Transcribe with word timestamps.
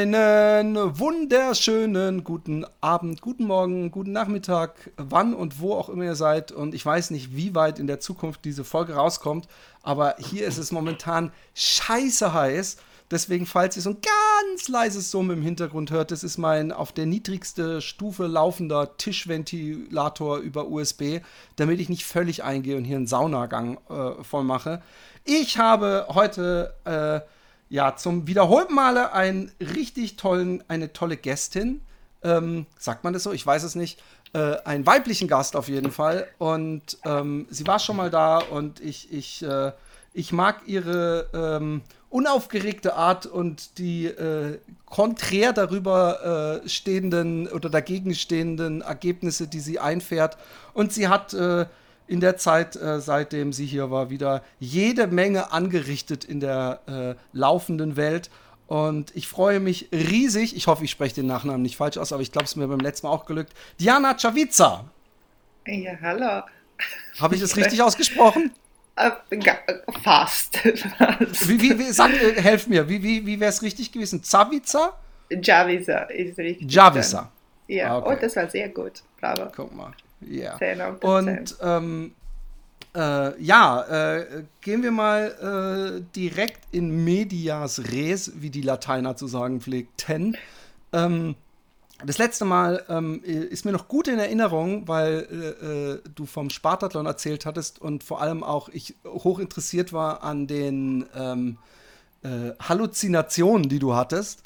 Einen 0.00 0.98
wunderschönen 0.98 2.24
guten 2.24 2.64
Abend, 2.80 3.20
guten 3.20 3.44
Morgen, 3.44 3.90
guten 3.90 4.12
Nachmittag, 4.12 4.90
wann 4.96 5.34
und 5.34 5.60
wo 5.60 5.74
auch 5.74 5.90
immer 5.90 6.04
ihr 6.04 6.14
seid. 6.14 6.52
Und 6.52 6.74
ich 6.74 6.86
weiß 6.86 7.10
nicht, 7.10 7.36
wie 7.36 7.54
weit 7.54 7.78
in 7.78 7.86
der 7.86 8.00
Zukunft 8.00 8.46
diese 8.46 8.64
Folge 8.64 8.94
rauskommt, 8.94 9.46
aber 9.82 10.14
hier 10.18 10.46
ist 10.46 10.56
es 10.56 10.72
momentan 10.72 11.32
scheiße 11.52 12.32
heiß. 12.32 12.78
Deswegen, 13.10 13.44
falls 13.44 13.76
ihr 13.76 13.82
so 13.82 13.90
ein 13.90 13.98
ganz 14.00 14.68
leises 14.68 15.10
Summen 15.10 15.36
im 15.36 15.42
Hintergrund 15.42 15.90
hört, 15.90 16.12
das 16.12 16.24
ist 16.24 16.38
mein 16.38 16.72
auf 16.72 16.92
der 16.92 17.04
niedrigste 17.04 17.82
Stufe 17.82 18.26
laufender 18.26 18.96
Tischventilator 18.96 20.38
über 20.38 20.68
USB, 20.68 21.20
damit 21.56 21.78
ich 21.78 21.90
nicht 21.90 22.06
völlig 22.06 22.42
eingehe 22.42 22.78
und 22.78 22.84
hier 22.84 22.96
einen 22.96 23.06
Saunagang 23.06 23.76
äh, 23.90 24.24
voll 24.24 24.44
mache. 24.44 24.80
Ich 25.24 25.58
habe 25.58 26.06
heute. 26.08 26.72
Äh, 26.86 27.20
ja, 27.70 27.94
zum 27.96 28.26
wiederholten 28.26 28.74
Male 28.74 29.12
einen 29.12 29.52
richtig 29.60 30.16
tollen, 30.16 30.62
eine 30.68 30.92
tolle 30.92 31.16
Gästin. 31.16 31.80
Ähm, 32.22 32.66
sagt 32.78 33.04
man 33.04 33.12
das 33.12 33.22
so? 33.22 33.32
Ich 33.32 33.46
weiß 33.46 33.62
es 33.62 33.76
nicht. 33.76 34.02
Äh, 34.32 34.56
einen 34.64 34.86
weiblichen 34.86 35.28
Gast 35.28 35.56
auf 35.56 35.68
jeden 35.68 35.92
Fall. 35.92 36.26
Und 36.38 36.98
ähm, 37.04 37.46
sie 37.48 37.66
war 37.66 37.78
schon 37.78 37.96
mal 37.96 38.10
da 38.10 38.38
und 38.38 38.80
ich, 38.80 39.12
ich, 39.12 39.42
äh, 39.44 39.72
ich 40.12 40.32
mag 40.32 40.62
ihre 40.66 41.30
ähm, 41.32 41.82
unaufgeregte 42.10 42.94
Art 42.94 43.26
und 43.26 43.78
die 43.78 44.06
äh, 44.06 44.58
konträr 44.84 45.52
darüber 45.52 46.62
äh, 46.64 46.68
stehenden 46.68 47.46
oder 47.46 47.70
dagegen 47.70 48.16
stehenden 48.16 48.82
Ergebnisse, 48.82 49.46
die 49.46 49.60
sie 49.60 49.78
einfährt. 49.78 50.36
Und 50.74 50.92
sie 50.92 51.06
hat 51.06 51.34
äh, 51.34 51.66
in 52.10 52.20
der 52.20 52.36
Zeit, 52.36 52.74
äh, 52.74 53.00
seitdem 53.00 53.52
sie 53.52 53.66
hier 53.66 53.90
war, 53.90 54.10
wieder 54.10 54.42
jede 54.58 55.06
Menge 55.06 55.52
angerichtet 55.52 56.24
in 56.24 56.40
der 56.40 56.80
äh, 56.86 57.14
laufenden 57.32 57.96
Welt. 57.96 58.30
Und 58.66 59.14
ich 59.14 59.28
freue 59.28 59.60
mich 59.60 59.88
riesig, 59.92 60.56
ich 60.56 60.66
hoffe, 60.66 60.84
ich 60.84 60.90
spreche 60.90 61.14
den 61.14 61.26
Nachnamen 61.26 61.62
nicht 61.62 61.76
falsch 61.76 61.98
aus, 61.98 62.12
aber 62.12 62.22
ich 62.22 62.32
glaube, 62.32 62.44
es 62.44 62.52
ist 62.52 62.56
mir 62.56 62.66
beim 62.66 62.80
letzten 62.80 63.06
Mal 63.06 63.12
auch 63.12 63.26
gelückt. 63.26 63.52
Diana 63.78 64.16
Czawica. 64.16 64.84
Ja, 65.66 65.92
hallo. 66.02 66.42
Habe 67.20 67.34
ich 67.36 67.40
das 67.40 67.56
richtig 67.56 67.80
ausgesprochen? 67.80 68.52
Äh, 68.96 69.10
fast. 70.02 70.64
wie, 70.64 71.60
wie, 71.60 71.78
wie, 71.78 71.92
sag, 71.92 72.12
äh, 72.12 72.40
helf 72.42 72.66
mir, 72.66 72.88
wie, 72.88 73.02
wie, 73.02 73.24
wie 73.24 73.38
wäre 73.38 73.50
es 73.50 73.62
richtig 73.62 73.92
gewesen? 73.92 74.22
Zawica? 74.24 74.98
Javica 75.30 76.02
ist 76.04 76.36
richtig. 76.38 76.72
Javica. 76.72 77.30
Ja, 77.68 77.98
okay. 77.98 78.16
oh, 78.16 78.20
das 78.20 78.34
war 78.34 78.50
sehr 78.50 78.68
gut. 78.68 79.02
Bravo. 79.20 79.50
Guck 79.54 79.74
mal. 79.74 79.92
Ja. 80.20 80.58
Yeah. 80.60 80.96
Und 81.00 81.56
ähm, 81.62 82.12
äh, 82.94 83.40
ja, 83.40 84.16
äh, 84.16 84.44
gehen 84.60 84.82
wir 84.82 84.90
mal 84.90 86.00
äh, 86.00 86.02
direkt 86.16 86.60
in 86.72 87.04
medias 87.04 87.92
res, 87.92 88.32
wie 88.36 88.50
die 88.50 88.62
Lateiner 88.62 89.16
zu 89.16 89.28
sagen 89.28 89.60
pflegten. 89.60 90.36
Ähm, 90.92 91.36
das 92.04 92.18
letzte 92.18 92.44
Mal 92.44 92.84
ähm, 92.88 93.22
ist 93.22 93.64
mir 93.64 93.72
noch 93.72 93.86
gut 93.86 94.08
in 94.08 94.18
Erinnerung, 94.18 94.88
weil 94.88 95.28
äh, 95.30 95.66
äh, 95.66 96.00
du 96.14 96.26
vom 96.26 96.50
Spartathlon 96.50 97.06
erzählt 97.06 97.46
hattest 97.46 97.80
und 97.80 98.02
vor 98.02 98.22
allem 98.22 98.42
auch 98.42 98.70
ich 98.70 98.96
hoch 99.06 99.38
interessiert 99.38 99.92
war 99.92 100.24
an 100.24 100.46
den 100.46 101.06
ähm, 101.14 101.58
äh, 102.22 102.52
Halluzinationen, 102.60 103.68
die 103.68 103.78
du 103.78 103.94
hattest 103.94 104.42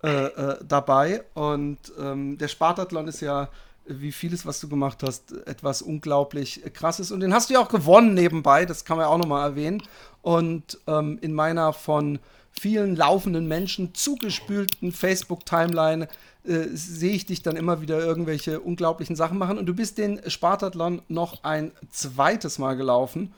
dabei. 0.00 1.24
Und 1.34 1.78
ähm, 1.98 2.38
der 2.38 2.46
Spartathlon 2.46 3.08
ist 3.08 3.20
ja 3.20 3.48
wie 3.88 4.12
vieles, 4.12 4.46
was 4.46 4.60
du 4.60 4.68
gemacht 4.68 5.02
hast, 5.02 5.32
etwas 5.46 5.82
unglaublich 5.82 6.62
krasses. 6.74 7.10
Und 7.10 7.20
den 7.20 7.34
hast 7.34 7.50
du 7.50 7.54
ja 7.54 7.60
auch 7.60 7.68
gewonnen 7.68 8.14
nebenbei, 8.14 8.66
das 8.66 8.84
kann 8.84 8.96
man 8.96 9.06
ja 9.06 9.10
auch 9.10 9.18
nochmal 9.18 9.50
erwähnen. 9.50 9.82
Und 10.22 10.78
ähm, 10.86 11.18
in 11.20 11.32
meiner 11.32 11.72
von 11.72 12.18
vielen 12.50 12.96
laufenden 12.96 13.46
Menschen 13.46 13.94
zugespülten 13.94 14.92
Facebook-Timeline 14.92 16.08
äh, 16.44 16.66
sehe 16.72 17.12
ich 17.12 17.26
dich 17.26 17.42
dann 17.42 17.56
immer 17.56 17.80
wieder 17.80 17.98
irgendwelche 17.98 18.60
unglaublichen 18.60 19.16
Sachen 19.16 19.38
machen. 19.38 19.58
Und 19.58 19.66
du 19.66 19.74
bist 19.74 19.98
den 19.98 20.20
Spartathlon 20.28 21.02
noch 21.08 21.44
ein 21.44 21.72
zweites 21.90 22.58
Mal 22.58 22.76
gelaufen. 22.76 23.32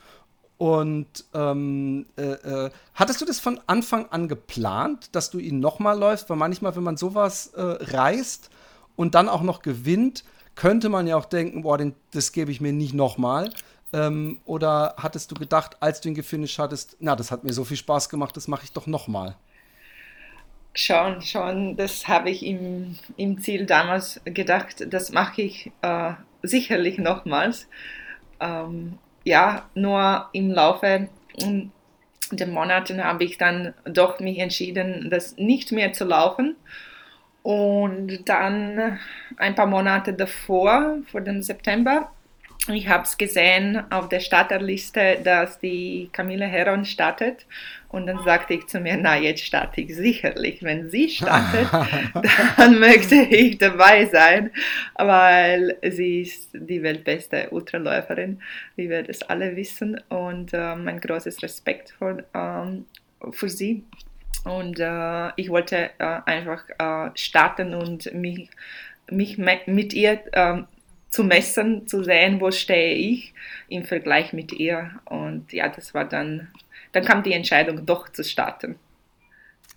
Und 0.58 1.24
ähm, 1.32 2.06
äh, 2.16 2.32
äh, 2.32 2.70
hattest 2.94 3.20
du 3.20 3.24
das 3.24 3.40
von 3.40 3.58
Anfang 3.66 4.06
an 4.10 4.28
geplant, 4.28 5.08
dass 5.12 5.30
du 5.30 5.38
ihn 5.38 5.58
nochmal 5.58 5.98
läufst? 5.98 6.28
Weil 6.28 6.36
manchmal, 6.36 6.76
wenn 6.76 6.82
man 6.82 6.98
sowas 6.98 7.48
äh, 7.54 7.62
reißt 7.62 8.50
und 8.94 9.14
dann 9.14 9.30
auch 9.30 9.42
noch 9.42 9.62
gewinnt, 9.62 10.22
könnte 10.60 10.90
man 10.90 11.06
ja 11.06 11.16
auch 11.16 11.24
denken, 11.24 11.62
boah, 11.62 11.78
den, 11.78 11.94
das 12.12 12.32
gebe 12.32 12.50
ich 12.50 12.60
mir 12.60 12.74
nicht 12.74 12.92
nochmal. 12.92 13.48
Ähm, 13.94 14.40
oder 14.44 14.94
hattest 14.98 15.30
du 15.30 15.34
gedacht, 15.34 15.78
als 15.80 16.02
du 16.02 16.10
ihn 16.10 16.14
gefinisht 16.14 16.58
hattest, 16.58 16.98
na, 17.00 17.16
das 17.16 17.30
hat 17.30 17.44
mir 17.44 17.54
so 17.54 17.64
viel 17.64 17.78
Spaß 17.78 18.10
gemacht, 18.10 18.36
das 18.36 18.46
mache 18.46 18.64
ich 18.64 18.72
doch 18.72 18.86
nochmal? 18.86 19.36
Schon, 20.74 21.22
schon, 21.22 21.76
das 21.76 22.06
habe 22.08 22.28
ich 22.28 22.44
im, 22.44 22.98
im 23.16 23.40
Ziel 23.40 23.64
damals 23.64 24.20
gedacht, 24.26 24.86
das 24.86 25.12
mache 25.12 25.40
ich 25.40 25.72
äh, 25.80 26.12
sicherlich 26.42 26.98
nochmals. 26.98 27.66
Ähm, 28.38 28.98
ja, 29.24 29.66
nur 29.74 30.28
im 30.34 30.50
Laufe 30.50 31.08
der 32.32 32.46
Monate 32.46 33.02
habe 33.02 33.24
ich 33.24 33.38
dann 33.38 33.72
doch 33.84 34.20
mich 34.20 34.38
entschieden, 34.38 35.08
das 35.08 35.38
nicht 35.38 35.72
mehr 35.72 35.94
zu 35.94 36.04
laufen 36.04 36.54
und 37.42 38.28
dann 38.28 38.98
ein 39.36 39.54
paar 39.54 39.66
Monate 39.66 40.12
davor, 40.12 40.98
vor 41.10 41.20
dem 41.20 41.42
September, 41.42 42.10
ich 42.68 42.88
habe 42.88 43.04
es 43.04 43.16
gesehen 43.16 43.90
auf 43.90 44.08
der 44.08 44.20
Starterliste, 44.20 45.18
dass 45.24 45.58
die 45.58 46.10
Camille 46.12 46.46
Heron 46.46 46.84
startet. 46.84 47.46
Und 47.88 48.06
dann 48.06 48.22
sagte 48.22 48.54
ich 48.54 48.66
zu 48.66 48.80
mir, 48.80 48.96
na, 48.98 49.16
jetzt 49.16 49.42
starte 49.42 49.80
ich 49.80 49.96
sicherlich. 49.96 50.62
Wenn 50.62 50.90
sie 50.90 51.08
startet, 51.08 51.68
dann 52.56 52.78
möchte 52.78 53.14
ich 53.14 53.58
dabei 53.58 54.04
sein, 54.06 54.50
weil 54.94 55.78
sie 55.90 56.20
ist 56.20 56.50
die 56.52 56.82
weltbeste 56.82 57.48
Ultraläuferin, 57.50 58.40
wie 58.76 58.90
wir 58.90 59.02
das 59.02 59.22
alle 59.22 59.56
wissen. 59.56 59.98
Und 60.10 60.52
äh, 60.52 60.76
mein 60.76 61.00
großes 61.00 61.42
Respekt 61.42 61.94
für, 61.98 62.24
ähm, 62.34 62.84
für 63.32 63.48
sie. 63.48 63.84
Und 64.44 64.80
äh, 64.80 65.30
ich 65.36 65.50
wollte 65.50 65.90
äh, 65.98 66.20
einfach 66.24 66.62
äh, 66.78 67.10
starten 67.14 67.74
und 67.74 68.12
mich, 68.14 68.48
mich 69.10 69.38
mit 69.38 69.92
ihr 69.92 70.20
ähm, 70.32 70.66
zu 71.10 71.24
messen, 71.24 71.86
zu 71.86 72.04
sehen, 72.04 72.40
wo 72.40 72.50
stehe 72.50 72.94
ich 72.94 73.34
im 73.68 73.84
Vergleich 73.84 74.32
mit 74.32 74.52
ihr. 74.52 74.90
Und 75.04 75.52
ja, 75.52 75.68
das 75.68 75.92
war 75.92 76.04
dann, 76.04 76.48
dann 76.92 77.04
kam 77.04 77.22
die 77.22 77.32
Entscheidung, 77.32 77.84
doch 77.84 78.08
zu 78.08 78.24
starten. 78.24 78.78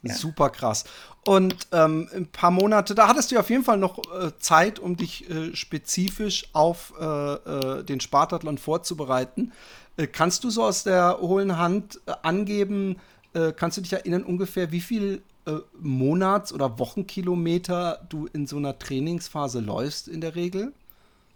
Ja. 0.03 0.13
Super 0.13 0.49
krass. 0.49 0.83
Und 1.25 1.67
ähm, 1.71 2.09
ein 2.13 2.27
paar 2.27 2.51
Monate, 2.51 2.93
da 2.93 3.07
hattest 3.07 3.31
du 3.31 3.39
auf 3.39 3.49
jeden 3.49 3.63
Fall 3.63 3.77
noch 3.77 3.99
äh, 4.13 4.37
Zeit, 4.37 4.77
um 4.79 4.97
dich 4.97 5.29
äh, 5.29 5.55
spezifisch 5.55 6.45
auf 6.51 6.93
äh, 6.99 7.05
äh 7.05 7.83
den 7.83 8.01
Spartathlon 8.01 8.57
vorzubereiten. 8.57 9.53
Äh, 9.95 10.07
kannst 10.07 10.43
du 10.43 10.49
so 10.49 10.63
aus 10.63 10.83
der 10.83 11.19
hohlen 11.21 11.57
Hand 11.57 12.01
äh, 12.05 12.13
angeben, 12.21 12.97
äh, 13.33 13.51
kannst 13.55 13.77
du 13.77 13.81
dich 13.81 13.93
erinnern 13.93 14.23
ungefähr, 14.23 14.71
wie 14.71 14.81
viel 14.81 15.21
äh, 15.45 15.57
Monats- 15.79 16.53
oder 16.53 16.79
Wochenkilometer 16.79 18.05
du 18.09 18.27
in 18.33 18.47
so 18.47 18.57
einer 18.57 18.77
Trainingsphase 18.77 19.59
läufst 19.59 20.07
in 20.07 20.21
der 20.21 20.35
Regel? 20.35 20.73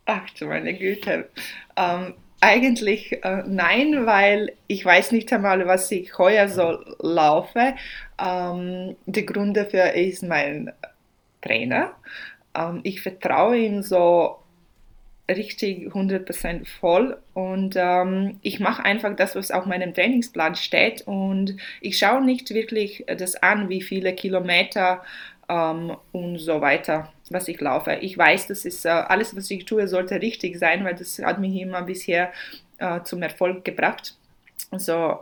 Ach 0.06 0.30
du 0.40 0.46
meine 0.46 0.74
Güte. 0.74 1.30
Ähm, 1.76 2.14
eigentlich 2.40 3.24
äh, 3.24 3.44
nein, 3.46 4.06
weil 4.06 4.54
ich 4.68 4.86
weiß 4.86 5.12
nicht 5.12 5.32
einmal, 5.34 5.68
was 5.68 5.92
ich 5.92 6.18
heuer 6.18 6.48
so 6.48 6.80
laufe. 7.00 7.76
Ähm, 8.20 8.96
der 9.06 9.24
Grund 9.24 9.58
dafür 9.58 9.94
ist 9.94 10.24
mein 10.24 10.72
Trainer. 11.42 11.94
Ähm, 12.56 12.82
ich 12.84 13.02
vertraue 13.02 13.58
ihm 13.58 13.82
so 13.82 14.38
richtig 15.30 15.90
100% 15.90 16.66
voll 16.66 17.18
und 17.34 17.76
ähm, 17.76 18.40
ich 18.42 18.60
mache 18.60 18.86
einfach 18.86 19.16
das, 19.16 19.36
was 19.36 19.52
auf 19.52 19.66
meinem 19.66 19.94
Trainingsplan 19.94 20.56
steht 20.56 21.02
und 21.06 21.58
ich 21.82 21.98
schaue 21.98 22.24
nicht 22.24 22.50
wirklich 22.54 23.06
das 23.18 23.36
an, 23.36 23.68
wie 23.70 23.82
viele 23.82 24.14
Kilometer 24.14 25.04
ähm, 25.50 25.98
und 26.14 26.38
so 26.40 26.62
weiter, 26.62 27.12
was 27.30 27.48
ich 27.50 27.60
laufe. 27.60 27.96
Ich 28.02 28.18
weiß, 28.18 28.48
das 28.48 28.64
ist 28.64 28.86
äh, 28.86 28.90
alles, 28.90 29.36
was 29.36 29.52
ich 29.52 29.66
tue, 29.66 29.88
sollte 29.88 30.22
richtig 30.22 30.58
sein, 30.60 30.86
weil 30.86 30.96
das 30.96 31.20
hat 31.20 31.40
mich 31.40 31.60
immer 31.60 31.82
bisher 31.82 32.32
äh, 32.78 33.02
zum 33.04 33.22
Erfolg 33.22 33.66
gebracht. 33.66 34.16
So, 34.72 35.20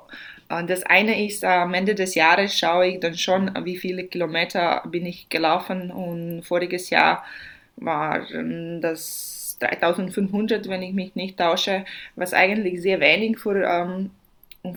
das 0.48 0.84
eine 0.84 1.26
ist, 1.26 1.44
am 1.44 1.74
Ende 1.74 1.96
des 1.96 2.16
Jahres 2.16 2.58
schaue 2.58 2.88
ich 2.88 3.00
dann 3.00 3.16
schon, 3.18 3.52
wie 3.64 3.78
viele 3.78 4.06
Kilometer 4.06 4.84
bin 4.88 5.06
ich 5.06 5.30
gelaufen 5.30 5.92
und 5.92 6.44
voriges 6.44 6.90
Jahr 6.90 7.24
waren 7.78 8.82
das 8.82 9.35
3500, 9.68 10.68
wenn 10.70 10.82
ich 10.82 10.94
mich 10.94 11.16
nicht 11.16 11.38
tausche, 11.38 11.86
was 12.16 12.34
eigentlich 12.34 12.82
sehr 12.82 13.00
wenig 13.00 13.40
für, 13.40 13.64
ähm, 13.64 14.12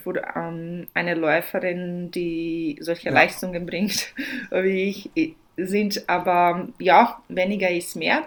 für 0.03 0.23
ähm, 0.37 0.87
eine 0.95 1.15
Läuferin, 1.15 2.11
die 2.11 2.79
solche 2.81 3.09
ja. 3.09 3.15
Leistungen 3.15 3.67
bringt, 3.67 4.15
wie 4.51 5.09
ich, 5.15 5.37
sind. 5.59 6.09
Aber 6.09 6.69
ja, 6.79 7.21
weniger 7.29 7.71
ist 7.71 7.97
mehr. 7.97 8.27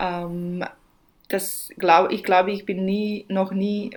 Ähm, 0.00 0.64
das 1.28 1.70
glaub, 1.76 2.10
ich 2.10 2.22
glaube, 2.22 2.52
ich 2.52 2.64
bin 2.64 2.84
nie, 2.84 3.26
noch 3.28 3.52
nie 3.52 3.90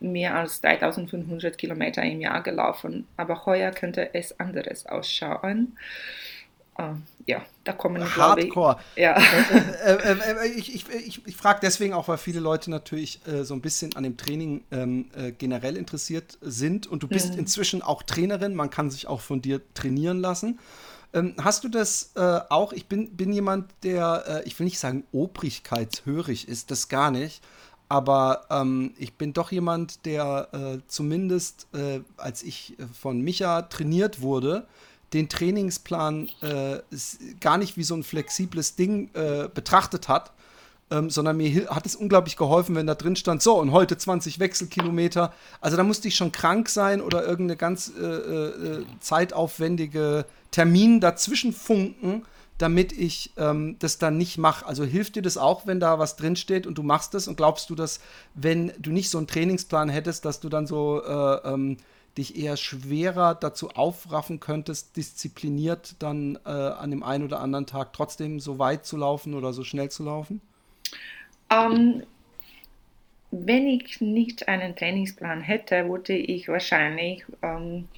mehr 0.00 0.36
als 0.36 0.60
3500 0.60 1.56
Kilometer 1.58 2.02
im 2.02 2.20
Jahr 2.20 2.42
gelaufen. 2.42 3.06
Aber 3.16 3.46
heuer 3.46 3.70
könnte 3.70 4.14
es 4.14 4.38
anderes 4.38 4.86
ausschauen. 4.86 5.76
Uh, 6.78 6.94
ja, 7.24 7.42
da 7.64 7.72
kommen 7.72 8.04
Hardcore. 8.16 8.78
Ich, 8.94 9.02
ja. 9.02 9.16
Äh, 9.16 9.92
äh, 9.92 10.12
äh, 10.12 10.48
ich 10.48 10.74
ich, 10.74 10.88
ich, 10.90 11.26
ich 11.26 11.36
frage 11.36 11.60
deswegen 11.62 11.94
auch, 11.94 12.08
weil 12.08 12.18
viele 12.18 12.40
Leute 12.40 12.70
natürlich 12.70 13.20
äh, 13.26 13.44
so 13.44 13.54
ein 13.54 13.62
bisschen 13.62 13.96
an 13.96 14.02
dem 14.02 14.16
Training 14.16 14.62
ähm, 14.70 15.10
äh, 15.16 15.32
generell 15.32 15.76
interessiert 15.76 16.38
sind 16.42 16.86
und 16.86 17.02
du 17.02 17.08
bist 17.08 17.32
mhm. 17.32 17.40
inzwischen 17.40 17.82
auch 17.82 18.02
Trainerin, 18.02 18.54
man 18.54 18.68
kann 18.68 18.90
sich 18.90 19.06
auch 19.06 19.20
von 19.20 19.40
dir 19.40 19.60
trainieren 19.72 20.20
lassen. 20.20 20.58
Ähm, 21.14 21.34
hast 21.40 21.64
du 21.64 21.68
das 21.68 22.12
äh, 22.14 22.40
auch? 22.50 22.74
Ich 22.74 22.86
bin, 22.86 23.16
bin 23.16 23.32
jemand, 23.32 23.70
der, 23.82 24.42
ich 24.44 24.58
will 24.58 24.64
nicht 24.64 24.78
sagen 24.78 25.04
obrigkeitshörig 25.12 26.46
ist, 26.48 26.70
das 26.70 26.88
gar 26.88 27.10
nicht. 27.10 27.42
Aber 27.88 28.46
ähm, 28.50 28.94
ich 28.98 29.14
bin 29.14 29.32
doch 29.32 29.52
jemand, 29.52 30.04
der 30.06 30.48
äh, 30.52 30.78
zumindest, 30.88 31.68
äh, 31.72 32.00
als 32.16 32.42
ich 32.42 32.76
von 32.92 33.20
Micha 33.20 33.62
trainiert 33.62 34.20
wurde, 34.20 34.66
den 35.12 35.28
Trainingsplan 35.28 36.28
äh, 36.42 36.78
gar 37.40 37.58
nicht 37.58 37.76
wie 37.76 37.84
so 37.84 37.94
ein 37.94 38.02
flexibles 38.02 38.74
Ding 38.76 39.10
äh, 39.14 39.48
betrachtet 39.52 40.08
hat, 40.08 40.32
ähm, 40.90 41.10
sondern 41.10 41.36
mir 41.36 41.68
hat 41.70 41.86
es 41.86 41.96
unglaublich 41.96 42.36
geholfen, 42.36 42.74
wenn 42.74 42.86
da 42.86 42.94
drin 42.94 43.16
stand, 43.16 43.42
so 43.42 43.58
und 43.58 43.72
heute 43.72 43.96
20 43.96 44.38
Wechselkilometer. 44.38 45.32
Also 45.60 45.76
da 45.76 45.82
musste 45.82 46.08
ich 46.08 46.16
schon 46.16 46.32
krank 46.32 46.68
sein 46.68 47.00
oder 47.00 47.24
irgendeine 47.24 47.56
ganz 47.56 47.92
äh, 47.98 48.04
äh, 48.04 48.84
zeitaufwendige 49.00 50.26
Termin 50.50 51.00
dazwischen 51.00 51.52
funken, 51.52 52.24
damit 52.58 52.92
ich 52.92 53.32
ähm, 53.36 53.76
das 53.78 53.98
dann 53.98 54.16
nicht 54.16 54.38
mache. 54.38 54.66
Also 54.66 54.84
hilft 54.84 55.16
dir 55.16 55.22
das 55.22 55.36
auch, 55.36 55.66
wenn 55.66 55.80
da 55.80 55.98
was 55.98 56.16
drinsteht 56.16 56.66
und 56.66 56.78
du 56.78 56.82
machst 56.82 57.14
das 57.14 57.28
und 57.28 57.36
glaubst 57.36 57.68
du, 57.68 57.74
dass 57.74 58.00
wenn 58.34 58.72
du 58.78 58.90
nicht 58.92 59.10
so 59.10 59.18
einen 59.18 59.26
Trainingsplan 59.26 59.88
hättest, 59.88 60.24
dass 60.24 60.40
du 60.40 60.48
dann 60.48 60.66
so 60.66 61.02
äh, 61.04 61.52
ähm, 61.52 61.76
dich 62.16 62.36
eher 62.36 62.56
schwerer 62.56 63.34
dazu 63.34 63.70
aufraffen 63.70 64.40
könntest, 64.40 64.96
diszipliniert 64.96 65.96
dann 65.98 66.38
äh, 66.46 66.48
an 66.48 66.90
dem 66.90 67.02
einen 67.02 67.24
oder 67.24 67.40
anderen 67.40 67.66
Tag 67.66 67.92
trotzdem 67.92 68.40
so 68.40 68.58
weit 68.58 68.86
zu 68.86 68.96
laufen 68.96 69.34
oder 69.34 69.52
so 69.52 69.64
schnell 69.64 69.90
zu 69.90 70.04
laufen? 70.04 70.40
Um, 71.50 71.74
ähm, 71.74 72.02
wenn 73.30 73.66
ich 73.66 74.00
nicht 74.00 74.48
einen 74.48 74.74
Trainingsplan 74.76 75.40
hätte, 75.40 75.88
würde 75.88 76.14
ich 76.14 76.48
wahrscheinlich 76.48 77.24
ähm, 77.42 77.88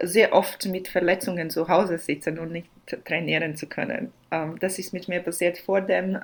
sehr 0.00 0.32
oft 0.32 0.66
mit 0.66 0.88
Verletzungen 0.88 1.50
zu 1.50 1.68
Hause 1.68 1.98
sitzen 1.98 2.38
und 2.38 2.50
nicht 2.50 2.68
trainieren 3.04 3.56
zu 3.56 3.66
können. 3.66 4.12
Ähm, 4.30 4.58
das 4.58 4.78
ist 4.78 4.92
mit 4.92 5.06
mir 5.08 5.20
passiert 5.20 5.58
vor 5.58 5.80
dem, 5.80 6.18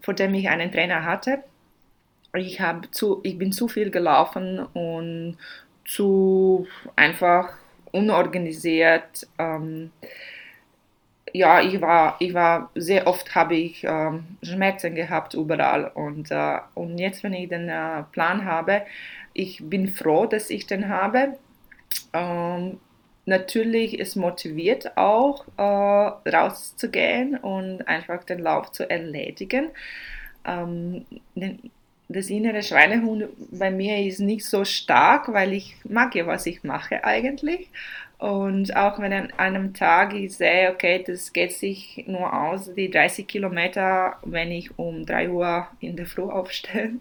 vor 0.00 0.14
dem 0.14 0.34
ich 0.34 0.48
einen 0.48 0.70
Trainer 0.70 1.04
hatte. 1.04 1.42
Ich, 2.34 2.62
zu, 2.92 3.20
ich 3.24 3.36
bin 3.36 3.50
zu 3.50 3.66
viel 3.66 3.90
gelaufen 3.90 4.60
und 4.60 5.36
zu 5.90 6.66
einfach 6.94 7.56
unorganisiert. 7.92 9.26
Ähm, 9.38 9.90
ja, 11.32 11.60
ich 11.60 11.80
war, 11.80 12.16
ich 12.20 12.34
war 12.34 12.70
sehr 12.74 13.06
oft 13.06 13.34
habe 13.34 13.56
ich 13.56 13.84
ähm, 13.84 14.24
Schmerzen 14.42 14.94
gehabt 14.94 15.34
überall 15.34 15.90
und, 15.94 16.30
äh, 16.30 16.58
und 16.74 16.98
jetzt, 16.98 17.22
wenn 17.22 17.32
ich 17.32 17.48
den 17.48 17.68
äh, 17.68 18.02
Plan 18.12 18.44
habe, 18.44 18.82
ich 19.32 19.60
bin 19.62 19.88
froh, 19.88 20.26
dass 20.26 20.50
ich 20.50 20.66
den 20.66 20.88
habe 20.88 21.36
ähm, 22.12 22.78
natürlich, 23.26 23.98
es 24.00 24.16
motiviert 24.16 24.96
auch, 24.96 25.44
äh, 25.56 25.62
rauszugehen 25.62 27.36
und 27.36 27.86
einfach 27.86 28.24
den 28.24 28.40
Lauf 28.40 28.72
zu 28.72 28.88
erledigen. 28.88 29.70
Ähm, 30.44 31.06
das 32.12 32.28
innere 32.28 32.62
Schweinehund 32.62 33.28
bei 33.52 33.70
mir 33.70 34.04
ist 34.04 34.18
nicht 34.18 34.44
so 34.44 34.64
stark, 34.64 35.32
weil 35.32 35.52
ich 35.52 35.76
mag 35.84 36.14
ja, 36.14 36.26
was 36.26 36.46
ich 36.46 36.64
mache 36.64 37.04
eigentlich. 37.04 37.70
Und 38.18 38.76
auch 38.76 38.98
wenn 38.98 39.14
an 39.14 39.32
einem 39.38 39.72
Tag 39.72 40.12
ich 40.12 40.36
sehe, 40.36 40.70
okay, 40.70 41.02
das 41.06 41.32
geht 41.32 41.52
sich 41.52 42.04
nur 42.06 42.30
aus, 42.30 42.74
die 42.74 42.90
30 42.90 43.26
Kilometer, 43.26 44.18
wenn 44.24 44.52
ich 44.52 44.78
um 44.78 45.06
3 45.06 45.30
Uhr 45.30 45.68
in 45.80 45.96
der 45.96 46.04
Früh 46.04 46.24
aufstehe, 46.24 46.96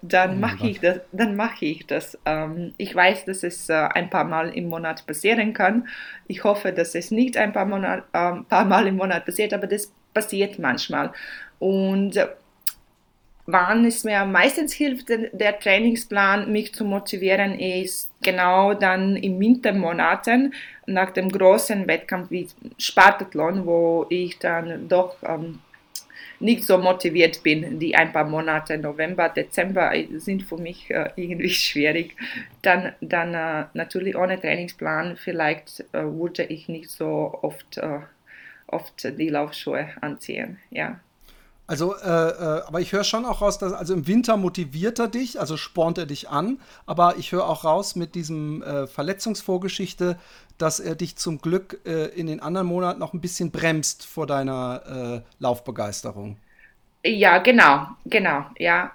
dann 0.00 0.36
oh 0.36 0.40
mache 0.40 0.68
ich 0.68 0.80
das. 0.80 1.00
Dann 1.12 1.36
mache 1.36 1.66
ich 1.66 1.86
das. 1.86 2.18
Ähm, 2.24 2.72
ich 2.78 2.94
weiß, 2.94 3.26
dass 3.26 3.42
es 3.42 3.68
äh, 3.68 3.74
ein 3.74 4.08
paar 4.08 4.24
Mal 4.24 4.56
im 4.56 4.68
Monat 4.68 5.04
passieren 5.06 5.52
kann. 5.52 5.86
Ich 6.28 6.44
hoffe, 6.44 6.72
dass 6.72 6.94
es 6.94 7.10
nicht 7.10 7.36
ein 7.36 7.52
paar, 7.52 7.66
Monat, 7.66 8.04
äh, 8.14 8.32
paar 8.48 8.64
Mal 8.64 8.86
im 8.86 8.96
Monat 8.96 9.26
passiert, 9.26 9.52
aber 9.52 9.66
das 9.66 9.92
passiert 10.14 10.58
manchmal. 10.58 11.12
Und 11.58 12.18
wann 13.46 13.84
es 13.84 14.04
mir 14.04 14.24
meistens 14.24 14.72
hilft, 14.72 15.08
der 15.08 15.58
Trainingsplan, 15.58 16.50
mich 16.50 16.74
zu 16.74 16.84
motivieren, 16.84 17.58
ist 17.58 18.10
genau 18.22 18.74
dann 18.74 19.16
in 19.16 19.38
Wintermonaten 19.38 20.54
nach 20.86 21.10
dem 21.10 21.30
großen 21.30 21.86
Wettkampf 21.86 22.30
wie 22.30 22.48
Spartathlon, 22.78 23.66
wo 23.66 24.06
ich 24.08 24.38
dann 24.38 24.88
doch 24.88 25.16
ähm, 25.22 25.60
nicht 26.40 26.64
so 26.64 26.78
motiviert 26.78 27.42
bin. 27.42 27.78
Die 27.78 27.94
ein 27.94 28.12
paar 28.12 28.24
Monate, 28.24 28.78
November, 28.78 29.28
Dezember, 29.28 29.92
sind 30.16 30.42
für 30.42 30.58
mich 30.58 30.90
äh, 30.90 31.10
irgendwie 31.16 31.50
schwierig. 31.50 32.16
Dann, 32.62 32.92
dann 33.00 33.34
äh, 33.34 33.66
natürlich 33.74 34.16
ohne 34.16 34.40
Trainingsplan, 34.40 35.16
vielleicht 35.16 35.80
äh, 35.92 36.02
würde 36.02 36.44
ich 36.44 36.68
nicht 36.68 36.90
so 36.90 37.38
oft, 37.42 37.78
äh, 37.78 38.00
oft 38.66 39.18
die 39.18 39.28
Laufschuhe 39.28 39.88
anziehen. 40.00 40.58
Ja. 40.70 41.00
Also, 41.66 41.96
äh, 41.96 42.06
äh, 42.06 42.62
aber 42.66 42.80
ich 42.80 42.92
höre 42.92 43.04
schon 43.04 43.24
auch 43.24 43.40
raus, 43.40 43.58
dass 43.58 43.72
also 43.72 43.94
im 43.94 44.06
Winter 44.06 44.36
motiviert 44.36 44.98
er 44.98 45.08
dich, 45.08 45.40
also 45.40 45.56
spornt 45.56 45.96
er 45.96 46.04
dich 46.04 46.28
an, 46.28 46.60
aber 46.84 47.14
ich 47.16 47.32
höre 47.32 47.48
auch 47.48 47.64
raus 47.64 47.96
mit 47.96 48.14
diesem 48.14 48.62
äh, 48.62 48.86
Verletzungsvorgeschichte, 48.86 50.18
dass 50.58 50.78
er 50.78 50.94
dich 50.94 51.16
zum 51.16 51.40
Glück 51.40 51.80
äh, 51.86 52.08
in 52.08 52.26
den 52.26 52.40
anderen 52.40 52.66
Monaten 52.66 53.00
noch 53.00 53.14
ein 53.14 53.20
bisschen 53.22 53.50
bremst 53.50 54.04
vor 54.04 54.26
deiner 54.26 55.22
äh, 55.24 55.42
Laufbegeisterung. 55.42 56.36
Ja, 57.02 57.38
genau, 57.38 57.86
genau, 58.04 58.44
ja. 58.58 58.92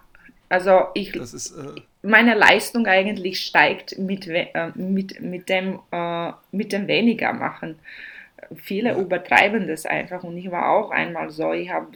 Also 0.48 0.88
ich, 0.94 1.16
ist, 1.16 1.52
äh, 1.52 1.82
meine 2.04 2.36
Leistung 2.36 2.86
eigentlich 2.86 3.42
steigt 3.42 3.98
mit, 3.98 4.28
mit, 4.76 5.22
mit, 5.22 5.50
dem, 5.50 5.80
mit 6.52 6.72
dem 6.72 6.88
weniger 6.88 7.34
machen. 7.34 7.78
Viele 8.56 8.90
ja. 8.90 8.98
übertreiben 8.98 9.68
das 9.68 9.86
einfach 9.86 10.24
und 10.24 10.38
ich 10.38 10.50
war 10.50 10.70
auch 10.70 10.92
einmal 10.92 11.30
so, 11.30 11.54
ich 11.54 11.70
habe 11.70 11.88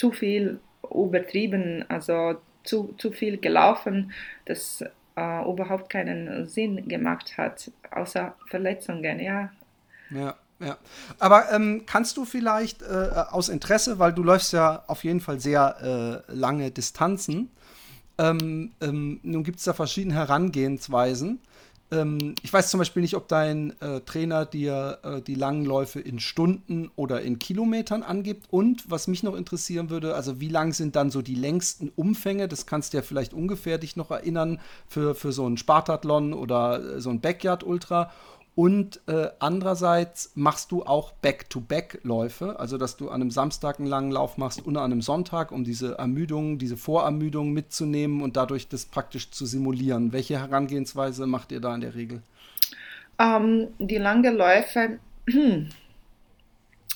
zu 0.00 0.12
viel 0.12 0.58
übertrieben, 0.90 1.84
also 1.88 2.40
zu, 2.64 2.94
zu 2.96 3.12
viel 3.12 3.36
gelaufen, 3.36 4.12
das 4.46 4.82
äh, 5.14 5.44
überhaupt 5.44 5.90
keinen 5.90 6.48
Sinn 6.48 6.88
gemacht 6.88 7.36
hat, 7.36 7.70
außer 7.90 8.34
Verletzungen, 8.46 9.20
ja. 9.20 9.50
Ja. 10.10 10.34
Ja, 10.62 10.76
aber 11.18 11.50
ähm, 11.52 11.84
kannst 11.86 12.18
du 12.18 12.26
vielleicht 12.26 12.82
äh, 12.82 13.08
aus 13.30 13.48
Interesse, 13.48 13.98
weil 13.98 14.12
du 14.12 14.22
läufst 14.22 14.52
ja 14.52 14.84
auf 14.88 15.04
jeden 15.04 15.20
Fall 15.20 15.40
sehr 15.40 16.22
äh, 16.28 16.32
lange 16.34 16.70
Distanzen, 16.70 17.48
ähm, 18.18 18.72
ähm, 18.82 19.20
nun 19.22 19.42
gibt 19.42 19.58
es 19.60 19.64
da 19.64 19.72
verschiedene 19.72 20.14
Herangehensweisen. 20.14 21.40
Ähm, 21.92 22.34
ich 22.42 22.52
weiß 22.52 22.70
zum 22.70 22.78
Beispiel 22.78 23.02
nicht, 23.02 23.16
ob 23.16 23.28
dein 23.28 23.78
äh, 23.80 24.00
Trainer 24.00 24.46
dir 24.46 24.98
äh, 25.02 25.22
die 25.22 25.34
langen 25.34 25.64
Läufe 25.64 26.00
in 26.00 26.20
Stunden 26.20 26.90
oder 26.96 27.22
in 27.22 27.38
Kilometern 27.38 28.02
angibt. 28.02 28.46
Und 28.50 28.90
was 28.90 29.08
mich 29.08 29.22
noch 29.22 29.34
interessieren 29.34 29.90
würde, 29.90 30.14
also 30.14 30.40
wie 30.40 30.48
lang 30.48 30.72
sind 30.72 30.96
dann 30.96 31.10
so 31.10 31.22
die 31.22 31.34
längsten 31.34 31.90
Umfänge? 31.94 32.48
Das 32.48 32.66
kannst 32.66 32.92
du 32.92 32.98
ja 32.98 33.02
vielleicht 33.02 33.34
ungefähr 33.34 33.78
dich 33.78 33.96
noch 33.96 34.10
erinnern 34.10 34.60
für, 34.86 35.14
für 35.14 35.32
so 35.32 35.46
einen 35.46 35.56
Spartathlon 35.56 36.32
oder 36.32 36.96
äh, 36.96 37.00
so 37.00 37.10
ein 37.10 37.20
Backyard-Ultra. 37.20 38.10
Und 38.60 39.00
äh, 39.06 39.28
andererseits 39.38 40.32
machst 40.34 40.70
du 40.70 40.82
auch 40.82 41.12
Back-to-Back-Läufe, 41.12 42.60
also 42.60 42.76
dass 42.76 42.98
du 42.98 43.08
an 43.08 43.22
einem 43.22 43.30
Samstag 43.30 43.78
einen 43.78 43.88
langen 43.88 44.10
Lauf 44.10 44.36
machst 44.36 44.66
und 44.66 44.76
an 44.76 44.84
einem 44.84 45.00
Sonntag, 45.00 45.50
um 45.50 45.64
diese 45.64 45.96
Ermüdung, 45.96 46.58
diese 46.58 46.76
Vorermüdung 46.76 47.54
mitzunehmen 47.54 48.20
und 48.20 48.36
dadurch 48.36 48.68
das 48.68 48.84
praktisch 48.84 49.30
zu 49.30 49.46
simulieren. 49.46 50.12
Welche 50.12 50.38
Herangehensweise 50.38 51.26
macht 51.26 51.52
ihr 51.52 51.60
da 51.60 51.74
in 51.74 51.80
der 51.80 51.94
Regel? 51.94 52.20
Ähm, 53.18 53.68
die 53.78 53.96
langen 53.96 54.36
Läufe, 54.36 54.98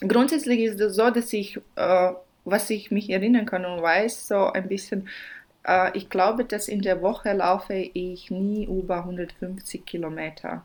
grundsätzlich 0.06 0.60
ist 0.60 0.78
es 0.82 0.96
so, 0.96 1.08
dass 1.08 1.32
ich, 1.32 1.58
äh, 1.76 2.12
was 2.44 2.68
ich 2.68 2.90
mich 2.90 3.08
erinnern 3.08 3.46
kann 3.46 3.64
und 3.64 3.80
weiß, 3.80 4.28
so 4.28 4.52
ein 4.52 4.68
bisschen 4.68 5.08
äh, 5.66 5.96
ich 5.96 6.10
glaube, 6.10 6.44
dass 6.44 6.68
in 6.68 6.82
der 6.82 7.00
Woche 7.00 7.32
laufe 7.32 7.72
ich 7.72 8.30
nie 8.30 8.66
über 8.66 8.98
150 8.98 9.86
Kilometer. 9.86 10.62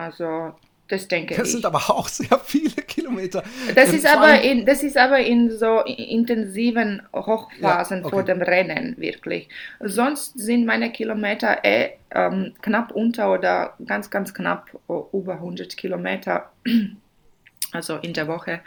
Also 0.00 0.54
das 0.88 1.06
denke 1.08 1.34
das 1.34 1.36
ich. 1.36 1.42
Das 1.42 1.52
sind 1.52 1.66
aber 1.66 1.90
auch 1.90 2.08
sehr 2.08 2.38
viele 2.38 2.82
Kilometer. 2.82 3.44
Das 3.74 3.92
ist, 3.92 4.06
aber 4.06 4.40
in, 4.40 4.64
das 4.64 4.82
ist 4.82 4.96
aber 4.96 5.18
in 5.20 5.50
so 5.50 5.80
intensiven 5.80 7.02
Hochphasen 7.14 7.98
ja, 7.98 8.04
okay. 8.04 8.10
vor 8.10 8.22
dem 8.22 8.40
Rennen 8.40 8.96
wirklich. 8.96 9.48
Sonst 9.80 10.38
sind 10.38 10.64
meine 10.64 10.90
Kilometer 10.90 11.58
eh, 11.64 11.90
ähm, 12.12 12.54
knapp 12.62 12.92
unter 12.92 13.30
oder 13.32 13.74
ganz, 13.84 14.10
ganz 14.10 14.32
knapp 14.32 14.70
über 15.12 15.34
100 15.34 15.76
Kilometer, 15.76 16.50
also 17.72 17.96
in 17.96 18.14
der 18.14 18.26
Woche. 18.26 18.60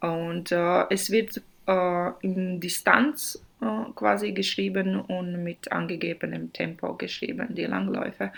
Und 0.00 0.52
äh, 0.52 0.84
es 0.90 1.10
wird 1.10 1.42
äh, 1.66 2.10
in 2.22 2.60
Distanz 2.60 3.42
äh, 3.60 3.92
quasi 3.94 4.32
geschrieben 4.32 5.00
und 5.00 5.44
mit 5.44 5.70
angegebenem 5.70 6.52
Tempo 6.52 6.94
geschrieben, 6.94 7.54
die 7.54 7.66
Langläufe. 7.66 8.32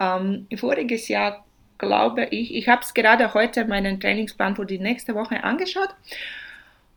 Ähm, 0.00 0.46
voriges 0.56 1.08
Jahr 1.08 1.45
glaube 1.78 2.26
ich. 2.30 2.54
Ich 2.54 2.68
habe 2.68 2.82
es 2.82 2.94
gerade 2.94 3.34
heute 3.34 3.64
meinen 3.64 4.00
Trainingsplan 4.00 4.56
für 4.56 4.66
die 4.66 4.78
nächste 4.78 5.14
Woche 5.14 5.44
angeschaut. 5.44 5.90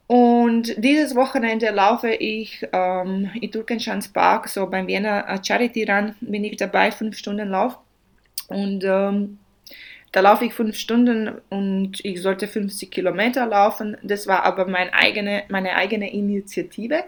Und 0.07 0.73
dieses 0.83 1.15
Wochenende 1.15 1.69
laufe 1.69 2.09
ich 2.09 2.67
ähm, 2.73 3.29
in 3.39 3.51
Turkenschanz 3.51 4.07
Park, 4.07 4.49
so 4.49 4.65
beim 4.65 4.87
Wiener 4.87 5.39
Charity 5.45 5.83
Run, 5.83 6.15
bin 6.21 6.43
ich 6.43 6.57
dabei, 6.57 6.91
fünf 6.91 7.15
Stunden 7.15 7.49
Lauf. 7.49 7.77
Und 8.47 8.83
ähm, 8.83 9.37
da 10.11 10.21
laufe 10.21 10.45
ich 10.45 10.53
fünf 10.53 10.75
Stunden 10.77 11.39
und 11.49 12.03
ich 12.03 12.21
sollte 12.21 12.47
50 12.47 12.89
Kilometer 12.89 13.45
laufen. 13.45 13.97
Das 14.01 14.25
war 14.25 14.43
aber 14.43 14.67
mein 14.67 14.91
eigene, 14.91 15.43
meine 15.49 15.75
eigene 15.75 16.11
Initiative. 16.11 17.03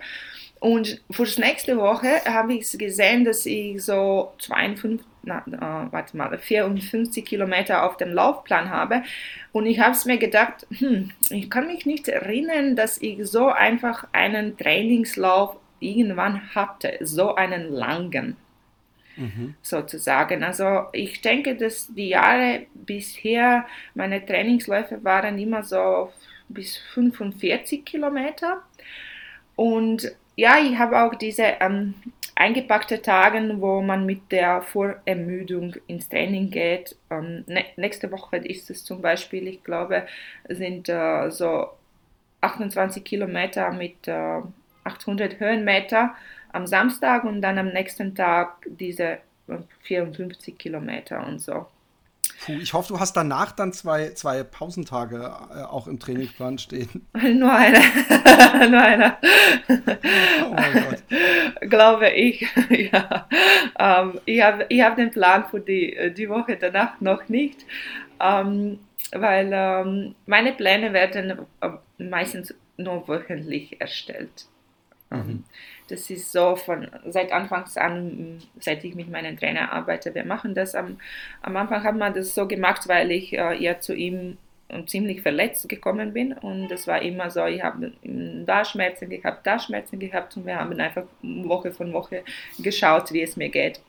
Und 0.61 1.01
fürs 1.09 1.39
nächste 1.39 1.75
Woche 1.77 2.23
habe 2.23 2.53
ich 2.53 2.77
gesehen, 2.77 3.25
dass 3.25 3.47
ich 3.47 3.83
so 3.83 4.31
52, 4.37 5.03
na, 5.23 5.39
äh, 5.47 5.91
warte 5.91 6.15
mal, 6.15 6.37
54 6.37 7.25
Kilometer 7.25 7.83
auf 7.83 7.97
dem 7.97 8.13
Laufplan 8.13 8.69
habe. 8.69 9.01
Und 9.53 9.65
ich 9.65 9.79
habe 9.79 9.93
es 9.93 10.05
mir 10.05 10.19
gedacht, 10.19 10.67
hm, 10.69 11.09
ich 11.31 11.49
kann 11.49 11.65
mich 11.65 11.87
nicht 11.87 12.07
erinnern, 12.07 12.75
dass 12.75 13.01
ich 13.01 13.25
so 13.25 13.47
einfach 13.47 14.05
einen 14.11 14.55
Trainingslauf 14.55 15.57
irgendwann 15.79 16.53
hatte, 16.53 16.99
so 17.01 17.33
einen 17.33 17.71
langen. 17.71 18.37
Mhm. 19.17 19.55
sozusagen. 19.61 20.41
Also 20.41 20.85
ich 20.93 21.19
denke, 21.21 21.55
dass 21.55 21.93
die 21.93 22.09
Jahre 22.09 22.67
bisher 22.73 23.65
meine 23.93 24.25
Trainingsläufe 24.25 25.03
waren 25.03 25.37
immer 25.37 25.63
so 25.63 26.13
bis 26.47 26.77
45 26.77 27.83
Kilometer. 27.83 28.61
Und 29.57 30.15
ja, 30.41 30.57
ich 30.57 30.75
habe 30.79 31.03
auch 31.03 31.13
diese 31.13 31.43
ähm, 31.60 31.93
eingepackte 32.33 33.00
Tage, 33.00 33.38
wo 33.62 33.79
man 33.83 34.07
mit 34.07 34.31
der 34.31 34.63
Vorermüdung 34.63 35.75
ins 35.86 36.10
Training 36.10 36.50
geht. 36.50 36.95
Ähm, 37.12 37.43
ne 37.45 37.65
nächste 37.75 38.12
Woche 38.12 38.38
ist 38.38 38.71
es 38.71 38.83
zum 38.83 39.03
Beispiel, 39.03 39.48
ich 39.48 39.63
glaube, 39.63 40.07
sind 40.50 40.89
äh, 40.89 41.29
so 41.29 41.69
28 42.41 43.03
Kilometer 43.03 43.71
mit 43.71 44.07
äh, 44.07 44.41
800 44.83 45.39
Höhenmeter 45.39 46.15
am 46.51 46.65
Samstag 46.65 47.24
und 47.24 47.43
dann 47.43 47.60
am 47.60 47.67
nächsten 47.67 48.15
Tag 48.15 48.65
diese 48.65 49.19
54 49.83 50.57
Kilometer 50.57 51.24
und 51.27 51.39
so. 51.39 51.67
Puh, 52.43 52.53
ich 52.53 52.74
hoffe, 52.74 52.93
du 52.93 53.00
hast 53.00 53.13
danach 53.13 53.51
dann 53.51 53.71
zwei, 53.71 54.13
zwei 54.13 54.43
Pausentage 54.43 55.31
äh, 55.53 55.62
auch 55.62 55.88
im 55.88 56.00
Trainingsplan 56.00 56.57
stehen. 56.57 57.07
Nur 57.13 57.53
eine. 57.53 57.79
Nur 58.69 58.81
eine. 58.81 59.17
Oh 59.69 60.53
mein 60.53 60.74
Gott. 60.74 61.69
Glaube 61.69 62.10
ich. 62.10 62.48
ja. 62.91 63.27
Ähm, 63.77 64.19
ich 64.25 64.41
habe 64.41 64.65
ich 64.69 64.81
hab 64.81 64.95
den 64.95 65.12
Plan 65.12 65.45
für 65.51 65.60
die, 65.60 66.13
die 66.17 66.29
Woche 66.29 66.57
danach 66.57 67.00
noch 67.00 67.29
nicht, 67.29 67.63
ähm, 68.19 68.79
weil 69.12 69.51
ähm, 69.53 70.15
meine 70.25 70.53
Pläne 70.53 70.93
werden 70.93 71.45
äh, 71.62 71.69
meistens 72.00 72.55
nur 72.77 73.07
wöchentlich 73.07 73.79
erstellt. 73.79 74.48
Mhm. 75.12 75.43
Das 75.91 76.10
ist 76.10 76.31
so 76.31 76.55
von 76.55 76.88
seit 77.07 77.31
Anfangs 77.31 77.77
an, 77.77 78.39
seit 78.60 78.83
ich 78.83 78.95
mit 78.95 79.10
meinem 79.10 79.38
Trainer 79.38 79.71
arbeite. 79.71 80.15
Wir 80.15 80.25
machen 80.25 80.55
das. 80.55 80.74
Am, 80.74 81.00
am 81.41 81.57
Anfang 81.57 81.83
hat 81.83 81.98
man 81.98 82.13
das 82.13 82.33
so 82.33 82.48
gemacht, 82.48 82.88
weil 82.88 83.12
ich 83.12 83.33
äh, 83.33 83.62
ja 83.62 83.79
zu 83.79 83.93
ihm 83.93 84.38
ziemlich 84.86 85.21
verletzt 85.21 85.67
gekommen 85.67 86.13
bin 86.13 86.33
und 86.33 86.69
das 86.69 86.88
war 86.88 87.01
immer 87.01 87.29
so, 87.29 87.45
ich 87.45 87.62
habe 87.62 87.91
da 88.45 88.63
Schmerzen 88.63 89.10
gehabt, 89.10 89.45
da 89.45 89.60
Schmerzen 89.60 90.00
gehabt 90.00 90.38
und 90.38 90.45
wir 90.45 90.55
haben 90.55 90.79
einfach 90.79 91.03
Woche 91.21 91.71
von 91.71 91.91
Woche 91.91 92.24
geschaut, 92.57 93.12
wie 93.12 93.21
es 93.21 93.36
mir 93.36 93.50
geht. 93.50 93.81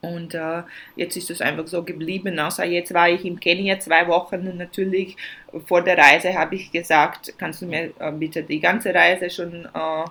Und 0.00 0.34
äh, 0.34 0.62
jetzt 0.96 1.16
ist 1.16 1.30
es 1.30 1.42
einfach 1.42 1.66
so 1.66 1.82
geblieben. 1.82 2.38
Außer 2.38 2.64
jetzt 2.64 2.94
war 2.94 3.10
ich 3.10 3.24
in 3.24 3.38
Kenia 3.38 3.78
zwei 3.80 4.08
Wochen 4.08 4.48
und 4.48 4.56
natürlich 4.56 5.16
vor 5.66 5.82
der 5.82 5.98
Reise 5.98 6.32
habe 6.34 6.54
ich 6.54 6.72
gesagt, 6.72 7.34
kannst 7.36 7.60
du 7.60 7.66
mir 7.66 7.92
äh, 7.98 8.10
bitte 8.10 8.42
die 8.42 8.60
ganze 8.60 8.94
Reise 8.94 9.28
schon 9.28 9.66
äh, 9.66 10.04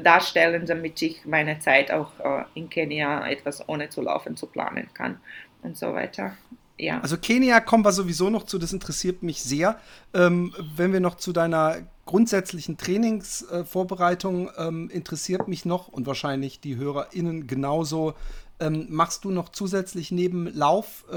darstellen, 0.00 0.66
damit 0.66 1.00
ich 1.02 1.24
meine 1.24 1.58
Zeit 1.58 1.90
auch 1.90 2.18
äh, 2.20 2.44
in 2.54 2.70
Kenia 2.70 3.26
etwas 3.28 3.68
ohne 3.68 3.88
zu 3.88 4.02
laufen 4.02 4.36
zu 4.36 4.46
planen 4.46 4.88
kann 4.94 5.20
und 5.62 5.76
so 5.76 5.92
weiter. 5.92 6.36
Ja. 6.78 7.00
Also 7.00 7.16
Kenia 7.16 7.60
kommen 7.60 7.84
wir 7.84 7.92
sowieso 7.92 8.30
noch 8.30 8.44
zu, 8.44 8.58
das 8.58 8.72
interessiert 8.72 9.22
mich 9.22 9.42
sehr. 9.42 9.78
Ähm, 10.14 10.54
wenn 10.74 10.92
wir 10.92 11.00
noch 11.00 11.16
zu 11.16 11.32
deiner 11.32 11.76
grundsätzlichen 12.06 12.76
Trainingsvorbereitung 12.76 14.48
äh, 14.48 14.66
ähm, 14.66 14.90
interessiert 14.90 15.48
mich 15.48 15.64
noch 15.64 15.88
und 15.88 16.06
wahrscheinlich 16.06 16.60
die 16.60 16.76
HörerInnen 16.76 17.46
genauso. 17.46 18.14
Ähm, 18.58 18.86
machst 18.90 19.24
du 19.24 19.30
noch 19.30 19.50
zusätzlich 19.50 20.10
neben 20.10 20.46
Lauf 20.46 21.04
äh, 21.12 21.16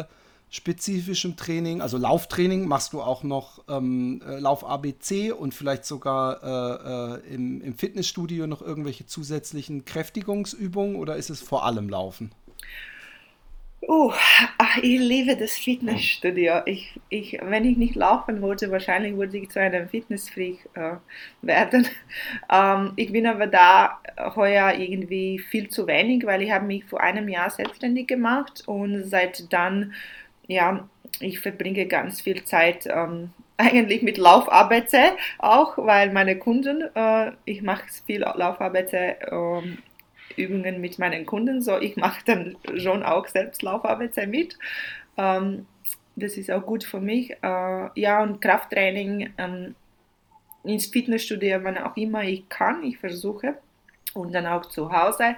äh 0.00 0.04
spezifischem 0.50 1.36
Training, 1.36 1.80
also 1.80 1.96
Lauftraining, 1.96 2.66
machst 2.66 2.92
du 2.92 3.00
auch 3.00 3.22
noch 3.22 3.62
ähm, 3.68 4.20
äh, 4.26 4.40
Lauf 4.40 4.68
ABC 4.68 5.30
und 5.30 5.54
vielleicht 5.54 5.84
sogar 5.84 6.42
äh, 6.42 7.30
äh, 7.30 7.34
im, 7.34 7.62
im, 7.62 7.74
Fitnessstudio 7.74 8.48
noch 8.48 8.60
irgendwelche 8.60 9.06
zusätzlichen 9.06 9.84
Kräftigungsübungen 9.84 10.96
oder 10.96 11.16
ist 11.16 11.30
es 11.30 11.40
vor 11.40 11.64
allem 11.64 11.88
Laufen? 11.88 12.32
Oh, 13.82 14.12
ach, 14.58 14.76
ich 14.78 15.00
liebe 15.00 15.36
das 15.36 15.52
Fitnessstudio. 15.52 16.60
Ich, 16.66 17.00
ich, 17.08 17.38
wenn 17.42 17.64
ich 17.64 17.78
nicht 17.78 17.94
laufen 17.94 18.42
wollte, 18.42 18.70
wahrscheinlich 18.70 19.16
würde 19.16 19.38
ich 19.38 19.48
zu 19.48 19.58
einem 19.58 19.88
Fitnessfreak 19.88 20.68
äh, 20.74 20.96
werden. 21.42 21.86
Ähm, 22.52 22.92
ich 22.96 23.12
bin 23.12 23.26
aber 23.26 23.46
da 23.46 24.00
heuer 24.34 24.74
irgendwie 24.74 25.38
viel 25.38 25.68
zu 25.68 25.86
wenig, 25.86 26.26
weil 26.26 26.42
ich 26.42 26.50
habe 26.50 26.66
mich 26.66 26.84
vor 26.84 27.00
einem 27.00 27.28
Jahr 27.28 27.48
selbstständig 27.48 28.08
gemacht 28.08 28.64
und 28.66 29.04
seit 29.04 29.52
dann 29.52 29.92
ja, 30.50 30.88
ich 31.20 31.40
verbringe 31.40 31.86
ganz 31.86 32.20
viel 32.20 32.44
Zeit 32.44 32.86
ähm, 32.86 33.30
eigentlich 33.56 34.02
mit 34.02 34.18
Lauf-ABC 34.18 35.12
auch, 35.38 35.78
weil 35.78 36.12
meine 36.12 36.38
Kunden, 36.38 36.82
äh, 36.94 37.32
ich 37.44 37.62
mache 37.62 37.84
viel 38.06 38.20
Lauf-ABC 38.20 39.16
ähm, 39.30 39.78
Übungen 40.36 40.80
mit 40.80 40.98
meinen 40.98 41.26
Kunden, 41.26 41.60
so 41.60 41.78
ich 41.78 41.96
mache 41.96 42.20
dann 42.24 42.56
schon 42.76 43.02
auch 43.02 43.26
selbst 43.26 43.62
Lauf-ABC 43.62 44.26
mit. 44.26 44.58
Ähm, 45.16 45.66
das 46.16 46.36
ist 46.36 46.50
auch 46.50 46.64
gut 46.64 46.84
für 46.84 47.00
mich. 47.00 47.30
Äh, 47.42 48.00
ja, 48.00 48.22
und 48.22 48.40
Krafttraining 48.40 49.30
ähm, 49.38 49.74
ins 50.64 50.86
Fitnessstudio, 50.86 51.62
wann 51.62 51.78
auch 51.78 51.96
immer 51.96 52.24
ich 52.24 52.48
kann, 52.48 52.82
ich 52.82 52.98
versuche. 52.98 53.56
Und 54.12 54.32
dann 54.32 54.46
auch 54.46 54.66
zu 54.66 54.92
Hause. 54.92 55.36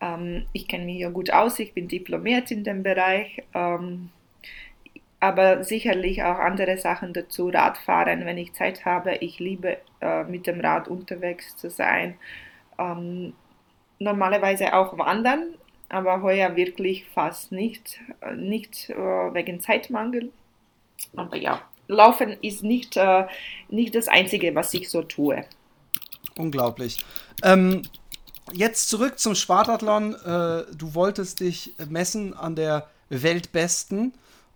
Ähm, 0.00 0.46
ich 0.52 0.68
kenne 0.68 0.84
mich 0.84 1.00
ja 1.00 1.10
gut 1.10 1.30
aus, 1.32 1.58
ich 1.58 1.72
bin 1.72 1.88
diplomiert 1.88 2.50
in 2.50 2.64
dem 2.64 2.82
Bereich. 2.82 3.42
Ähm, 3.54 4.10
aber 5.24 5.64
sicherlich 5.64 6.22
auch 6.22 6.38
andere 6.38 6.76
Sachen 6.76 7.14
dazu. 7.14 7.48
Radfahren, 7.48 8.26
wenn 8.26 8.36
ich 8.36 8.52
Zeit 8.52 8.84
habe. 8.84 9.16
Ich 9.16 9.38
liebe 9.38 9.78
äh, 10.02 10.24
mit 10.24 10.46
dem 10.46 10.60
Rad 10.60 10.86
unterwegs 10.86 11.56
zu 11.56 11.70
sein. 11.70 12.16
Ähm, 12.78 13.32
normalerweise 13.98 14.74
auch 14.74 14.98
wandern, 14.98 15.54
aber 15.88 16.20
heuer 16.20 16.56
wirklich 16.56 17.06
fast 17.08 17.52
nicht, 17.52 18.00
äh, 18.20 18.34
nicht 18.34 18.90
äh, 18.90 18.94
wegen 18.96 19.60
Zeitmangel. 19.60 20.30
Aber 21.16 21.36
ja, 21.36 21.62
Laufen 21.88 22.36
ist 22.42 22.62
nicht, 22.62 22.98
äh, 22.98 23.26
nicht 23.70 23.94
das 23.94 24.08
Einzige, 24.08 24.54
was 24.54 24.74
ich 24.74 24.90
so 24.90 25.00
tue. 25.00 25.42
Unglaublich. 26.36 27.02
Ähm, 27.42 27.80
jetzt 28.52 28.90
zurück 28.90 29.18
zum 29.18 29.34
Spartathlon. 29.34 30.14
Äh, 30.14 30.64
du 30.76 30.94
wolltest 30.94 31.40
dich 31.40 31.74
messen 31.88 32.34
an 32.34 32.56
der 32.56 32.88
Weltbesten. 33.08 34.12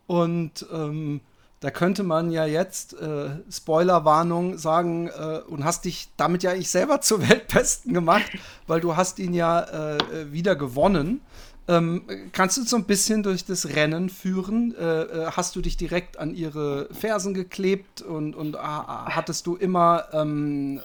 Und 0.09 0.67
ähm, 0.73 1.21
da 1.61 1.71
könnte 1.71 2.03
man 2.03 2.31
ja 2.31 2.47
jetzt, 2.47 2.95
äh, 2.95 3.31
Spoilerwarnung, 3.51 4.59
sagen, 4.59 5.09
äh, 5.09 5.41
und 5.47 5.65
hast 5.65 5.85
dich 5.85 6.09
damit 6.17 6.43
ja 6.43 6.55
ich 6.55 6.71
selber 6.71 7.01
zur 7.03 7.29
Weltbesten 7.29 7.95
gemacht, 7.95 8.31
weil 8.67 8.81
du 8.81 8.97
hast 8.97 9.21
ihn 9.21 9.35
ja 9.35 9.61
äh, 9.61 10.33
wieder 10.33 10.57
gewonnen. 10.57 11.21
Ähm, 11.69 12.05
kannst 12.33 12.57
du 12.57 12.63
so 12.63 12.77
ein 12.77 12.85
bisschen 12.85 13.23
durch 13.23 13.45
das 13.45 13.69
Rennen 13.77 14.09
führen? 14.09 14.75
Äh, 14.75 15.03
äh, 15.03 15.31
hast 15.33 15.55
du 15.55 15.61
dich 15.61 15.77
direkt 15.77 16.19
an 16.19 16.35
ihre 16.35 16.89
Fersen 16.95 17.35
geklebt 17.35 18.01
und, 18.01 18.35
und 18.35 18.57
ah, 18.57 19.15
hattest 19.15 19.47
du 19.47 19.55
immer 19.55 20.07
ähm, 20.13 20.81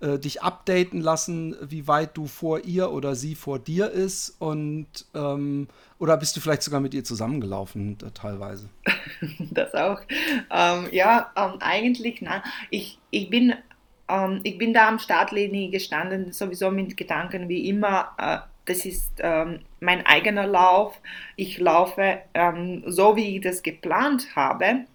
äh, 0.00 0.18
dich 0.18 0.42
updaten 0.42 1.00
lassen, 1.00 1.56
wie 1.60 1.88
weit 1.88 2.16
du 2.16 2.26
vor 2.26 2.60
ihr 2.64 2.90
oder 2.90 3.14
sie 3.14 3.34
vor 3.34 3.58
dir 3.58 3.90
ist 3.90 4.36
und 4.38 4.86
ähm, 5.14 5.68
oder 5.98 6.16
bist 6.16 6.36
du 6.36 6.40
vielleicht 6.40 6.62
sogar 6.62 6.80
mit 6.80 6.94
ihr 6.94 7.04
zusammengelaufen 7.04 7.98
äh, 8.04 8.10
teilweise? 8.10 8.68
das 9.38 9.74
auch. 9.74 10.00
Ähm, 10.50 10.88
ja, 10.92 11.30
ähm, 11.36 11.58
eigentlich, 11.60 12.20
nein. 12.22 12.42
Ich, 12.70 12.98
ich 13.10 13.30
bin 13.30 13.54
ähm, 14.08 14.40
ich 14.42 14.58
bin 14.58 14.74
da 14.74 14.88
am 14.88 14.98
Startlinie 14.98 15.70
gestanden, 15.70 16.32
sowieso 16.32 16.70
mit 16.70 16.96
Gedanken 16.96 17.48
wie 17.48 17.68
immer, 17.68 18.10
äh, 18.18 18.38
das 18.66 18.86
ist 18.86 19.12
ähm, 19.18 19.60
mein 19.80 20.06
eigener 20.06 20.46
Lauf. 20.46 20.98
Ich 21.36 21.58
laufe 21.58 22.20
ähm, 22.32 22.82
so, 22.86 23.16
wie 23.16 23.36
ich 23.36 23.42
das 23.42 23.62
geplant 23.62 24.28
habe. 24.34 24.86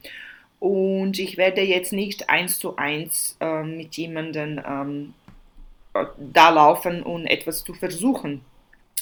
Und 0.60 1.20
ich 1.20 1.38
werde 1.38 1.62
jetzt 1.62 1.94
nicht 1.94 2.30
eins 2.30 2.60
zu 2.60 2.76
eins 2.76 3.38
äh, 3.40 3.64
mit 3.64 3.96
jemandem 3.96 4.62
ähm, 4.66 5.14
da 6.18 6.50
laufen 6.50 7.02
und 7.04 7.28
etwas 7.28 7.64
zu 7.64 7.74
versuchen. 7.74 8.42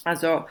Also 0.03 0.45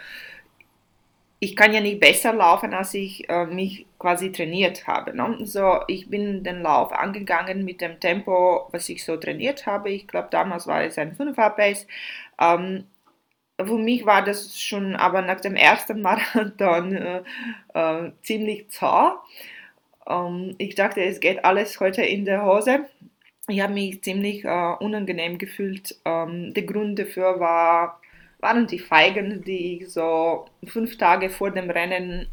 ich 1.39 1.55
kann 1.55 1.73
ja 1.73 1.81
nicht 1.81 2.01
besser 2.01 2.33
laufen, 2.33 2.73
als 2.73 2.95
ich 2.95 3.29
äh, 3.29 3.47
mich 3.47 3.87
quasi 3.99 4.33
trainiert 4.33 4.87
habe. 4.87 5.15
Ne? 5.15 5.39
So, 5.47 5.81
ich 5.87 6.09
bin 6.09 6.43
den 6.43 6.63
Lauf 6.63 6.93
angegangen 6.93 7.65
mit 7.65 7.81
dem 7.81 8.01
Tempo, 8.01 8.69
was 8.73 8.89
ich 8.89 9.05
so 9.05 9.17
trainiert 9.17 9.67
habe. 9.67 9.91
Ich 9.91 10.09
glaube, 10.09 10.29
damals 10.31 10.67
war 10.67 10.83
es 10.83 10.99
ein 10.99 11.17
5er 11.17 11.51
Pace. 11.51 11.87
Ähm, 12.41 12.85
für 13.59 13.79
mich 13.79 14.05
war 14.05 14.23
das 14.23 14.61
schon 14.61 14.97
aber 14.97 15.23
nach 15.23 15.41
dem 15.41 15.57
ersten 15.57 16.03
Marathon 16.03 16.95
äh, 16.95 17.23
äh, 17.75 18.13
ziemlich 18.23 18.69
zäh. 18.71 19.13
Ähm, 20.09 20.55
ich 20.59 20.75
dachte, 20.75 21.03
es 21.03 21.21
geht 21.21 21.45
alles 21.45 21.79
heute 21.81 22.03
in 22.03 22.25
der 22.25 22.45
Hose. 22.45 22.87
Ich 23.49 23.61
habe 23.61 23.75
mich 23.75 24.03
ziemlich 24.03 24.45
äh, 24.45 24.75
unangenehm 24.81 25.39
gefühlt. 25.39 25.97
Ähm, 26.05 26.53
der 26.55 26.65
Grund 26.65 26.99
dafür 26.99 27.39
war, 27.39 28.01
waren 28.41 28.67
die 28.67 28.79
Feigen, 28.79 29.43
die 29.45 29.79
ich 29.79 29.91
so 29.91 30.47
fünf 30.67 30.99
Tage 30.99 31.31
vor 31.31 31.51
dem 31.51 31.71
Rennen 31.71 32.27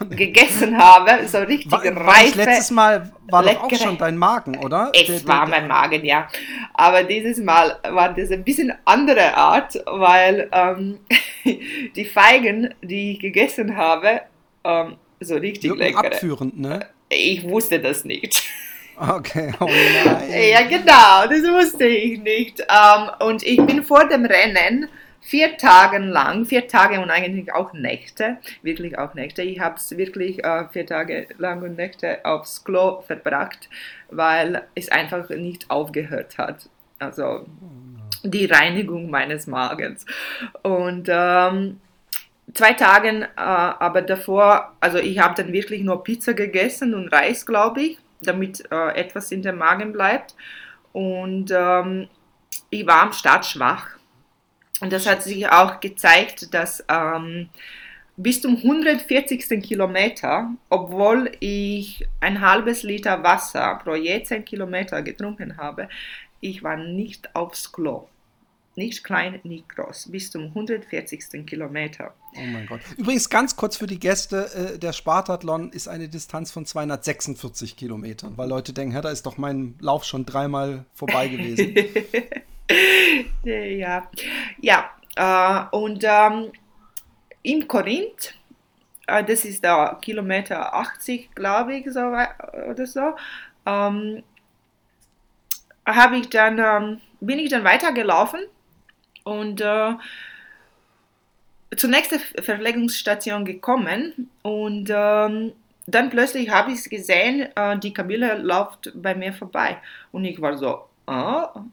gegessen 0.10 0.76
habe, 0.76 1.26
so 1.28 1.38
richtig 1.38 1.70
war, 1.70 1.84
reife. 1.84 2.36
letztes 2.36 2.70
Mal 2.70 3.12
war 3.30 3.42
leckere. 3.42 3.68
doch 3.68 3.72
auch 3.72 3.78
schon 3.78 3.98
dein 3.98 4.16
Magen, 4.16 4.58
oder? 4.58 4.90
Es 4.92 5.06
der, 5.06 5.18
der, 5.20 5.28
war 5.28 5.48
mein 5.48 5.68
Magen, 5.68 6.04
ja. 6.04 6.28
Aber 6.74 7.04
dieses 7.04 7.38
Mal 7.38 7.78
war 7.88 8.12
das 8.12 8.30
ein 8.30 8.44
bisschen 8.44 8.72
andere 8.84 9.34
Art, 9.34 9.82
weil 9.86 10.48
ähm, 10.52 10.98
die 11.96 12.04
Feigen, 12.04 12.74
die 12.82 13.12
ich 13.12 13.20
gegessen 13.20 13.76
habe, 13.76 14.22
ähm, 14.64 14.96
so 15.20 15.36
richtig 15.36 15.74
lecker. 15.74 15.98
abführend, 15.98 16.58
ne? 16.58 16.86
Ich 17.14 17.44
wusste 17.44 17.80
das 17.80 18.04
nicht. 18.04 18.42
Okay, 18.96 19.52
oh 19.60 19.68
nein. 20.04 20.50
ja, 20.50 20.62
genau, 20.62 21.26
das 21.28 21.42
wusste 21.50 21.86
ich 21.86 22.20
nicht. 22.20 22.60
Ähm, 22.60 23.10
und 23.26 23.42
ich 23.42 23.60
bin 23.64 23.82
vor 23.82 24.08
dem 24.08 24.24
Rennen 24.24 24.88
vier 25.20 25.56
Tage 25.56 25.98
lang, 25.98 26.44
vier 26.44 26.68
Tage 26.68 27.00
und 27.00 27.10
eigentlich 27.10 27.52
auch 27.52 27.72
Nächte, 27.72 28.38
wirklich 28.62 28.98
auch 28.98 29.14
Nächte. 29.14 29.42
Ich 29.42 29.58
habe 29.58 29.76
es 29.76 29.96
wirklich 29.96 30.44
äh, 30.44 30.68
vier 30.68 30.86
Tage 30.86 31.26
lang 31.38 31.62
und 31.62 31.76
Nächte 31.76 32.24
aufs 32.24 32.62
Klo 32.62 33.00
verbracht, 33.00 33.68
weil 34.10 34.62
es 34.74 34.90
einfach 34.90 35.28
nicht 35.30 35.70
aufgehört 35.70 36.38
hat. 36.38 36.68
Also 36.98 37.46
die 38.22 38.46
Reinigung 38.46 39.10
meines 39.10 39.46
Magens. 39.46 40.06
Und 40.62 41.08
ähm, 41.10 41.80
zwei 42.54 42.72
Tagen, 42.72 43.22
äh, 43.22 43.26
aber 43.36 44.02
davor, 44.02 44.74
also 44.80 44.98
ich 44.98 45.18
habe 45.18 45.34
dann 45.34 45.52
wirklich 45.52 45.82
nur 45.82 46.02
Pizza 46.02 46.34
gegessen 46.34 46.94
und 46.94 47.08
Reis, 47.08 47.44
glaube 47.44 47.82
ich, 47.82 47.98
damit 48.22 48.64
äh, 48.70 48.94
etwas 48.94 49.32
in 49.32 49.42
der 49.42 49.52
Magen 49.52 49.92
bleibt. 49.92 50.34
Und 50.92 51.50
ähm, 51.50 52.08
ich 52.70 52.86
war 52.86 53.02
am 53.02 53.12
Start 53.12 53.44
schwach 53.44 53.88
und 54.80 54.92
das 54.92 55.06
hat 55.06 55.22
sich 55.22 55.48
auch 55.48 55.80
gezeigt, 55.80 56.52
dass 56.52 56.84
ähm, 56.88 57.48
bis 58.16 58.40
zum 58.40 58.56
140. 58.56 59.62
Kilometer, 59.62 60.50
obwohl 60.68 61.32
ich 61.40 62.06
ein 62.20 62.40
halbes 62.40 62.82
Liter 62.82 63.22
Wasser 63.22 63.80
pro 63.82 63.94
je 63.94 64.22
10 64.22 64.44
Kilometer 64.44 65.02
getrunken 65.02 65.56
habe, 65.56 65.88
ich 66.40 66.62
war 66.62 66.76
nicht 66.76 67.34
aufs 67.34 67.72
Klo. 67.72 68.08
Nicht 68.76 69.04
klein, 69.04 69.38
nicht 69.44 69.68
groß. 69.68 70.10
Bis 70.10 70.32
zum 70.32 70.46
140. 70.46 71.46
Kilometer. 71.46 72.12
Oh 72.36 72.40
mein 72.40 72.66
Gott. 72.66 72.80
Übrigens 72.96 73.30
ganz 73.30 73.54
kurz 73.54 73.76
für 73.76 73.86
die 73.86 74.00
Gäste, 74.00 74.74
äh, 74.74 74.78
der 74.78 74.92
Spartathlon 74.92 75.70
ist 75.70 75.86
eine 75.86 76.08
Distanz 76.08 76.50
von 76.50 76.66
246 76.66 77.76
Kilometern, 77.76 78.36
weil 78.36 78.48
Leute 78.48 78.72
denken, 78.72 79.00
da 79.00 79.10
ist 79.10 79.26
doch 79.26 79.38
mein 79.38 79.76
Lauf 79.80 80.04
schon 80.04 80.26
dreimal 80.26 80.84
vorbei 80.92 81.28
gewesen. 81.28 81.76
ja, 83.44 84.10
ja. 84.60 84.90
Äh, 85.16 85.76
und 85.76 86.02
ähm, 86.02 86.50
in 87.42 87.68
Korinth, 87.68 88.34
äh, 89.06 89.22
das 89.22 89.44
ist 89.44 89.62
der 89.62 89.98
Kilometer 90.02 90.74
80, 90.74 91.32
glaube 91.36 91.76
ich, 91.76 91.92
so, 91.92 92.00
oder 92.00 92.86
so, 92.86 93.14
ähm, 93.66 94.24
habe 95.86 96.16
ich 96.16 96.28
dann, 96.28 96.58
ähm, 96.58 97.00
bin 97.20 97.38
ich 97.38 97.50
dann 97.50 97.62
weitergelaufen 97.62 98.40
und 99.24 99.60
äh, 99.60 99.94
zur 101.76 101.90
nächsten 101.90 102.20
Verpflegungsstation 102.42 103.44
gekommen. 103.44 104.30
Und 104.42 104.90
ähm, 104.90 105.52
dann 105.86 106.10
plötzlich 106.10 106.48
habe 106.50 106.72
ich 106.72 106.88
gesehen, 106.88 107.48
äh, 107.56 107.78
die 107.78 107.92
Camille 107.92 108.38
läuft 108.38 108.92
bei 108.94 109.14
mir 109.14 109.32
vorbei. 109.32 109.78
Und 110.12 110.24
ich 110.24 110.40
war 110.40 110.56
so, 110.56 110.84
ah, 111.06 111.64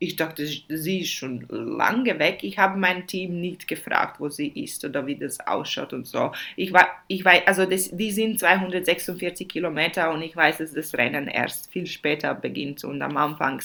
ich 0.00 0.14
dachte, 0.16 0.46
sie 0.46 1.00
ist 1.00 1.10
schon 1.10 1.46
lange 1.48 2.18
weg. 2.18 2.38
Ich 2.42 2.58
habe 2.58 2.78
mein 2.78 3.06
Team 3.06 3.40
nicht 3.40 3.66
gefragt, 3.66 4.20
wo 4.20 4.28
sie 4.28 4.48
ist 4.48 4.84
oder 4.84 5.06
wie 5.06 5.16
das 5.16 5.40
ausschaut 5.40 5.92
und 5.92 6.06
so. 6.06 6.32
Ich 6.56 6.72
war, 6.72 6.88
ich 7.08 7.24
weiß, 7.24 7.42
also 7.46 7.66
das, 7.66 7.90
die 7.90 8.12
sind 8.12 8.38
246 8.38 9.48
Kilometer 9.48 10.12
und 10.12 10.22
ich 10.22 10.36
weiß, 10.36 10.58
dass 10.58 10.72
das 10.72 10.94
Rennen 10.94 11.26
erst 11.26 11.72
viel 11.72 11.86
später 11.86 12.34
beginnt 12.34 12.84
und 12.84 13.02
am 13.02 13.16
Anfang, 13.16 13.60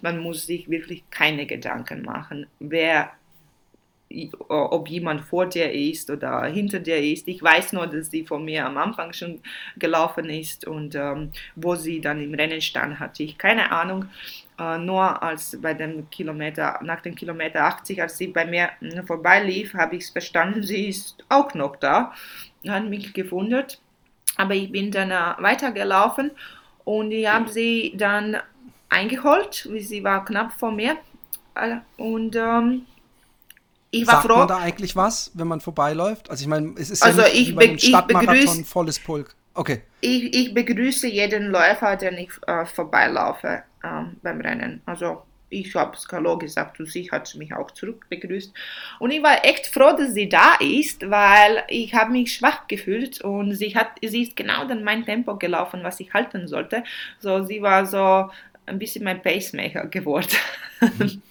man 0.00 0.18
muss 0.18 0.46
sich 0.46 0.70
wirklich 0.70 1.04
keine 1.10 1.46
Gedanken 1.46 2.02
machen, 2.02 2.46
wer 2.60 3.12
ob 4.48 4.88
jemand 4.88 5.22
vor 5.22 5.46
dir 5.46 5.72
ist 5.72 6.10
oder 6.10 6.44
hinter 6.44 6.78
dir 6.78 6.98
ist. 6.98 7.26
Ich 7.26 7.42
weiß 7.42 7.72
nur, 7.72 7.86
dass 7.86 8.10
sie 8.10 8.24
von 8.24 8.44
mir 8.44 8.66
am 8.66 8.76
Anfang 8.76 9.12
schon 9.12 9.40
gelaufen 9.76 10.30
ist 10.30 10.66
und 10.66 10.94
ähm, 10.94 11.30
wo 11.56 11.74
sie 11.74 12.00
dann 12.00 12.22
im 12.22 12.34
Rennen 12.34 12.60
stand, 12.60 13.00
hatte 13.00 13.22
ich 13.22 13.38
keine 13.38 13.72
Ahnung. 13.72 14.06
Äh, 14.56 14.78
nur 14.78 15.20
als 15.22 15.58
bei 15.60 15.74
dem 15.74 16.08
Kilometer, 16.10 16.78
nach 16.82 17.00
dem 17.00 17.16
Kilometer 17.16 17.64
80, 17.64 18.00
als 18.00 18.18
sie 18.18 18.28
bei 18.28 18.44
mir 18.44 18.70
hm, 18.78 19.04
vorbeilief, 19.04 19.74
habe 19.74 19.96
ich 19.96 20.04
es 20.04 20.10
verstanden, 20.10 20.62
sie 20.62 20.88
ist 20.88 21.24
auch 21.28 21.52
noch 21.54 21.76
da. 21.76 22.12
Hat 22.66 22.84
mich 22.84 23.12
gewundert. 23.12 23.80
Aber 24.36 24.54
ich 24.54 24.70
bin 24.70 24.90
dann 24.90 25.10
äh, 25.10 25.42
weitergelaufen 25.42 26.30
und 26.84 27.10
ich 27.10 27.26
habe 27.26 27.48
sie 27.50 27.94
dann 27.96 28.36
eingeholt, 28.88 29.68
wie 29.70 29.80
sie 29.80 30.04
war 30.04 30.24
knapp 30.24 30.52
vor 30.52 30.70
mir. 30.70 30.96
Äh, 31.56 31.78
und 31.96 32.36
ähm, 32.36 32.86
ich 33.90 34.06
war 34.06 34.14
Sagt 34.14 34.26
froh. 34.26 34.38
man 34.38 34.48
da 34.48 34.58
eigentlich 34.58 34.94
was, 34.94 35.32
wenn 35.34 35.48
man 35.48 35.60
vorbeiläuft? 35.60 36.30
Also 36.30 36.42
ich 36.42 36.48
meine, 36.48 36.74
es 36.78 36.90
ist 36.90 37.02
also 37.02 37.22
ja 37.22 37.28
nicht 37.28 37.48
ich 37.48 37.56
bei 37.56 37.64
einem 37.64 37.78
Stadtmarathon 37.78 38.64
volles 38.64 39.00
Pulk. 39.00 39.34
Okay. 39.54 39.82
Ich, 40.00 40.34
ich 40.34 40.54
begrüße 40.54 41.08
jeden 41.08 41.50
Läufer, 41.50 41.96
den 41.96 42.18
ich 42.18 42.30
äh, 42.46 42.66
vorbeilaufe 42.66 43.62
ähm, 43.84 44.16
beim 44.22 44.40
Rennen. 44.40 44.80
Also 44.86 45.22
ich 45.50 45.74
habe 45.74 45.96
es 45.96 46.06
Hallo 46.10 46.36
gesagt 46.38 46.80
und 46.80 46.90
sie 46.90 47.10
hat 47.10 47.32
mich 47.36 47.54
auch 47.54 47.70
zurück 47.70 48.06
begrüßt. 48.08 48.52
Und 48.98 49.10
ich 49.10 49.22
war 49.22 49.44
echt 49.44 49.66
froh, 49.68 49.96
dass 49.96 50.14
sie 50.14 50.28
da 50.28 50.56
ist, 50.60 51.08
weil 51.08 51.62
ich 51.68 51.94
habe 51.94 52.12
mich 52.12 52.34
schwach 52.34 52.66
gefühlt 52.66 53.20
und 53.20 53.54
sie 53.54 53.76
hat, 53.76 53.88
sie 54.02 54.22
ist 54.22 54.36
genau 54.36 54.66
dann 54.66 54.84
mein 54.84 55.04
Tempo 55.04 55.36
gelaufen, 55.36 55.80
was 55.82 56.00
ich 56.00 56.12
halten 56.12 56.48
sollte. 56.48 56.82
So, 57.20 57.44
sie 57.44 57.62
war 57.62 57.86
so 57.86 58.30
ein 58.66 58.78
bisschen 58.78 59.04
mein 59.04 59.22
Pacemaker 59.22 59.86
geworden. 59.86 60.36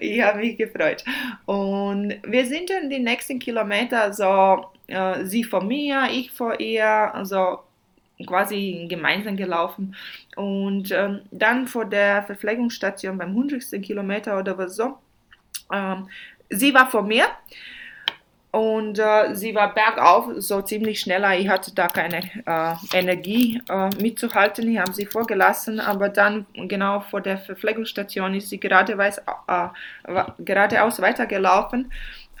ich 0.00 0.22
habe 0.22 0.38
mich 0.38 0.56
gefreut. 0.58 1.04
Und 1.46 2.14
wir 2.26 2.46
sind 2.46 2.70
dann 2.70 2.90
die 2.90 2.98
nächsten 2.98 3.38
Kilometer 3.38 4.12
so, 4.12 4.66
äh, 4.86 5.24
sie 5.24 5.44
vor 5.44 5.64
mir, 5.64 6.08
ich 6.12 6.30
vor 6.30 6.60
ihr, 6.60 6.86
also 6.86 7.60
quasi 8.24 8.86
gemeinsam 8.88 9.36
gelaufen. 9.36 9.94
Und 10.36 10.90
ähm, 10.92 11.22
dann 11.30 11.66
vor 11.66 11.84
der 11.84 12.22
Verpflegungsstation 12.22 13.18
beim 13.18 13.30
100. 13.30 13.82
Kilometer 13.82 14.38
oder 14.38 14.56
was 14.56 14.76
so, 14.76 14.98
ähm, 15.72 16.08
sie 16.48 16.72
war 16.72 16.90
vor 16.90 17.02
mir 17.02 17.26
und 18.56 18.98
äh, 18.98 19.34
sie 19.34 19.54
war 19.54 19.74
bergauf 19.74 20.32
so 20.38 20.62
ziemlich 20.62 21.00
schneller. 21.00 21.38
Ich 21.38 21.46
hatte 21.46 21.74
da 21.74 21.88
keine 21.88 22.22
äh, 22.46 22.74
Energie 22.96 23.60
äh, 23.68 23.90
mitzuhalten. 24.00 24.66
Ich 24.72 24.78
habe 24.78 24.94
sie 24.94 25.04
vorgelassen, 25.04 25.78
aber 25.78 26.08
dann 26.08 26.46
genau 26.54 27.00
vor 27.00 27.20
der 27.20 27.36
Verpflegungsstation 27.36 28.34
ist 28.34 28.48
sie 28.48 28.58
geradeaus, 28.58 29.18
äh, 29.46 29.68
geradeaus 30.38 31.02
weitergelaufen. 31.02 31.92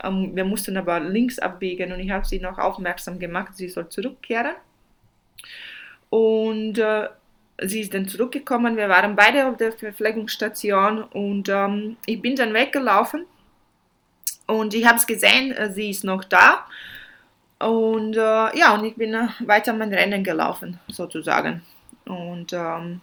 Ähm, 0.02 0.34
wir 0.34 0.46
mussten 0.46 0.78
aber 0.78 1.00
links 1.00 1.38
abbiegen 1.38 1.92
und 1.92 2.00
ich 2.00 2.10
habe 2.10 2.24
sie 2.24 2.40
noch 2.40 2.58
aufmerksam 2.58 3.18
gemacht, 3.18 3.54
sie 3.54 3.68
soll 3.68 3.90
zurückkehren. 3.90 4.54
Und 6.16 6.78
äh, 6.78 7.10
sie 7.60 7.82
ist 7.82 7.92
dann 7.92 8.08
zurückgekommen. 8.08 8.78
Wir 8.78 8.88
waren 8.88 9.16
beide 9.16 9.48
auf 9.48 9.58
der 9.58 9.72
Verpflegungsstation 9.72 11.02
und 11.02 11.50
ähm, 11.50 11.98
ich 12.06 12.22
bin 12.22 12.34
dann 12.36 12.54
weggelaufen 12.54 13.26
und 14.46 14.72
ich 14.72 14.86
habe 14.86 14.96
es 14.96 15.06
gesehen, 15.06 15.52
äh, 15.52 15.70
sie 15.70 15.90
ist 15.90 16.04
noch 16.04 16.24
da. 16.24 16.64
Und 17.58 18.16
äh, 18.16 18.58
ja, 18.58 18.74
und 18.74 18.86
ich 18.86 18.94
bin 18.94 19.12
äh, 19.12 19.28
weiter 19.40 19.74
mein 19.74 19.92
Rennen 19.92 20.24
gelaufen, 20.24 20.80
sozusagen. 20.88 21.60
Und 22.06 22.50
ähm, 22.54 23.02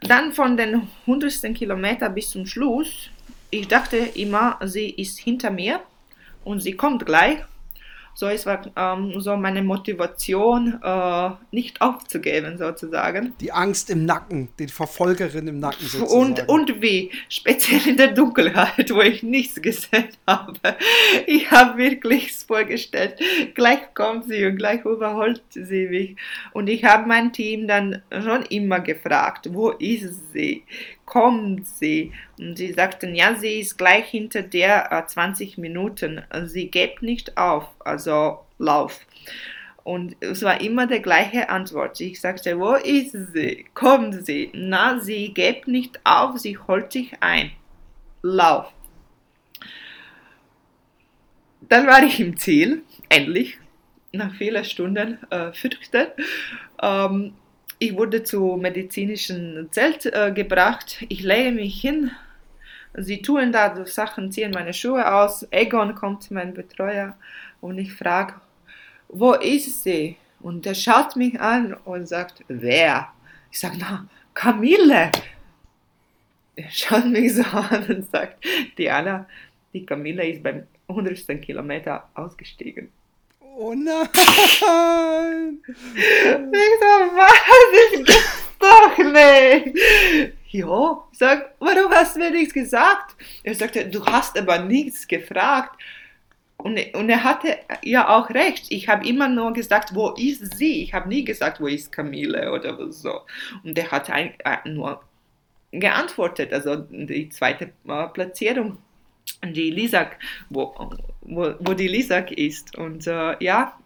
dann 0.00 0.32
von 0.32 0.56
den 0.56 0.88
100. 1.06 1.54
Kilometer 1.54 2.10
bis 2.10 2.30
zum 2.30 2.46
Schluss, 2.46 3.10
ich 3.50 3.68
dachte 3.68 3.98
immer, 3.98 4.58
sie 4.64 4.90
ist 4.90 5.20
hinter 5.20 5.52
mir 5.52 5.78
und 6.42 6.58
sie 6.58 6.72
kommt 6.72 7.06
gleich. 7.06 7.38
So 8.14 8.28
ist 8.28 8.48
ähm, 8.76 9.20
so 9.20 9.36
meine 9.36 9.62
Motivation, 9.62 10.80
äh, 10.82 11.30
nicht 11.50 11.80
aufzugeben, 11.80 12.56
sozusagen. 12.58 13.34
Die 13.40 13.50
Angst 13.50 13.90
im 13.90 14.04
Nacken, 14.06 14.50
die 14.58 14.68
Verfolgerin 14.68 15.48
im 15.48 15.58
Nacken 15.58 15.86
sozusagen. 15.86 16.20
Und, 16.20 16.48
und 16.48 16.82
wie, 16.82 17.10
speziell 17.28 17.88
in 17.88 17.96
der 17.96 18.12
Dunkelheit, 18.12 18.94
wo 18.94 19.00
ich 19.00 19.22
nichts 19.24 19.60
gesehen 19.60 20.08
habe. 20.26 20.58
Ich 21.26 21.50
habe 21.50 21.76
wirklich 21.78 22.32
vorgestellt, 22.32 23.20
gleich 23.54 23.94
kommt 23.94 24.26
sie 24.26 24.46
und 24.46 24.56
gleich 24.56 24.84
überholt 24.84 25.42
sie 25.50 25.88
mich. 25.88 26.16
Und 26.52 26.68
ich 26.68 26.84
habe 26.84 27.08
mein 27.08 27.32
Team 27.32 27.66
dann 27.66 28.02
schon 28.10 28.42
immer 28.46 28.80
gefragt, 28.80 29.48
wo 29.52 29.70
ist 29.70 30.32
sie? 30.32 30.62
Kommt 31.04 31.66
sie? 31.66 32.12
Und 32.38 32.56
sie 32.56 32.72
sagten, 32.72 33.14
ja, 33.14 33.34
sie 33.34 33.60
ist 33.60 33.76
gleich 33.76 34.06
hinter 34.06 34.42
der 34.42 34.92
äh, 34.92 35.06
20 35.06 35.58
Minuten. 35.58 36.22
Sie 36.44 36.70
gibt 36.70 37.02
nicht 37.02 37.36
auf, 37.36 37.68
also 37.80 38.40
lauf. 38.58 39.06
Und 39.84 40.16
es 40.20 40.42
war 40.42 40.60
immer 40.62 40.86
die 40.86 41.02
gleiche 41.02 41.50
Antwort. 41.50 42.00
Ich 42.00 42.20
sagte, 42.20 42.58
wo 42.58 42.74
ist 42.74 43.12
sie? 43.34 43.66
Kommt 43.74 44.24
sie? 44.24 44.50
Na, 44.54 44.98
sie 44.98 45.34
gibt 45.34 45.68
nicht 45.68 46.00
auf, 46.04 46.38
sie 46.38 46.56
holt 46.56 46.90
sich 46.90 47.12
ein. 47.20 47.52
Lauf. 48.22 48.72
Dann 51.68 51.86
war 51.86 52.02
ich 52.02 52.18
im 52.20 52.36
Ziel, 52.36 52.82
endlich, 53.08 53.58
nach 54.12 54.34
vielen 54.34 54.64
Stunden 54.64 55.18
äh. 55.30 55.52
Ähm, 56.82 57.34
ich 57.78 57.96
wurde 57.96 58.22
zu 58.22 58.56
medizinischen 58.60 59.68
Zelt 59.70 60.06
äh, 60.06 60.32
gebracht. 60.32 61.04
Ich 61.08 61.20
lege 61.20 61.52
mich 61.52 61.80
hin. 61.80 62.10
Sie 62.96 63.20
tun 63.22 63.52
da 63.52 63.74
so 63.74 63.84
Sachen, 63.84 64.30
ziehen 64.30 64.52
meine 64.52 64.72
Schuhe 64.72 65.12
aus. 65.12 65.46
Egon 65.50 65.94
kommt, 65.94 66.30
mein 66.30 66.54
Betreuer, 66.54 67.16
und 67.60 67.78
ich 67.78 67.92
frage, 67.92 68.34
wo 69.08 69.32
ist 69.32 69.82
sie? 69.82 70.16
Und 70.40 70.66
er 70.66 70.74
schaut 70.74 71.16
mich 71.16 71.40
an 71.40 71.72
und 71.72 72.06
sagt, 72.06 72.44
wer? 72.48 73.08
Ich 73.50 73.58
sage, 73.58 73.76
na, 73.78 74.06
Camille. 74.34 75.10
Er 76.56 76.70
schaut 76.70 77.06
mich 77.06 77.34
so 77.34 77.42
an 77.42 77.86
und 77.88 78.10
sagt, 78.10 78.44
Diana, 78.76 79.26
die 79.72 79.84
Camille 79.84 80.28
ist 80.28 80.42
beim 80.42 80.64
100. 80.88 81.40
Kilometer 81.40 82.08
ausgestiegen. 82.14 82.90
Oh 83.56 83.72
nein! 83.72 83.98
Ich 85.64 85.86
so, 85.86 86.92
was? 87.14 87.32
Ich 87.92 88.04
gibt's 88.04 88.44
doch 88.58 88.98
nicht! 88.98 89.76
Ja, 90.50 91.04
ich 91.12 91.18
sag, 91.18 91.54
warum 91.60 91.92
hast 91.92 92.16
du 92.16 92.20
mir 92.20 92.32
nichts 92.32 92.52
gesagt? 92.52 93.14
Er 93.44 93.54
sagte, 93.54 93.86
du 93.86 94.04
hast 94.06 94.36
aber 94.36 94.58
nichts 94.58 95.06
gefragt. 95.06 95.80
Und, 96.56 96.80
und 96.94 97.08
er 97.08 97.22
hatte 97.22 97.58
ja 97.82 98.08
auch 98.08 98.28
recht. 98.30 98.66
Ich 98.70 98.88
habe 98.88 99.06
immer 99.06 99.28
nur 99.28 99.52
gesagt, 99.52 99.94
wo 99.94 100.10
ist 100.10 100.56
sie? 100.56 100.82
Ich 100.82 100.92
habe 100.92 101.08
nie 101.08 101.24
gesagt, 101.24 101.60
wo 101.60 101.68
ist 101.68 101.92
Camille 101.92 102.50
oder 102.50 102.90
so. 102.90 103.20
Und 103.62 103.78
er 103.78 103.90
hat 103.92 104.10
ein, 104.10 104.34
äh, 104.44 104.68
nur 104.68 105.00
geantwortet, 105.70 106.52
also 106.52 106.76
die 106.76 107.28
zweite 107.28 107.72
äh, 107.86 108.06
Platzierung 108.08 108.78
die 109.42 109.70
Lisak, 109.70 110.18
wo, 110.48 110.74
wo, 111.20 111.54
wo 111.58 111.74
die 111.74 111.88
Lisak 111.88 112.30
ist. 112.32 112.76
Und 112.76 113.06
äh, 113.06 113.36
ja, 113.42 113.78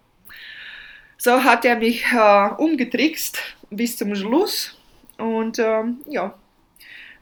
so 1.17 1.43
hat 1.45 1.65
er 1.65 1.77
mich 1.77 2.05
äh, 2.13 2.49
umgetrickst 2.59 3.39
bis 3.71 3.97
zum 3.97 4.15
Schluss. 4.15 4.79
Und 5.17 5.59
äh, 5.59 5.83
ja, 6.07 6.35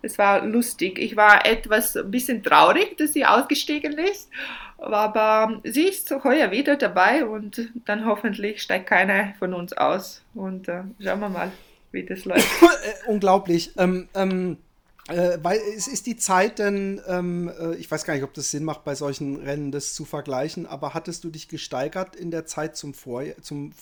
es 0.03 0.19
war 0.19 0.45
lustig. 0.45 0.99
Ich 0.99 1.17
war 1.17 1.47
etwas 1.47 1.97
ein 1.97 2.11
bisschen 2.11 2.43
traurig, 2.43 2.97
dass 2.99 3.13
sie 3.13 3.25
ausgestiegen 3.25 3.99
ist. 3.99 4.31
Aber 4.79 5.61
sie 5.65 5.85
ist 5.85 6.11
heuer 6.23 6.51
wieder 6.51 6.77
dabei 6.77 7.25
und 7.25 7.71
dann 7.87 8.05
hoffentlich 8.05 8.61
steigt 8.61 8.87
keiner 8.87 9.33
von 9.39 9.55
uns 9.55 9.73
aus. 9.73 10.23
Und 10.35 10.69
äh, 10.69 10.83
schauen 11.03 11.21
wir 11.21 11.31
mal, 11.31 11.51
wie 11.93 12.05
das 12.05 12.27
läuft. 12.27 12.49
Unglaublich. 13.07 13.73
Ähm, 13.79 14.09
ähm 14.15 14.59
äh, 15.09 15.39
weil 15.43 15.59
es 15.77 15.87
ist 15.87 16.07
die 16.07 16.17
Zeit 16.17 16.59
denn, 16.59 17.01
ähm, 17.07 17.49
äh, 17.61 17.77
ich 17.77 17.91
weiß 17.91 18.05
gar 18.05 18.15
nicht, 18.15 18.25
ob 18.25 18.35
das 18.35 18.51
Sinn 18.51 18.65
macht, 18.65 18.85
bei 18.85 18.95
solchen 18.95 19.37
Rennen 19.37 19.71
das 19.71 19.95
zu 19.95 20.05
vergleichen, 20.05 20.67
aber 20.67 20.95
hattest 20.95 21.23
du 21.23 21.31
dich 21.31 21.49
gesteigert 21.49 22.17
in 22.17 22.31
der 22.31 22.47
Zeit 22.47 22.77
zum 22.77 22.93
Vorjahr, 22.93 23.37
zum, 23.41 23.73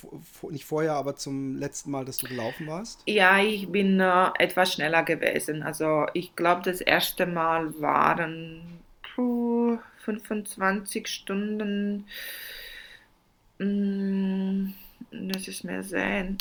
nicht 0.50 0.66
vorher, 0.66 0.94
aber 0.94 1.16
zum 1.16 1.56
letzten 1.56 1.90
Mal, 1.90 2.04
dass 2.04 2.18
du 2.18 2.28
gelaufen 2.28 2.66
warst? 2.66 3.00
Ja, 3.06 3.38
ich 3.42 3.68
bin 3.68 4.00
äh, 4.00 4.28
etwas 4.38 4.74
schneller 4.74 5.02
gewesen. 5.02 5.62
Also 5.62 6.06
ich 6.12 6.36
glaube, 6.36 6.62
das 6.62 6.80
erste 6.82 7.26
Mal 7.26 7.80
waren 7.80 8.80
puh, 9.14 9.78
25 10.04 11.08
Stunden. 11.08 12.06
Mh, 13.58 13.66
mm, 13.66 14.74
das 15.30 15.48
ist 15.48 15.64
mehr 15.64 15.82
sehen. 15.82 16.36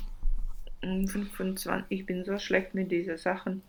25, 0.81 1.71
mm, 1.71 1.75
ich 1.87 2.05
bin 2.05 2.25
so 2.25 2.37
schlecht 2.37 2.73
mit 2.73 2.91
diesen 2.91 3.17
Sachen. 3.17 3.61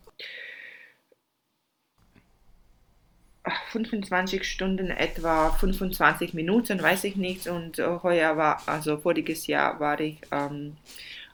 25 3.72 4.44
Stunden 4.44 4.90
etwa 4.90 5.50
25 5.50 6.34
Minuten, 6.34 6.82
weiß 6.82 7.04
ich 7.04 7.16
nicht. 7.16 7.46
Und 7.46 7.78
äh, 7.78 7.98
heuer 8.02 8.36
war, 8.36 8.62
also 8.66 8.98
voriges 8.98 9.46
Jahr 9.46 9.78
war 9.80 10.00
ich 10.00 10.18
ähm, 10.30 10.76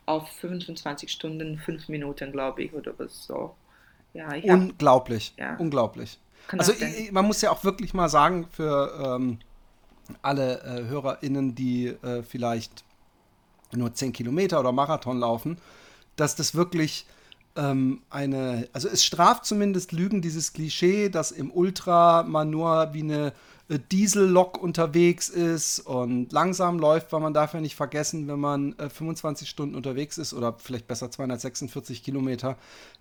auf 0.07 0.29
25 0.41 1.11
Stunden 1.11 1.59
5 1.59 1.89
Minuten, 1.89 2.33
glaube 2.33 2.65
ich, 2.65 2.73
oder 2.73 2.93
was 2.99 3.25
so. 3.25 3.55
Ja, 4.13 4.33
unglaublich, 4.43 5.35
hab, 5.39 5.39
ja. 5.39 5.57
unglaublich. 5.57 6.19
also 6.49 6.73
ich, 6.73 7.13
man 7.13 7.27
muss 7.27 7.43
ja 7.43 7.53
auch 7.53 7.63
wirklich 7.63 7.95
mal 7.95 8.09
sagen, 8.09 8.49
für 8.51 8.93
ähm, 9.05 9.39
alle 10.21 10.61
äh, 10.63 10.89
HörerInnen, 10.89 11.55
die 11.55 11.87
äh, 11.87 12.25
vielleicht 12.25 12.85
nur 13.73 13.95
10 13.95 14.13
Kilometer 14.13 14.59
oder 14.59 14.73
Marathon 14.73 15.21
laufen, 15.21 15.59
dass 16.17 16.35
das 16.35 16.57
wirklich 16.57 17.07
ähm, 17.57 18.03
eine, 18.11 18.69
also 18.73 18.89
es 18.89 19.05
straft 19.05 19.45
zumindest 19.45 19.93
Lügen 19.93 20.23
dieses 20.23 20.53
Klischee, 20.53 21.09
dass 21.09 21.31
im 21.31 21.51
Ultra 21.51 22.23
man 22.23 22.51
nur 22.51 22.91
wie 22.93 23.03
eine 23.03 23.33
äh, 23.71 23.79
Diesellok 23.93 24.61
unterwegs 24.61 25.29
ist 25.29 25.81
und 25.81 26.33
langsam 26.33 26.79
läuft, 26.79 27.13
weil 27.13 27.21
man 27.21 27.33
darf 27.33 27.55
ja 27.55 27.61
nicht 27.61 27.77
vergessen, 27.77 28.27
wenn 28.29 28.41
man 28.41 28.77
äh, 28.79 28.89
25 28.89 29.49
Stunden 29.49 29.75
unterwegs 29.75 30.19
ist 30.19 30.35
oder 30.35 30.57
vielleicht 30.59 30.89
besser 30.89 31.11
246 31.11 32.03
Kilometer, 32.03 32.57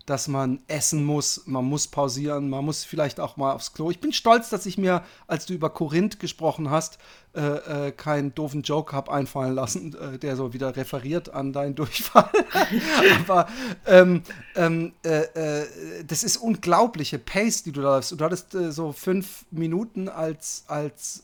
dass 0.06 0.28
man 0.28 0.60
essen 0.68 1.04
muss, 1.04 1.42
man 1.46 1.64
muss 1.64 1.88
pausieren, 1.88 2.48
man 2.48 2.64
muss 2.64 2.84
vielleicht 2.84 3.18
auch 3.20 3.36
mal 3.36 3.52
aufs 3.52 3.72
Klo. 3.72 3.90
Ich 3.90 4.00
bin 4.00 4.12
stolz, 4.12 4.48
dass 4.48 4.64
ich 4.66 4.78
mir, 4.78 5.02
als 5.26 5.46
du 5.46 5.54
über 5.54 5.70
Korinth 5.70 6.20
gesprochen 6.20 6.70
hast, 6.70 6.98
äh, 7.32 7.86
äh, 7.86 7.92
keinen 7.92 8.34
doofen 8.34 8.62
Joke 8.62 8.92
habe 8.92 9.12
einfallen 9.12 9.54
lassen, 9.54 9.94
äh, 9.94 10.18
der 10.18 10.34
so 10.34 10.52
wieder 10.52 10.74
referiert 10.74 11.32
an 11.32 11.52
deinen 11.52 11.76
Durchfall. 11.76 12.28
Aber 13.20 13.46
ähm, 13.86 14.22
ähm, 14.56 14.92
äh, 15.04 15.20
äh, 15.62 15.66
das 16.04 16.24
ist 16.24 16.38
unglaubliche 16.38 17.20
Pace, 17.20 17.62
die 17.62 17.70
du 17.70 17.82
da 17.82 17.94
läufst. 17.94 18.18
Du 18.18 18.24
hattest 18.24 18.56
äh, 18.56 18.72
so 18.72 18.90
fünf 18.90 19.44
Minuten 19.52 20.08
als, 20.08 20.64
als 20.66 21.22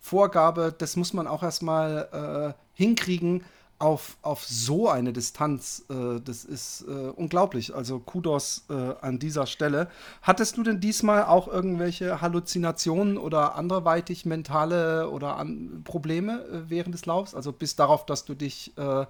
Vorgabe, 0.00 0.74
das 0.78 0.96
muss 0.96 1.12
man 1.12 1.26
auch 1.26 1.42
erstmal 1.42 2.54
hinkriegen 2.72 3.44
auf, 3.78 4.16
auf 4.22 4.44
so 4.44 4.88
eine 4.88 5.12
Distanz, 5.12 5.84
äh, 5.88 6.20
das 6.20 6.44
ist 6.44 6.84
äh, 6.88 6.90
unglaublich. 6.90 7.74
Also 7.74 8.00
Kudos 8.00 8.64
äh, 8.68 8.72
an 8.72 9.18
dieser 9.18 9.46
Stelle. 9.46 9.88
Hattest 10.22 10.56
du 10.56 10.62
denn 10.64 10.80
diesmal 10.80 11.24
auch 11.24 11.46
irgendwelche 11.46 12.20
Halluzinationen 12.20 13.18
oder 13.18 13.54
anderweitig 13.54 14.26
mentale 14.26 15.08
oder 15.10 15.36
an 15.36 15.82
Probleme 15.84 16.44
äh, 16.44 16.70
während 16.70 16.94
des 16.94 17.06
Laufs? 17.06 17.34
Also 17.34 17.52
bis 17.52 17.76
darauf, 17.76 18.04
dass 18.04 18.24
du 18.24 18.34
dich 18.34 18.76
äh, 18.76 19.06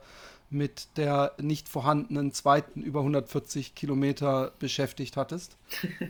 mit 0.50 0.88
der 0.96 1.32
nicht 1.40 1.68
vorhandenen 1.68 2.32
zweiten 2.32 2.82
über 2.82 3.00
140 3.00 3.74
Kilometer 3.74 4.52
beschäftigt 4.58 5.16
hattest? 5.16 5.56
um, 5.90 6.08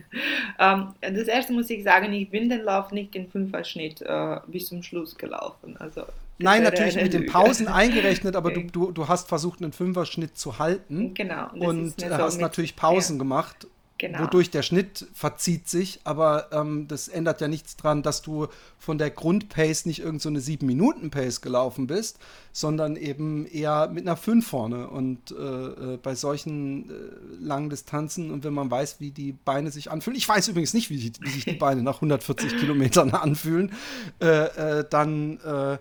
ähm, 0.59 0.93
das 1.01 1.27
erste 1.27 1.53
muss 1.53 1.69
ich 1.69 1.83
sagen, 1.83 2.11
ich 2.13 2.29
bin 2.29 2.49
den 2.49 2.61
Lauf 2.61 2.91
nicht 2.91 3.15
in 3.15 3.29
Fünferschnitt 3.29 4.01
äh, 4.01 4.39
bis 4.47 4.67
zum 4.67 4.83
Schluss 4.83 5.15
gelaufen. 5.17 5.77
Also 5.77 6.03
Nein, 6.39 6.63
natürlich 6.63 6.95
mit 6.95 7.13
den 7.13 7.25
Pausen 7.25 7.67
eingerechnet, 7.67 8.35
aber 8.35 8.51
du, 8.51 8.63
du, 8.63 8.91
du 8.91 9.07
hast 9.07 9.27
versucht, 9.27 9.61
einen 9.61 9.73
Fünferschnitt 9.73 10.37
zu 10.37 10.57
halten. 10.57 11.13
Genau. 11.13 11.51
Und, 11.53 12.01
und 12.01 12.09
hast 12.09 12.39
natürlich 12.39 12.75
Pausen 12.75 13.17
ja. 13.17 13.19
gemacht. 13.19 13.67
genau. 13.97 14.21
wodurch 14.21 14.49
der 14.49 14.63
Schnitt 14.63 15.05
verzieht 15.13 15.67
sich, 15.67 15.99
aber 16.05 16.47
ähm, 16.53 16.87
das 16.87 17.09
ändert 17.09 17.41
ja 17.41 17.49
nichts 17.49 17.75
dran, 17.75 18.01
dass 18.01 18.21
du 18.21 18.47
von 18.77 18.97
der 18.97 19.09
Grundpace 19.09 19.85
nicht 19.85 19.99
irgendeine 19.99 20.39
so 20.39 20.51
7-Minuten-Pace 20.51 21.41
gelaufen 21.41 21.87
bist, 21.87 22.17
sondern 22.53 22.95
eben 22.95 23.45
eher 23.45 23.89
mit 23.89 24.07
einer 24.07 24.15
5 24.15 24.47
vorne. 24.47 24.87
Und 24.87 25.31
äh, 25.31 25.35
äh, 25.35 25.97
bei 26.01 26.15
solchen 26.15 26.89
äh, 26.89 26.93
langen 27.41 27.69
Distanzen 27.69 28.31
und 28.31 28.45
wenn 28.45 28.53
man 28.53 28.71
weiß, 28.71 28.99
wie 28.99 29.11
die 29.11 29.33
Beine 29.33 29.71
sich 29.71 29.91
anfühlen, 29.91 30.17
ich 30.17 30.27
weiß 30.27 30.47
übrigens 30.47 30.73
nicht, 30.73 30.89
wie, 30.89 30.97
die, 30.97 31.11
wie 31.19 31.29
sich 31.29 31.43
die 31.43 31.53
Beine 31.53 31.83
nach 31.83 31.95
140 31.95 32.57
Kilometern 32.59 33.11
anfühlen, 33.11 33.73
äh, 34.21 34.79
äh, 34.79 34.85
dann 34.89 35.39
äh, 35.41 35.77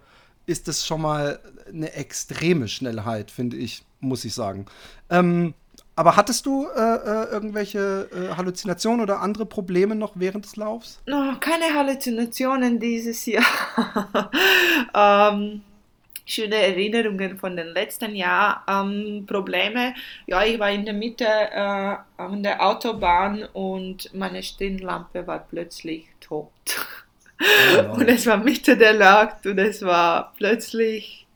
ist 0.48 0.66
das 0.66 0.86
schon 0.86 1.02
mal 1.02 1.38
eine 1.68 1.92
extreme 1.92 2.68
Schnellheit, 2.68 3.30
finde 3.30 3.56
ich, 3.56 3.82
muss 4.00 4.24
ich 4.24 4.34
sagen. 4.34 4.66
Ähm, 5.10 5.54
aber 5.94 6.16
hattest 6.16 6.46
du 6.46 6.66
äh, 6.66 6.80
äh, 6.80 7.30
irgendwelche 7.30 8.08
äh, 8.12 8.36
Halluzinationen 8.36 9.00
oder 9.00 9.20
andere 9.20 9.44
Probleme 9.44 9.94
noch 9.94 10.12
während 10.14 10.44
des 10.44 10.56
Laufs? 10.56 11.02
No, 11.06 11.34
keine 11.40 11.74
Halluzinationen 11.74 12.78
dieses 12.78 13.26
Jahr. 13.26 13.44
ähm, 14.94 15.60
schöne 16.24 16.54
Erinnerungen 16.54 17.36
von 17.36 17.56
den 17.56 17.68
letzten 17.68 18.14
Jahr. 18.14 18.64
Ähm, 18.68 19.26
Probleme, 19.26 19.94
ja, 20.26 20.44
ich 20.44 20.58
war 20.58 20.70
in 20.70 20.84
der 20.84 20.94
Mitte 20.94 21.26
äh, 21.26 21.96
an 22.16 22.42
der 22.42 22.64
Autobahn 22.64 23.44
und 23.52 24.14
meine 24.14 24.42
Stirnlampe 24.42 25.26
war 25.26 25.40
plötzlich 25.40 26.06
tot. 26.20 26.52
Oh, 27.40 27.94
und 27.94 28.08
es 28.08 28.26
war 28.26 28.38
Mitte 28.38 28.76
der 28.76 28.94
Nacht 28.94 29.46
und 29.46 29.58
es 29.58 29.82
war 29.82 30.34
plötzlich 30.36 31.26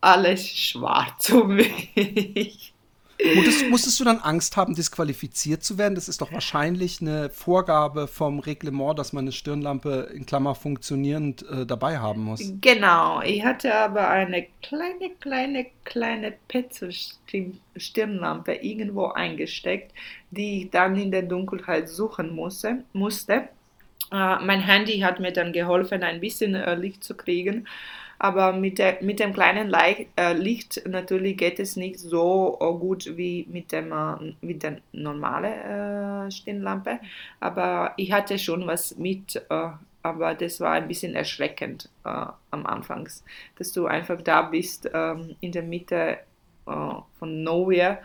alles 0.00 0.48
schwarz 0.48 1.30
um 1.30 1.56
mich. 1.56 2.72
Musstest, 3.34 3.70
musstest, 3.70 3.98
du 3.98 4.04
dann 4.04 4.18
Angst 4.18 4.58
haben, 4.58 4.74
disqualifiziert 4.74 5.64
zu 5.64 5.78
werden? 5.78 5.94
Das 5.94 6.06
ist 6.08 6.20
doch 6.20 6.30
wahrscheinlich 6.32 7.00
eine 7.00 7.30
Vorgabe 7.30 8.08
vom 8.08 8.40
Reglement, 8.40 8.98
dass 8.98 9.14
man 9.14 9.24
eine 9.24 9.32
Stirnlampe 9.32 10.10
in 10.14 10.26
Klammer 10.26 10.54
funktionierend 10.54 11.48
äh, 11.48 11.64
dabei 11.64 11.96
haben 11.98 12.24
muss. 12.24 12.42
Genau, 12.60 13.22
ich 13.22 13.42
hatte 13.42 13.74
aber 13.74 14.10
eine 14.10 14.48
kleine, 14.62 15.08
kleine, 15.18 15.64
kleine 15.84 16.34
Pezzo-Stirnlampe 16.48 18.56
irgendwo 18.56 19.06
eingesteckt, 19.06 19.92
die 20.30 20.64
ich 20.64 20.70
dann 20.70 20.94
in 20.96 21.10
der 21.10 21.22
Dunkelheit 21.22 21.88
suchen 21.88 22.34
musste. 22.34 22.84
musste. 22.92 23.48
Äh, 24.12 24.36
mein 24.44 24.60
Handy 24.60 25.00
hat 25.00 25.20
mir 25.20 25.32
dann 25.32 25.52
geholfen, 25.52 26.02
ein 26.02 26.20
bisschen 26.20 26.54
äh, 26.54 26.74
Licht 26.74 27.02
zu 27.04 27.16
kriegen. 27.16 27.66
Aber 28.18 28.52
mit, 28.52 28.78
der, 28.78 28.98
mit 29.02 29.20
dem 29.20 29.34
kleinen 29.34 29.68
Licht, 29.68 30.08
äh, 30.16 30.32
Licht 30.32 30.82
natürlich 30.88 31.36
geht 31.36 31.60
es 31.60 31.76
nicht 31.76 31.98
so 31.98 32.56
äh, 32.60 32.78
gut 32.78 33.16
wie 33.16 33.46
mit, 33.50 33.72
dem, 33.72 33.92
äh, 33.92 34.34
mit 34.40 34.62
der 34.62 34.78
normalen 34.92 36.30
Stirnlampe. 36.30 37.00
Aber 37.40 37.92
ich 37.96 38.12
hatte 38.12 38.38
schon 38.38 38.66
was 38.66 38.96
mit, 38.96 39.44
aber 40.02 40.34
das 40.34 40.60
war 40.60 40.72
ein 40.72 40.88
bisschen 40.88 41.14
erschreckend 41.14 41.88
am 42.02 42.66
Anfang, 42.66 43.08
dass 43.58 43.72
du 43.72 43.86
einfach 43.86 44.22
da 44.22 44.42
bist 44.42 44.90
ähm, 44.92 45.36
in 45.40 45.52
der 45.52 45.62
Mitte 45.62 46.18
von 46.64 47.44
Nowhere 47.44 47.98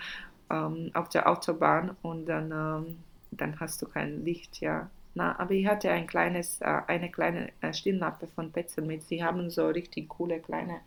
ähm, 0.51 0.91
auf 0.93 1.09
der 1.09 1.27
Autobahn 1.29 1.95
und 2.01 2.25
dann, 2.25 2.51
ähm, 2.51 2.97
dann 3.31 3.59
hast 3.59 3.81
du 3.81 3.87
kein 3.87 4.23
Licht, 4.23 4.61
ja. 4.61 4.89
Na, 5.13 5.37
aber 5.39 5.51
ich 5.51 5.67
hatte 5.67 5.89
ein 5.91 6.07
kleines, 6.07 6.61
äh, 6.61 6.81
eine 6.87 7.11
kleine 7.11 7.51
äh, 7.61 7.73
Stirnlampe 7.73 8.27
von 8.27 8.51
Petzl 8.51 8.81
mit. 8.81 9.03
Sie 9.03 9.23
haben 9.23 9.49
so 9.49 9.67
richtig 9.67 10.09
coole 10.09 10.39
kleine 10.39 10.79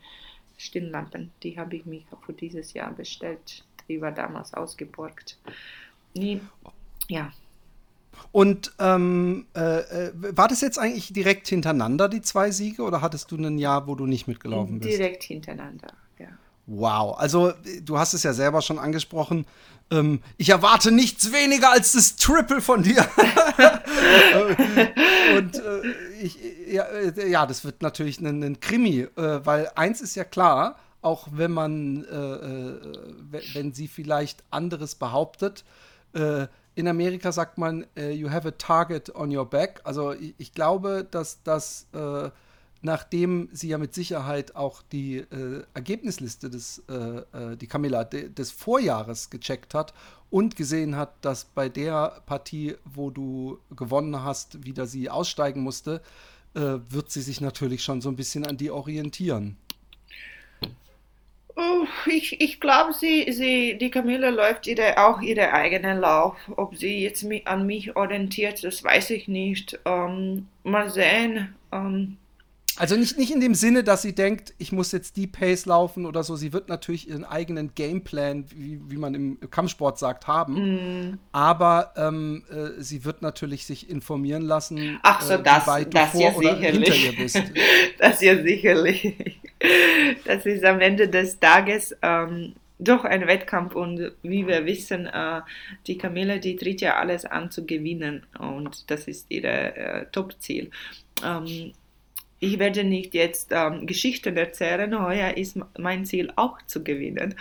Stirnlampen. 0.57 1.31
Die 1.43 1.59
habe 1.59 1.77
ich 1.77 1.85
mir 1.85 2.03
für 2.25 2.33
dieses 2.33 2.73
Jahr 2.73 2.93
bestellt. 2.93 3.65
Die 3.89 4.01
war 4.01 4.13
damals 4.13 4.55
ausgeborgt. 4.55 5.39
Nie, 6.15 6.41
ja. 7.09 7.33
Und 8.33 8.73
ähm, 8.79 9.47
äh, 9.55 9.81
äh 9.81 10.13
war 10.15 10.49
das 10.49 10.61
jetzt 10.61 10.79
eigentlich 10.79 11.13
direkt 11.13 11.49
hintereinander, 11.49 12.09
die 12.09 12.23
zwei 12.23 12.51
Siege, 12.51 12.83
oder 12.83 13.03
hattest 13.03 13.31
du 13.31 13.37
ein 13.37 13.59
Jahr, 13.59 13.87
wo 13.87 13.95
du 13.95 14.07
nicht 14.07 14.27
mitgelaufen 14.27 14.79
bist? 14.79 14.99
Direkt 14.99 15.25
hintereinander. 15.25 15.93
Wow, 16.66 17.18
also 17.18 17.53
du 17.83 17.98
hast 17.98 18.14
es 18.14 18.22
ja 18.22 18.33
selber 18.33 18.62
schon 18.62 18.79
angesprochen. 18.79 19.46
Ähm, 19.90 20.20
ich 20.38 20.48
erwarte 20.48 20.90
nichts 20.90 21.31
weniger 21.33 21.70
als 21.70 21.92
das 21.92 22.16
Triple 22.16 22.62
von 22.62 22.83
dir. 22.83 23.07
und 25.37 25.57
äh, 25.57 25.87
ich, 26.22 26.38
ja, 26.66 26.85
äh, 26.85 27.29
ja, 27.29 27.44
das 27.44 27.64
wird 27.64 27.83
natürlich 27.83 28.18
ein, 28.20 28.42
ein 28.42 28.61
Krimi, 28.61 29.00
äh, 29.00 29.40
weil 29.44 29.70
eins 29.74 30.00
ist 30.00 30.14
ja 30.14 30.24
klar, 30.24 30.77
auch 31.03 31.29
wenn 31.33 31.50
man, 31.53 32.05
äh, 32.05 32.16
äh 32.16 32.81
wenn 33.53 33.74
sie 33.74 33.88
vielleicht 33.88 34.42
anderes 34.50 34.94
behauptet, 34.94 35.64
äh, 36.14 36.46
in 36.77 36.88
Amerika 36.88 37.31
sagt 37.31 37.57
man, 37.57 37.87
you 37.94 38.31
have 38.31 38.48
a 38.48 38.50
target 38.50 39.14
on 39.14 39.37
your 39.37 39.48
back. 39.48 39.81
Also 39.85 40.12
ich, 40.12 40.35
ich 40.38 40.55
glaube, 40.55 41.07
dass 41.09 41.40
das 41.44 41.87
nachdem 42.85 43.49
sie 43.53 43.68
ja 43.68 43.79
mit 43.79 43.94
Sicherheit 43.94 44.55
auch 44.57 44.83
die 44.83 45.16
äh, 45.16 45.62
Ergebnisliste 45.73 46.51
des, 46.51 46.83
äh, 46.88 46.92
äh 46.92 47.57
die 47.57 47.66
Camilla 47.66 48.05
de, 48.05 48.29
des 48.29 48.51
Vorjahres 48.51 49.31
gecheckt 49.31 49.75
hat 49.75 49.94
und 50.31 50.55
gesehen 50.55 50.97
hat, 50.97 51.25
dass 51.25 51.47
bei 51.47 51.68
der 51.68 52.23
Partie, 52.27 52.77
wo 52.85 53.11
du 53.11 53.59
gewonnen 53.75 54.23
hast, 54.23 54.64
wieder 54.64 54.87
sie 54.87 55.09
aussteigen 55.09 55.62
musste, 55.62 56.03
äh, 56.55 56.79
wird 56.90 57.11
sie 57.11 57.23
sich 57.23 57.40
natürlich 57.40 57.83
schon 57.83 58.01
so 58.03 58.11
ein 58.11 58.16
bisschen 58.16 58.47
an 58.47 58.59
die 58.59 58.70
orientieren. 58.70 59.57
Ich, 62.07 62.40
ich 62.40 62.61
glaube, 62.61 62.92
sie, 62.92 63.31
sie, 63.33 63.79
die 63.79 63.90
Camilla 63.90 64.29
läuft 64.29 64.66
ihre, 64.66 64.99
auch 64.99 65.20
ihren 65.20 65.51
eigenen 65.51 66.01
Lauf. 66.01 66.37
Ob 66.57 66.77
sie 66.77 67.03
jetzt 67.03 67.23
mich, 67.23 67.47
an 67.47 67.64
mich 67.64 67.97
orientiert, 67.97 68.64
das 68.64 68.83
weiß 68.83 69.11
ich 69.11 69.29
nicht. 69.29 69.79
Ähm, 69.85 70.49
mal 70.64 70.90
sehen. 70.90 71.55
Ähm, 71.70 72.16
also 72.77 72.97
nicht, 72.97 73.19
nicht 73.19 73.33
in 73.33 73.41
dem 73.41 73.55
Sinne, 73.55 73.85
dass 73.85 74.03
sie 74.03 74.15
denkt, 74.15 74.55
ich 74.59 74.73
muss 74.73 74.93
jetzt 74.93 75.17
die 75.17 75.27
Pace 75.27 75.67
laufen 75.67 76.07
oder 76.07 76.25
so. 76.25 76.37
Sie 76.37 76.53
wird 76.53 76.69
natürlich 76.69 77.09
ihren 77.09 77.25
eigenen 77.25 77.75
Gameplan, 77.75 78.47
wie, 78.51 78.81
wie 78.89 78.97
man 78.97 79.15
im 79.15 79.39
Kampfsport 79.51 79.99
sagt, 79.99 80.27
haben. 80.27 81.11
Mm. 81.11 81.19
Aber 81.33 81.93
ähm, 81.97 82.43
äh, 82.51 82.81
sie 82.83 83.05
wird 83.05 83.23
natürlich 83.23 83.67
sich 83.67 83.89
informieren 83.89 84.43
lassen, 84.43 84.99
Ach 85.03 85.21
so, 85.21 85.35
äh, 85.35 85.43
das, 85.43 85.65
das 85.65 86.15
ja 86.15 86.31
bist. 86.31 87.43
das 87.99 88.21
ja 88.21 88.43
sicherlich. 88.43 89.15
Das 90.25 90.45
ist 90.45 90.65
am 90.65 90.81
Ende 90.81 91.09
des 91.09 91.39
Tages 91.39 91.97
ähm, 92.03 92.55
doch 92.79 93.05
ein 93.05 93.27
Wettkampf 93.27 93.75
und 93.75 94.13
wie 94.23 94.47
wir 94.47 94.67
wissen, 94.67 95.07
äh, 95.07 95.41
die 95.87 95.97
Camilla, 95.97 96.39
die 96.39 96.57
tritt 96.57 96.81
ja 96.81 96.97
alles 96.97 97.25
an 97.25 97.51
zu 97.51 97.65
gewinnen 97.65 98.27
und 98.39 98.91
das 98.91 99.07
ist 99.07 99.27
ihr 99.31 99.45
äh, 99.45 100.07
Top-Ziel. 100.11 100.71
Ähm, 101.25 101.73
ich 102.45 102.59
werde 102.59 102.85
nicht 102.85 103.15
jetzt 103.15 103.49
ähm, 103.53 103.87
Geschichten 103.87 104.37
erzählen, 104.37 105.01
heuer 105.01 105.37
ist 105.37 105.59
mein 105.79 106.05
Ziel 106.05 106.33
auch 106.37 106.61
zu 106.67 106.85
gewinnen. 106.85 107.35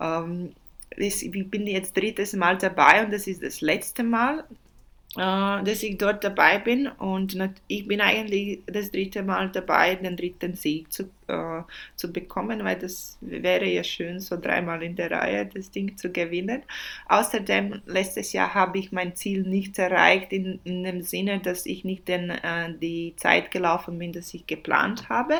Ähm, 0.00 0.52
ich 0.96 1.30
bin 1.50 1.66
jetzt 1.66 1.96
drittes 1.96 2.34
Mal 2.34 2.58
dabei 2.58 3.04
und 3.04 3.12
das 3.12 3.26
ist 3.26 3.42
das 3.42 3.62
letzte 3.62 4.02
Mal 4.02 4.44
dass 5.14 5.82
ich 5.82 5.98
dort 5.98 6.24
dabei 6.24 6.58
bin 6.58 6.88
und 6.88 7.36
ich 7.68 7.86
bin 7.86 8.00
eigentlich 8.00 8.60
das 8.64 8.90
dritte 8.90 9.22
Mal 9.22 9.50
dabei, 9.50 9.94
den 9.96 10.16
dritten 10.16 10.54
Sieg 10.54 10.90
zu, 10.90 11.02
äh, 11.26 11.60
zu 11.96 12.10
bekommen, 12.10 12.64
weil 12.64 12.78
das 12.78 13.18
wäre 13.20 13.66
ja 13.66 13.84
schön, 13.84 14.20
so 14.20 14.40
dreimal 14.40 14.82
in 14.82 14.96
der 14.96 15.10
Reihe 15.10 15.44
das 15.44 15.70
Ding 15.70 15.98
zu 15.98 16.10
gewinnen. 16.10 16.62
Außerdem, 17.08 17.82
letztes 17.84 18.32
Jahr 18.32 18.54
habe 18.54 18.78
ich 18.78 18.90
mein 18.90 19.14
Ziel 19.14 19.42
nicht 19.42 19.78
erreicht, 19.78 20.32
in, 20.32 20.60
in 20.64 20.82
dem 20.82 21.02
Sinne, 21.02 21.40
dass 21.40 21.66
ich 21.66 21.84
nicht 21.84 22.08
den, 22.08 22.30
äh, 22.30 22.72
die 22.80 23.12
Zeit 23.16 23.50
gelaufen 23.50 23.98
bin, 23.98 24.12
dass 24.12 24.32
ich 24.32 24.46
geplant 24.46 25.10
habe. 25.10 25.34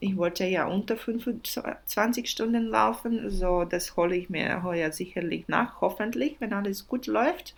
Ich 0.00 0.16
wollte 0.16 0.44
ja 0.44 0.66
unter 0.66 0.96
25 0.96 2.28
Stunden 2.28 2.66
laufen, 2.66 3.30
so 3.30 3.64
das 3.64 3.96
hole 3.96 4.16
ich 4.16 4.28
mir 4.28 4.64
heuer 4.64 4.90
sicherlich 4.90 5.46
nach, 5.46 5.80
hoffentlich, 5.80 6.34
wenn 6.40 6.52
alles 6.52 6.88
gut 6.88 7.06
läuft. 7.06 7.54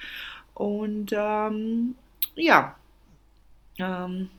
Und 0.56 1.12
ähm, 1.12 1.96
ja, 2.34 2.74
ähm, 3.78 4.30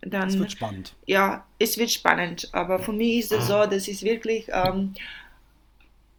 dann. 0.00 0.28
Es 0.28 0.38
wird 0.38 0.50
spannend. 0.50 0.94
Ja, 1.06 1.46
es 1.60 1.78
wird 1.78 1.90
spannend. 1.92 2.48
Aber 2.50 2.80
für 2.80 2.92
mich 2.92 3.20
ist 3.20 3.32
es 3.32 3.46
so, 3.46 3.64
dass 3.66 3.86
es 3.86 4.02
wirklich, 4.02 4.48
ähm, 4.52 4.94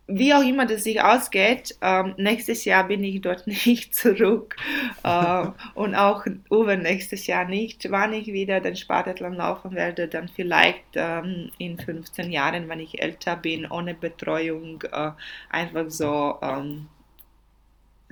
wie 0.08 0.34
auch 0.34 0.44
immer 0.44 0.66
das 0.66 0.86
sich 0.86 1.02
ausgeht, 1.02 1.76
ähm, 1.82 2.14
nächstes 2.16 2.64
Jahr 2.64 2.88
bin 2.88 3.04
ich 3.04 3.20
dort 3.20 3.46
nicht 3.66 3.94
zurück. 3.94 4.56
äh, 5.04 5.48
und 5.76 5.94
auch 5.94 6.26
übernächstes 6.50 7.28
Jahr 7.28 7.44
nicht. 7.44 7.92
Wann 7.92 8.14
ich 8.14 8.28
wieder 8.28 8.62
den 8.62 8.78
Spartathlon 8.78 9.34
laufen 9.34 9.76
werde, 9.76 10.08
dann 10.08 10.30
vielleicht 10.30 10.86
ähm, 10.94 11.52
in 11.58 11.78
15 11.78 12.32
Jahren, 12.32 12.70
wenn 12.70 12.80
ich 12.80 13.02
älter 13.02 13.36
bin, 13.36 13.70
ohne 13.70 13.94
Betreuung, 13.94 14.82
äh, 14.90 15.12
einfach 15.50 15.90
so 15.90 16.38
ähm, 16.42 16.88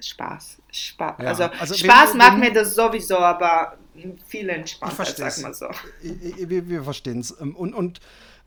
Spaß. 0.01 0.57
Spaß. 0.71 1.15
Ja, 1.19 1.27
also, 1.27 1.43
also, 1.43 1.73
Spaß 1.75 2.13
wir, 2.13 2.17
macht 2.17 2.33
wir, 2.33 2.49
mir 2.49 2.53
das 2.53 2.75
sowieso, 2.75 3.17
aber 3.17 3.77
viel 4.27 4.49
entspannter, 4.49 5.05
sag 5.05 5.41
mal 5.41 5.53
so. 5.53 5.67
Wir, 6.01 6.67
wir 6.67 6.83
verstehen 6.83 7.19
es. 7.19 7.35
Ähm, 7.39 7.55
und, 7.55 7.73
und 7.73 7.99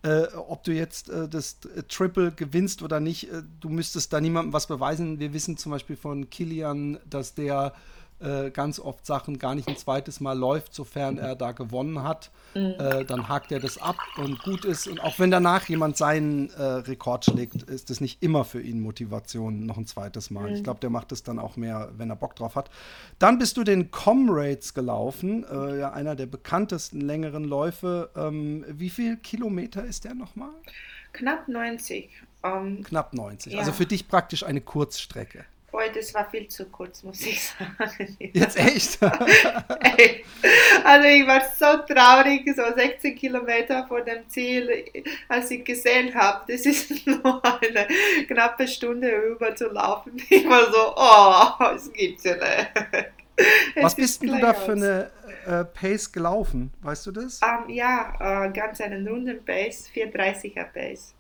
äh, 0.03 0.27
ob 0.35 0.64
du 0.64 0.73
jetzt 0.73 1.09
äh, 1.09 1.29
das 1.29 1.59
Triple 1.88 2.33
gewinnst 2.33 2.83
oder 2.83 3.01
nicht, 3.01 3.33
äh, 3.33 3.43
du 3.61 3.69
müsstest 3.69 4.12
da 4.12 4.21
niemandem 4.21 4.53
was 4.53 4.67
beweisen. 4.67 5.19
Wir 5.19 5.33
wissen 5.33 5.57
zum 5.57 5.73
Beispiel 5.73 5.97
von 5.97 6.29
Kilian, 6.29 6.99
dass 7.09 7.35
der 7.35 7.75
äh, 8.25 8.51
ganz 8.51 8.81
oft 8.81 9.05
Sachen 9.07 9.39
gar 9.39 9.55
nicht 9.55 9.69
ein 9.69 9.77
zweites 9.77 10.21
Mal 10.21 10.39
läuft, 10.39 10.75
sofern 10.75 11.19
er 11.19 11.37
da 11.37 11.53
gewonnen 11.53 12.03
hat. 12.03 12.31
Mhm. 12.55 12.75
Äh, 12.79 13.05
dann 13.05 13.29
hakt 13.29 13.53
er 13.53 13.61
das 13.61 13.79
ab 13.79 13.97
und 14.17 14.43
gut 14.43 14.65
ist. 14.65 14.87
Und 14.87 15.03
auch 15.03 15.19
wenn 15.19 15.31
danach 15.31 15.69
jemand 15.69 15.97
seinen 15.97 16.51
äh, 16.51 16.63
Rekord 16.63 17.25
schlägt, 17.25 17.63
ist 17.63 17.91
das 17.91 18.01
nicht 18.01 18.23
immer 18.23 18.45
für 18.45 18.61
ihn 18.61 18.81
Motivation 18.81 19.67
noch 19.67 19.77
ein 19.77 19.87
zweites 19.87 20.31
Mal. 20.31 20.51
Mhm. 20.51 20.57
Ich 20.57 20.65
glaube, 20.65 20.81
der 20.81 20.91
macht 20.91 21.13
es 21.13 21.23
dann 21.23 21.39
auch 21.39 21.57
mehr, 21.57 21.91
wenn 21.97 22.11
er 22.11 22.17
Bock 22.17 22.37
drauf 22.37 22.57
hat. 22.57 22.71
Dann 23.19 23.39
bist 23.39 23.57
du 23.57 23.65
den 23.65 23.91
Comrades 23.91 24.75
gelaufen, 24.75 25.45
äh, 25.45 25.79
ja, 25.79 25.93
einer 25.93 26.17
der 26.17 26.27
bekanntesten 26.27 27.01
längeren 27.01 27.45
Läufe. 27.45 28.11
Ähm, 28.17 28.65
wie 28.69 28.91
viel 28.91 29.17
Kilometer 29.17 29.85
ist 29.85 30.05
der 30.05 30.15
nochmal? 30.15 30.51
Knapp 31.13 31.49
90. 31.49 32.11
Um, 32.43 32.51
ähm, 32.51 32.85
Knapp 32.85 33.15
90. 33.15 33.53
Ja. 33.53 33.61
Also 33.61 33.73
für 33.73 33.87
dich 33.87 34.09
praktisch 34.09 34.45
eine 34.45 34.61
Kurzstrecke. 34.61 35.45
Boah, 35.85 35.92
das 35.92 36.14
war 36.14 36.29
viel 36.31 36.49
zu 36.49 36.66
kurz, 36.66 37.03
muss 37.03 37.20
ich 37.27 37.42
sagen. 37.42 38.16
Jetzt 38.33 38.59
echt? 38.59 39.03
also 40.85 41.09
ich 41.09 41.27
war 41.27 41.42
so 41.59 41.83
traurig, 41.92 42.49
so 42.55 42.62
16 42.75 43.14
Kilometer 43.14 43.87
vor 43.87 44.01
dem 44.01 44.29
Ziel, 44.29 44.85
als 45.29 45.51
ich 45.51 45.64
gesehen 45.64 46.14
habe, 46.14 46.53
das 46.53 46.66
ist 46.66 47.07
nur 47.07 47.42
eine 47.44 47.87
knappe 48.27 48.66
Stunde 48.66 49.11
über 49.11 49.55
zu 49.55 49.68
laufen. 49.68 50.23
Ich 50.29 50.49
war 50.49 50.73
so, 50.73 50.94
oh, 50.97 51.75
es 51.75 51.92
gibt's 51.92 52.25
ja 52.25 52.37
nicht. 52.37 53.11
Was 53.81 53.94
bist 53.94 54.23
du 54.23 54.38
da 54.38 54.55
für 54.55 54.73
eine 54.73 55.11
äh, 55.47 55.64
Pace 55.64 56.11
gelaufen? 56.12 56.73
Weißt 56.83 57.07
du 57.07 57.12
das? 57.12 57.40
Um, 57.42 57.68
ähm, 57.68 57.75
ja, 57.75 58.47
äh, 58.47 58.53
ganz 58.53 58.81
einen 58.81 59.07
runden 59.07 59.44
Pace, 59.44 59.90
430er 59.94 60.64
Pace. 60.64 61.14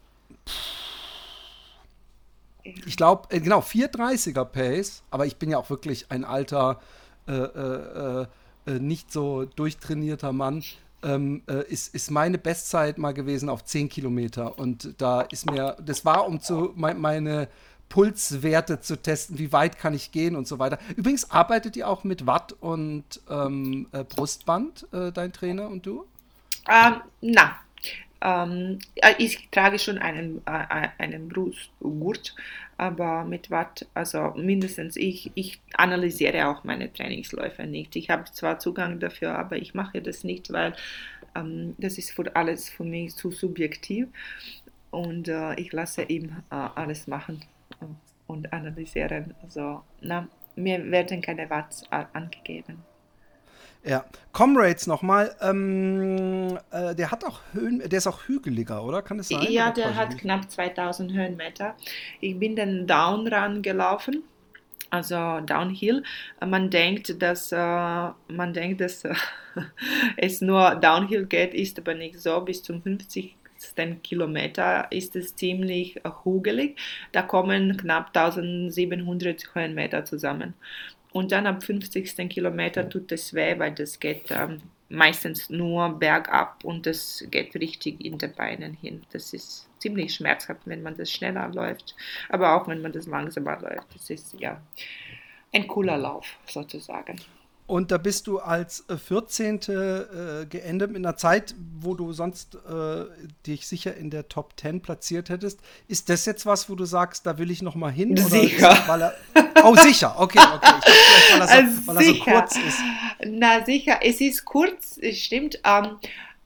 Ich 2.64 2.96
glaube, 2.96 3.28
äh, 3.30 3.40
genau, 3.40 3.60
430er 3.60 4.44
Pace, 4.44 5.02
aber 5.10 5.26
ich 5.26 5.36
bin 5.36 5.50
ja 5.50 5.58
auch 5.58 5.70
wirklich 5.70 6.10
ein 6.10 6.24
alter, 6.24 6.80
äh, 7.28 7.32
äh, 7.32 8.26
äh, 8.66 8.78
nicht 8.78 9.12
so 9.12 9.44
durchtrainierter 9.44 10.32
Mann. 10.32 10.64
Ähm, 11.02 11.42
ist, 11.68 11.94
ist 11.94 12.10
meine 12.10 12.38
Bestzeit 12.38 12.96
mal 12.96 13.12
gewesen 13.12 13.50
auf 13.50 13.62
10 13.62 13.90
Kilometer. 13.90 14.58
Und 14.58 14.94
da 14.96 15.20
ist 15.20 15.50
mir, 15.50 15.76
das 15.84 16.06
war, 16.06 16.26
um 16.26 16.40
zu 16.40 16.72
me 16.74 16.94
meine 16.94 17.48
Pulswerte 17.90 18.80
zu 18.80 18.96
testen, 18.96 19.38
wie 19.38 19.52
weit 19.52 19.76
kann 19.76 19.92
ich 19.92 20.12
gehen 20.12 20.34
und 20.34 20.48
so 20.48 20.58
weiter. 20.58 20.78
Übrigens 20.96 21.30
arbeitet 21.30 21.76
ihr 21.76 21.88
auch 21.88 22.04
mit 22.04 22.26
Watt 22.26 22.54
und 22.58 23.04
ähm, 23.28 23.86
äh, 23.92 24.02
Brustband, 24.02 24.86
dein 24.90 25.34
Trainer 25.34 25.68
und 25.68 25.84
du? 25.84 26.06
Ähm, 26.66 27.02
na, 27.20 27.56
ähm, 28.24 28.78
ich 29.18 29.50
trage 29.50 29.78
schon 29.78 29.98
einen, 29.98 30.40
äh, 30.46 30.88
einen 30.98 31.28
Brustgurt, 31.28 32.34
aber 32.78 33.24
mit 33.24 33.50
Watt, 33.50 33.86
also 33.94 34.32
mindestens 34.34 34.96
ich, 34.96 35.30
ich 35.34 35.60
analysiere 35.74 36.48
auch 36.48 36.64
meine 36.64 36.92
Trainingsläufe 36.92 37.64
nicht. 37.64 37.94
Ich 37.96 38.10
habe 38.10 38.24
zwar 38.32 38.58
Zugang 38.58 38.98
dafür, 38.98 39.38
aber 39.38 39.56
ich 39.56 39.74
mache 39.74 40.00
das 40.00 40.24
nicht, 40.24 40.52
weil 40.52 40.72
ähm, 41.36 41.74
das 41.78 41.98
ist 41.98 42.12
für 42.12 42.34
alles 42.34 42.70
für 42.70 42.84
mich 42.84 43.14
zu 43.14 43.30
subjektiv 43.30 44.08
und 44.90 45.28
äh, 45.28 45.54
ich 45.60 45.72
lasse 45.72 46.02
ihm 46.04 46.30
äh, 46.50 46.54
alles 46.54 47.06
machen 47.06 47.44
und 48.26 48.52
analysieren. 48.52 49.34
Also, 49.42 49.82
na, 50.00 50.28
mir 50.56 50.90
werden 50.90 51.20
keine 51.20 51.50
Watts 51.50 51.84
angegeben. 51.90 52.82
Ja, 53.86 54.06
Comrades 54.32 54.86
nochmal, 54.86 55.36
ähm, 55.42 56.58
äh, 56.70 56.94
der 56.94 57.10
hat 57.10 57.22
auch 57.24 57.40
Höhen, 57.52 57.80
der 57.80 57.98
ist 57.98 58.06
auch 58.06 58.26
hügeliger, 58.26 58.82
oder? 58.82 59.02
Kann 59.02 59.18
es 59.18 59.28
sein? 59.28 59.46
Ja, 59.50 59.70
der 59.70 59.94
hat 59.94 60.16
knapp 60.16 60.50
2000 60.50 61.12
Höhenmeter. 61.12 61.74
Ich 62.20 62.38
bin 62.38 62.56
den 62.56 62.86
Down 62.86 63.60
gelaufen, 63.60 64.22
also 64.88 65.40
Downhill. 65.40 66.02
Man 66.40 66.70
denkt, 66.70 67.20
dass 67.20 67.52
äh, 67.52 67.56
man 67.56 68.54
denkt, 68.54 68.80
dass 68.80 69.04
äh, 69.04 69.14
es 70.16 70.40
nur 70.40 70.76
Downhill 70.76 71.26
geht, 71.26 71.52
ist 71.52 71.78
aber 71.78 71.94
nicht 71.94 72.18
so. 72.18 72.40
Bis 72.40 72.62
zum 72.62 72.82
50 72.82 73.36
Kilometer 74.02 74.86
ist 74.90 75.16
es 75.16 75.36
ziemlich 75.36 76.00
hugelig. 76.24 76.78
Da 77.12 77.22
kommen 77.22 77.76
knapp 77.76 78.16
1700 78.16 79.54
Höhenmeter 79.54 80.04
zusammen. 80.04 80.54
Und 81.14 81.30
dann 81.30 81.46
am 81.46 81.60
50. 81.60 82.28
Kilometer 82.28 82.88
tut 82.88 83.12
es 83.12 83.32
weh, 83.34 83.56
weil 83.56 83.72
das 83.72 84.00
geht 84.00 84.32
ähm, 84.32 84.60
meistens 84.88 85.48
nur 85.48 85.88
bergab 85.90 86.64
und 86.64 86.86
das 86.86 87.24
geht 87.30 87.54
richtig 87.54 88.04
in 88.04 88.18
den 88.18 88.32
Beinen 88.32 88.74
hin. 88.74 89.04
Das 89.12 89.32
ist 89.32 89.68
ziemlich 89.78 90.12
schmerzhaft, 90.12 90.62
wenn 90.64 90.82
man 90.82 90.96
das 90.96 91.12
schneller 91.12 91.48
läuft, 91.54 91.94
aber 92.28 92.56
auch 92.56 92.66
wenn 92.66 92.82
man 92.82 92.90
das 92.90 93.06
langsamer 93.06 93.60
läuft. 93.60 93.94
Das 93.94 94.10
ist 94.10 94.34
ja 94.40 94.60
ein 95.52 95.68
cooler 95.68 95.98
Lauf 95.98 96.36
sozusagen. 96.48 97.20
Und 97.66 97.90
da 97.90 97.96
bist 97.96 98.26
du 98.26 98.40
als 98.40 98.84
14. 99.06 99.60
Äh, 99.62 100.46
geendet 100.46 100.90
mit 100.90 100.98
einer 100.98 101.16
Zeit, 101.16 101.54
wo 101.80 101.94
du 101.94 102.12
sonst 102.12 102.56
äh, 102.56 103.04
dich 103.46 103.66
sicher 103.66 103.96
in 103.96 104.10
der 104.10 104.28
Top 104.28 104.52
10 104.60 104.82
platziert 104.82 105.30
hättest. 105.30 105.60
Ist 105.88 106.10
das 106.10 106.26
jetzt 106.26 106.44
was, 106.44 106.68
wo 106.68 106.74
du 106.74 106.84
sagst, 106.84 107.24
da 107.26 107.38
will 107.38 107.50
ich 107.50 107.62
noch 107.62 107.74
mal 107.74 107.90
hin? 107.90 108.16
Sicher. 108.18 108.76
Er, 108.86 109.14
oh, 109.64 109.74
sicher. 109.76 110.14
Okay, 110.18 110.40
okay. 110.40 110.74
Ich 110.78 111.38
dachte, 111.38 111.40
weil, 111.40 111.48
er 111.48 111.70
so, 111.70 111.86
weil 111.86 111.96
er 111.96 112.02
so 112.02 112.20
kurz 112.20 112.56
ist. 112.56 112.78
Na 113.26 113.64
sicher, 113.64 113.98
es 114.02 114.20
ist 114.20 114.44
kurz, 114.44 114.98
es 115.00 115.18
stimmt. 115.18 115.58
Ähm, 115.64 115.96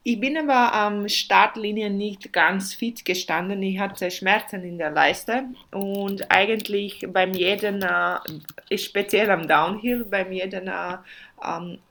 ich 0.03 0.19
bin 0.19 0.37
aber 0.37 0.73
am 0.73 1.09
Startlinie 1.09 1.89
nicht 1.89 2.31
ganz 2.31 2.73
fit 2.73 3.03
gestanden. 3.03 3.61
Ich 3.61 3.79
hatte 3.79 4.09
Schmerzen 4.09 4.63
in 4.63 4.77
der 4.77 4.91
Leiste 4.91 5.43
und 5.71 6.31
eigentlich 6.31 7.05
beim 7.11 7.33
jeden, 7.33 7.81
äh, 7.81 8.77
speziell 8.77 9.29
am 9.29 9.47
Downhill, 9.47 10.05
beim 10.05 10.31
jeden 10.31 10.67
äh, 10.67 10.97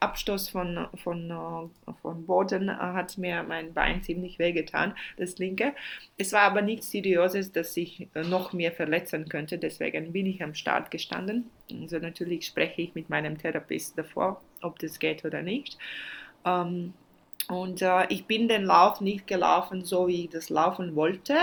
Abstoß 0.01 0.49
von, 0.49 0.88
von, 1.03 1.31
äh, 1.31 1.92
von 2.03 2.27
Boden 2.27 2.75
hat 2.75 3.18
mir 3.18 3.42
mein 3.42 3.75
Bein 3.75 4.03
ziemlich 4.03 4.38
wehgetan, 4.38 4.94
das 5.16 5.38
linke. 5.38 5.75
Es 6.16 6.33
war 6.33 6.42
aber 6.42 6.62
nichts 6.62 6.90
Seriöses, 6.90 7.53
dass 7.53 7.77
ich 7.77 8.09
noch 8.14 8.53
mehr 8.53 8.73
verletzen 8.73 9.29
könnte. 9.29 9.59
Deswegen 9.59 10.12
bin 10.12 10.27
ich 10.27 10.42
am 10.42 10.55
Start 10.55 10.90
gestanden. 10.90 11.51
Also 11.71 11.99
natürlich 11.99 12.47
spreche 12.47 12.83
ich 12.83 12.94
mit 12.94 13.11
meinem 13.11 13.37
Therapeut 13.38 13.97
davor, 13.97 14.40
ob 14.62 14.79
das 14.79 14.99
geht 14.99 15.25
oder 15.25 15.42
nicht. 15.42 15.77
Ähm, 16.44 16.94
und 17.46 17.81
äh, 17.83 18.07
ich 18.09 18.27
bin 18.27 18.48
den 18.48 18.64
Lauf 18.64 19.01
nicht 19.01 19.27
gelaufen, 19.27 19.85
so 19.85 20.09
wie 20.09 20.24
ich 20.24 20.31
das 20.31 20.51
laufen 20.51 20.94
wollte. 20.96 21.35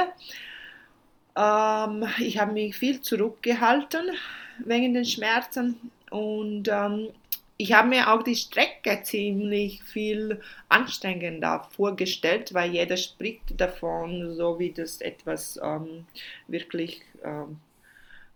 Ähm, 1.35 2.07
ich 2.19 2.37
habe 2.37 2.53
mich 2.53 2.75
viel 2.75 3.01
zurückgehalten 3.01 4.11
wegen 4.59 4.93
den 4.93 5.05
Schmerzen 5.05 5.91
und 6.11 6.67
ähm, 6.67 7.09
ich 7.57 7.71
habe 7.73 7.87
mir 7.87 8.11
auch 8.11 8.21
die 8.21 8.35
Strecke 8.35 9.01
ziemlich 9.03 9.81
viel 9.83 10.41
anstrengender 10.67 11.67
vorgestellt, 11.71 12.53
weil 12.53 12.71
jeder 12.71 12.97
spricht 12.97 13.59
davon, 13.59 14.35
so 14.35 14.59
wie 14.59 14.71
das 14.71 14.99
etwas 14.99 15.59
ähm, 15.63 16.05
wirklich, 16.47 17.01
ähm, 17.23 17.57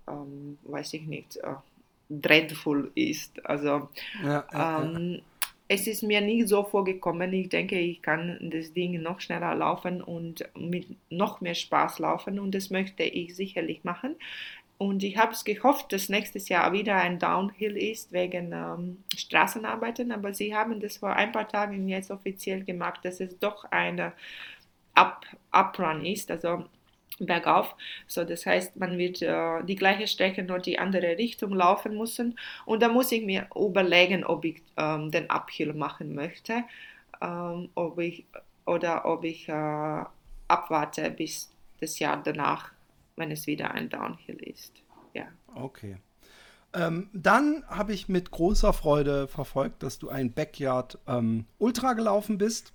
ähm, 0.07 0.57
weiß 0.63 0.93
ich 0.93 1.01
nicht, 1.03 1.35
äh, 1.37 1.55
dreadful 2.09 2.91
ist. 2.95 3.45
Also 3.45 3.89
ja, 4.23 4.45
ja, 4.51 4.83
ja 4.83 5.19
es 5.71 5.85
ist 5.85 6.01
mir 6.01 6.19
nicht 6.19 6.49
so 6.49 6.63
vorgekommen. 6.63 7.31
Ich 7.31 7.49
denke, 7.49 7.79
ich 7.79 8.01
kann 8.01 8.39
das 8.51 8.73
Ding 8.73 8.99
noch 9.01 9.21
schneller 9.21 9.53
laufen 9.53 10.01
und 10.01 10.43
mit 10.57 10.87
noch 11.11 11.41
mehr 11.41 11.53
Spaß 11.53 11.99
laufen 11.99 12.39
und 12.39 12.55
das 12.55 12.71
möchte 12.71 13.03
ich 13.03 13.35
sicherlich 13.35 13.83
machen. 13.83 14.15
Und 14.79 15.03
ich 15.03 15.17
habe 15.17 15.33
es 15.33 15.45
gehofft, 15.45 15.93
dass 15.93 16.09
nächstes 16.09 16.49
Jahr 16.49 16.73
wieder 16.73 16.95
ein 16.95 17.19
Downhill 17.19 17.77
ist 17.77 18.11
wegen 18.11 18.51
ähm, 18.51 19.03
Straßenarbeiten, 19.15 20.11
aber 20.11 20.33
sie 20.33 20.55
haben 20.55 20.79
das 20.79 20.97
vor 20.97 21.13
ein 21.13 21.31
paar 21.31 21.47
Tagen 21.47 21.87
jetzt 21.87 22.09
offiziell 22.09 22.63
gemacht, 22.63 23.01
dass 23.03 23.19
es 23.19 23.37
doch 23.37 23.65
eine 23.65 24.13
Up 24.95 25.25
Uprun 25.53 26.03
ist, 26.03 26.31
also 26.31 26.63
bergauf. 27.25 27.75
So, 28.07 28.23
das 28.23 28.45
heißt, 28.45 28.77
man 28.77 28.97
wird 28.97 29.21
äh, 29.21 29.63
die 29.63 29.75
gleiche 29.75 30.07
Strecke 30.07 30.43
nur 30.43 30.59
die 30.59 30.79
andere 30.79 31.17
Richtung 31.17 31.53
laufen 31.53 31.97
müssen. 31.97 32.39
Und 32.65 32.81
da 32.81 32.89
muss 32.89 33.11
ich 33.11 33.23
mir 33.23 33.47
überlegen, 33.55 34.23
ob 34.23 34.45
ich 34.45 34.61
ähm, 34.77 35.11
den 35.11 35.29
Uphill 35.29 35.73
machen 35.73 36.15
möchte 36.15 36.63
ähm, 37.21 37.69
ob 37.75 37.99
ich, 37.99 38.25
oder 38.65 39.05
ob 39.05 39.23
ich 39.23 39.47
äh, 39.49 40.03
abwarte 40.47 41.11
bis 41.11 41.49
das 41.79 41.99
Jahr 41.99 42.21
danach, 42.23 42.71
wenn 43.15 43.31
es 43.31 43.47
wieder 43.47 43.71
ein 43.71 43.89
Downhill 43.89 44.37
ist. 44.43 44.73
Ja. 45.13 45.27
Okay. 45.55 45.97
Ähm, 46.73 47.09
dann 47.13 47.63
habe 47.67 47.93
ich 47.93 48.09
mit 48.09 48.31
großer 48.31 48.73
Freude 48.73 49.27
verfolgt, 49.27 49.81
dass 49.81 49.97
du 49.97 50.09
ein 50.09 50.31
Backyard 50.31 50.99
ähm, 51.07 51.45
Ultra 51.57 51.93
gelaufen 51.93 52.37
bist. 52.37 52.73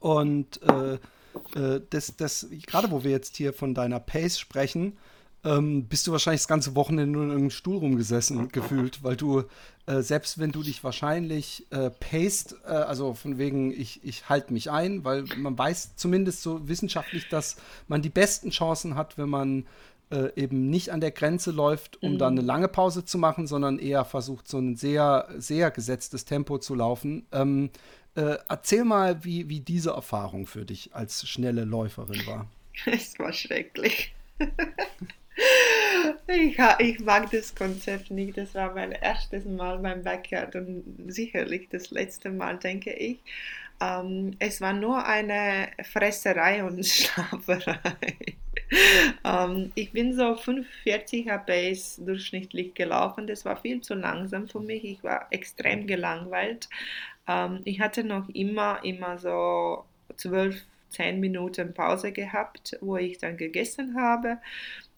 Und 0.00 0.62
äh, 0.62 0.98
äh, 1.54 1.80
das, 1.90 2.16
das, 2.16 2.46
gerade 2.66 2.90
wo 2.90 3.04
wir 3.04 3.10
jetzt 3.10 3.36
hier 3.36 3.52
von 3.52 3.74
deiner 3.74 4.00
Pace 4.00 4.38
sprechen, 4.38 4.96
ähm, 5.44 5.86
bist 5.86 6.06
du 6.06 6.12
wahrscheinlich 6.12 6.40
das 6.40 6.48
ganze 6.48 6.74
Wochenende 6.74 7.12
nur 7.12 7.24
in 7.24 7.30
einem 7.30 7.50
Stuhl 7.50 7.76
rumgesessen 7.76 8.48
gefühlt, 8.48 9.02
weil 9.02 9.16
du, 9.16 9.42
äh, 9.86 10.00
selbst 10.00 10.38
wenn 10.38 10.52
du 10.52 10.62
dich 10.62 10.82
wahrscheinlich 10.82 11.66
äh, 11.70 11.90
paced, 11.90 12.56
äh, 12.64 12.68
also 12.68 13.12
von 13.12 13.36
wegen, 13.36 13.70
ich, 13.70 14.02
ich 14.04 14.28
halte 14.28 14.52
mich 14.52 14.70
ein, 14.70 15.04
weil 15.04 15.24
man 15.36 15.56
weiß 15.56 15.96
zumindest 15.96 16.42
so 16.42 16.66
wissenschaftlich, 16.66 17.28
dass 17.28 17.56
man 17.88 18.00
die 18.00 18.08
besten 18.08 18.50
Chancen 18.50 18.94
hat, 18.94 19.18
wenn 19.18 19.28
man 19.28 19.66
äh, 20.10 20.28
eben 20.36 20.70
nicht 20.70 20.90
an 20.90 21.00
der 21.00 21.10
Grenze 21.10 21.50
läuft, 21.50 22.02
um 22.02 22.14
mhm. 22.14 22.18
dann 22.18 22.32
eine 22.34 22.46
lange 22.46 22.68
Pause 22.68 23.04
zu 23.04 23.18
machen, 23.18 23.46
sondern 23.46 23.78
eher 23.78 24.04
versucht, 24.04 24.48
so 24.48 24.58
ein 24.58 24.76
sehr, 24.76 25.28
sehr 25.36 25.70
gesetztes 25.70 26.24
Tempo 26.24 26.58
zu 26.58 26.74
laufen. 26.74 27.26
Ähm, 27.32 27.70
äh, 28.16 28.36
erzähl 28.48 28.84
mal, 28.84 29.24
wie, 29.24 29.48
wie 29.48 29.60
diese 29.60 29.90
Erfahrung 29.90 30.46
für 30.46 30.64
dich 30.64 30.94
als 30.94 31.26
schnelle 31.28 31.64
Läuferin 31.64 32.26
war. 32.26 32.46
Es 32.86 33.16
war 33.20 33.32
schrecklich. 33.32 34.12
ich, 36.26 36.58
ich 36.78 37.00
mag 37.00 37.30
das 37.30 37.54
Konzept 37.54 38.10
nicht. 38.10 38.36
Das 38.36 38.54
war 38.54 38.74
mein 38.74 38.92
erstes 38.92 39.44
Mal 39.44 39.78
beim 39.78 40.02
Backyard 40.02 40.56
und 40.56 40.82
sicherlich 41.06 41.68
das 41.70 41.92
letzte 41.92 42.30
Mal, 42.30 42.58
denke 42.58 42.92
ich. 42.92 43.20
Ähm, 43.84 44.36
es 44.38 44.60
war 44.60 44.72
nur 44.72 45.04
eine 45.04 45.68
Fresserei 45.82 46.64
und 46.64 46.84
Schlaferei. 46.86 47.78
ähm, 49.24 49.72
ich 49.74 49.92
bin 49.92 50.14
so 50.14 50.34
45er 50.34 51.38
Pace 51.38 52.00
durchschnittlich 52.04 52.74
gelaufen. 52.74 53.26
Das 53.26 53.44
war 53.44 53.56
viel 53.56 53.80
zu 53.80 53.94
langsam 53.94 54.48
für 54.48 54.60
mich. 54.60 54.84
Ich 54.84 55.04
war 55.04 55.26
extrem 55.30 55.86
gelangweilt. 55.86 56.68
Ähm, 57.28 57.60
ich 57.64 57.80
hatte 57.80 58.04
noch 58.04 58.28
immer, 58.30 58.82
immer 58.84 59.18
so 59.18 59.84
12, 60.16 60.62
10 60.90 61.20
Minuten 61.20 61.74
Pause 61.74 62.12
gehabt, 62.12 62.78
wo 62.80 62.96
ich 62.96 63.18
dann 63.18 63.36
gegessen 63.36 63.96
habe, 64.00 64.38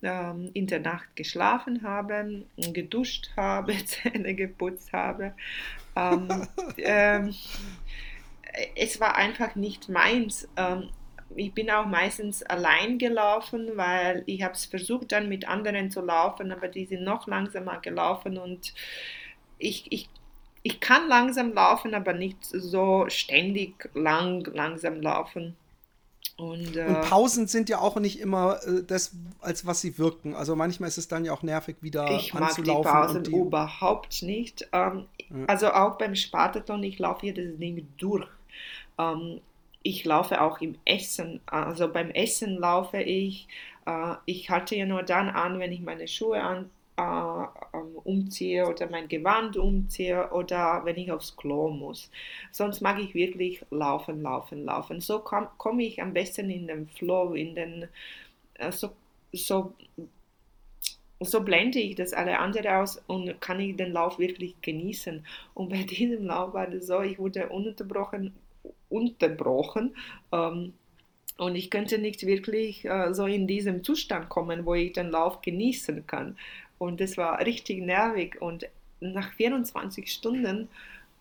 ähm, 0.03 0.51
in 0.53 0.66
der 0.66 0.80
Nacht 0.80 1.16
geschlafen 1.16 1.82
habe, 1.82 2.45
geduscht 2.57 3.30
habe, 3.37 3.72
Zähne 3.84 4.34
geputzt 4.34 4.93
habe. 4.93 5.32
Ähm, 5.97 6.28
ähm, 6.78 7.34
es 8.74 9.00
war 9.00 9.16
einfach 9.16 9.54
nicht 9.54 9.88
meins. 9.88 10.48
Ähm, 10.57 10.90
ich 11.34 11.52
bin 11.52 11.70
auch 11.70 11.86
meistens 11.86 12.42
allein 12.42 12.98
gelaufen, 12.98 13.72
weil 13.74 14.22
ich 14.26 14.42
habe 14.42 14.54
es 14.54 14.66
versucht 14.66 15.12
dann 15.12 15.28
mit 15.28 15.48
anderen 15.48 15.90
zu 15.90 16.00
laufen, 16.00 16.52
aber 16.52 16.68
die 16.68 16.86
sind 16.86 17.02
noch 17.02 17.26
langsamer 17.26 17.80
gelaufen 17.80 18.38
und 18.38 18.72
ich, 19.59 19.90
ich, 19.90 20.09
ich 20.62 20.80
kann 20.80 21.09
langsam 21.09 21.52
laufen, 21.52 21.94
aber 21.94 22.12
nicht 22.12 22.38
so 22.44 23.07
ständig 23.09 23.90
lang 23.94 24.44
langsam 24.52 25.00
laufen. 25.00 25.57
Und, 26.36 26.76
äh, 26.76 26.84
und, 26.84 27.00
Pausen 27.02 27.46
sind 27.46 27.70
ja 27.70 27.80
auch 27.80 27.96
nicht 27.96 28.20
immer 28.20 28.59
äh, 28.64 28.82
das, 28.86 29.12
als 29.40 29.64
was 29.64 29.80
sie 29.80 29.96
wirken. 29.96 30.34
Also 30.34 30.54
manchmal 30.54 30.88
ist 30.88 30.98
es 30.98 31.09
dann 31.09 31.24
ja 31.24 31.32
auch 31.32 31.42
nervig, 31.42 31.76
wieder 31.80 32.11
ich 32.11 32.34
anzulaufen. 32.34 32.64
Ich 32.64 32.66
mag 32.66 32.76
die 32.76 32.88
Pausen 32.88 33.24
die... 33.24 33.36
überhaupt 33.36 34.22
nicht. 34.22 34.68
Ähm, 34.72 35.07
ja. 35.30 35.44
Also 35.46 35.70
auch 35.72 35.96
beim 35.96 36.14
Spartathon, 36.14 36.82
ich 36.82 36.98
laufe 36.98 37.22
hier 37.22 37.34
das 37.34 37.59
Ding 37.59 37.88
durch. 37.96 38.28
Ähm, 38.99 39.40
ich 39.82 40.05
laufe 40.05 40.40
auch 40.40 40.61
im 40.61 40.76
Essen. 40.84 41.40
Also 41.47 41.88
beim 41.92 42.11
Essen 42.11 42.57
laufe 42.59 42.99
ich. 42.99 43.49
Äh, 43.86 44.14
ich 44.26 44.51
halte 44.51 44.76
ja 44.76 44.86
nur 44.86 45.03
dann 45.03 45.28
an, 45.28 45.59
wenn 45.59 45.72
ich 45.72 45.80
meine 45.80 46.09
Schuhe 46.09 46.42
an, 46.42 46.70
äh, 46.99 47.03
ähm, 47.03 47.97
umziehe 48.05 48.66
oder 48.66 48.88
mein 48.90 49.09
Gewand 49.09 49.57
umziehe 49.57 50.30
oder 50.32 50.82
wenn 50.84 50.97
ich 50.97 51.12
aufs 51.12 51.36
Klo 51.36 51.68
muss. 51.68 52.11
Sonst 52.53 52.80
mag 52.80 52.99
ich 52.99 53.14
wirklich 53.14 53.64
laufen, 53.70 54.22
laufen, 54.22 54.64
laufen. 54.64 55.01
So 55.01 55.18
komme 55.20 55.49
komm 55.59 55.80
ich 55.80 56.03
am 56.03 56.12
besten 56.12 56.51
in 56.51 56.66
den 56.66 56.88
Flow, 56.88 57.34
in 57.34 57.55
den 57.55 57.88
äh, 58.55 58.72
so, 58.72 58.90
so 59.32 59.72
so 61.20 61.40
blende 61.42 61.78
ich 61.78 61.94
das 61.97 62.12
alle 62.12 62.38
andere 62.38 62.76
aus 62.78 63.03
und 63.07 63.40
kann 63.40 63.61
ich 63.61 63.76
den 63.76 63.92
Lauf 63.92 64.18
wirklich 64.18 64.61
genießen. 64.62 65.24
Und 65.55 65.68
bei 65.70 65.82
diesem 65.84 66.26
Lauf 66.26 66.55
war 66.55 66.68
es 66.72 66.86
so, 66.86 67.01
ich 67.01 67.18
wurde 67.18 67.49
ununterbrochen 67.49 68.34
unterbrochen. 68.89 69.97
Ähm, 70.32 70.72
und 71.39 71.55
ich 71.55 71.70
könnte 71.70 71.99
nicht 71.99 72.24
wirklich 72.26 72.84
äh, 72.87 73.12
so 73.12 73.26
in 73.26 73.47
diesem 73.47 73.84
Zustand 73.84 74.28
kommen, 74.28 74.64
wo 74.64 74.74
ich 74.74 74.93
den 74.93 75.11
Lauf 75.11 75.43
genießen 75.43 76.07
kann. 76.07 76.39
Und 76.78 77.01
das 77.01 77.16
war 77.16 77.45
richtig 77.45 77.82
nervig. 77.82 78.41
Und 78.41 78.66
nach 79.01 79.32
24 79.34 80.11
Stunden 80.11 80.68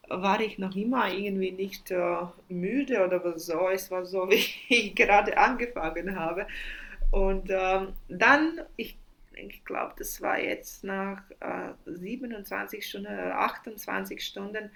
war 0.07 0.39
ich 0.39 0.57
noch 0.57 0.75
immer 0.75 1.11
irgendwie 1.11 1.51
nicht 1.51 1.91
äh, 1.91 2.17
müde 2.47 3.05
oder 3.05 3.37
so. 3.37 3.69
Es 3.69 3.91
war 3.91 4.05
so, 4.05 4.29
wie 4.29 4.45
ich 4.69 4.95
gerade 4.95 5.37
angefangen 5.37 6.17
habe. 6.17 6.47
Und 7.11 7.49
ähm, 7.49 7.93
dann, 8.07 8.61
ich, 8.77 8.97
ich 9.33 9.63
glaube, 9.65 9.93
das 9.97 10.21
war 10.21 10.39
jetzt 10.39 10.83
nach 10.83 11.21
äh, 11.39 11.71
27 11.85 12.87
Stunden 12.87 13.13
oder 13.13 13.39
28 13.39 14.23
Stunden, 14.23 14.69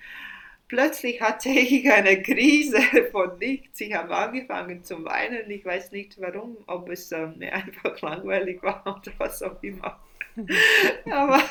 Plötzlich 0.69 1.19
hatte 1.19 1.49
ich 1.49 1.91
eine 1.91 2.21
Krise 2.21 2.79
von 3.11 3.37
nichts. 3.39 3.81
Ich 3.81 3.93
habe 3.93 4.15
angefangen 4.15 4.83
zu 4.83 5.03
weinen. 5.03 5.49
Ich 5.49 5.65
weiß 5.65 5.91
nicht 5.91 6.21
warum, 6.21 6.57
ob 6.67 6.89
es 6.89 7.11
äh, 7.11 7.25
mir 7.25 7.53
einfach 7.53 7.99
langweilig 8.01 8.61
war 8.61 8.81
oder 8.85 9.11
was 9.17 9.41
auch 9.41 9.61
immer. 9.63 9.99
Aber 11.11 11.41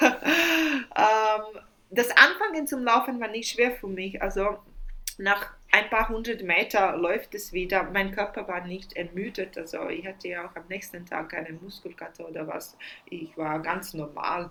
ähm, 0.96 1.60
das 1.90 2.10
Anfangen 2.10 2.68
zum 2.68 2.84
Laufen 2.84 3.20
war 3.20 3.28
nicht 3.28 3.50
schwer 3.50 3.72
für 3.72 3.88
mich. 3.88 4.22
Also 4.22 4.58
nach 5.18 5.52
ein 5.72 5.90
paar 5.90 6.08
hundert 6.08 6.44
Meter 6.44 6.96
läuft 6.96 7.34
es 7.34 7.52
wieder. 7.52 7.82
Mein 7.82 8.12
Körper 8.12 8.46
war 8.46 8.64
nicht 8.64 8.94
ermüdet. 8.96 9.58
Also 9.58 9.88
ich 9.88 10.06
hatte 10.06 10.28
ja 10.28 10.46
auch 10.46 10.54
am 10.54 10.64
nächsten 10.68 11.04
Tag 11.04 11.30
keine 11.30 11.52
Muskelkater 11.54 12.28
oder 12.28 12.46
was. 12.46 12.76
Ich 13.10 13.36
war 13.36 13.58
ganz 13.60 13.94
normal 13.94 14.50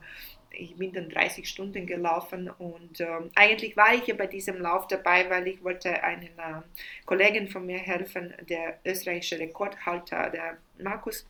ich 0.52 0.76
bin 0.76 0.94
dann 0.94 1.10
30 1.10 1.48
Stunden 1.48 1.86
gelaufen 1.86 2.50
und 2.50 3.00
ähm, 3.02 3.30
eigentlich 3.36 3.76
war 3.78 3.94
ich 3.94 4.08
ja 4.08 4.16
bei 4.16 4.28
diesem 4.28 4.60
Lauf 4.60 4.88
dabei, 4.88 5.30
weil 5.30 5.48
ich 5.48 5.64
wollte 5.64 6.04
einen 6.04 6.28
äh, 6.38 6.62
Kollegen 7.06 7.48
von 7.48 7.66
mir 7.66 7.78
helfen, 7.78 8.34
der 8.50 8.80
österreichische 8.86 9.40
Rekordhalter, 9.40 10.30
der 10.30 10.58
Markus, 10.82 11.26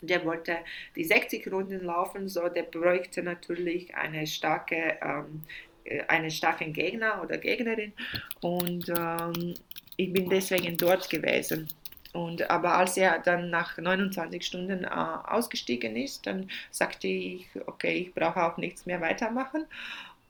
der 0.00 0.24
wollte 0.24 0.58
die 0.96 1.04
60 1.04 1.50
Runden 1.52 1.84
laufen, 1.84 2.28
so 2.28 2.48
der 2.48 2.62
bräuchte 2.62 3.22
natürlich 3.22 3.94
eine 3.94 4.26
starke, 4.26 4.98
ähm, 5.02 5.42
äh, 5.84 6.02
einen 6.08 6.30
starken 6.30 6.72
Gegner 6.72 7.22
oder 7.22 7.38
Gegnerin 7.38 7.92
und 8.40 8.88
ähm, 8.88 9.54
ich 9.96 10.12
bin 10.12 10.30
deswegen 10.30 10.76
dort 10.78 11.10
gewesen. 11.10 11.68
Und, 12.12 12.50
aber 12.50 12.74
als 12.74 12.96
er 12.96 13.20
dann 13.20 13.50
nach 13.50 13.78
29 13.78 14.44
Stunden 14.44 14.84
äh, 14.84 14.88
ausgestiegen 14.88 15.96
ist, 15.96 16.26
dann 16.26 16.50
sagte 16.70 17.06
ich, 17.06 17.46
okay, 17.66 17.92
ich 17.92 18.14
brauche 18.14 18.42
auch 18.42 18.56
nichts 18.56 18.86
mehr 18.86 19.00
weitermachen. 19.00 19.66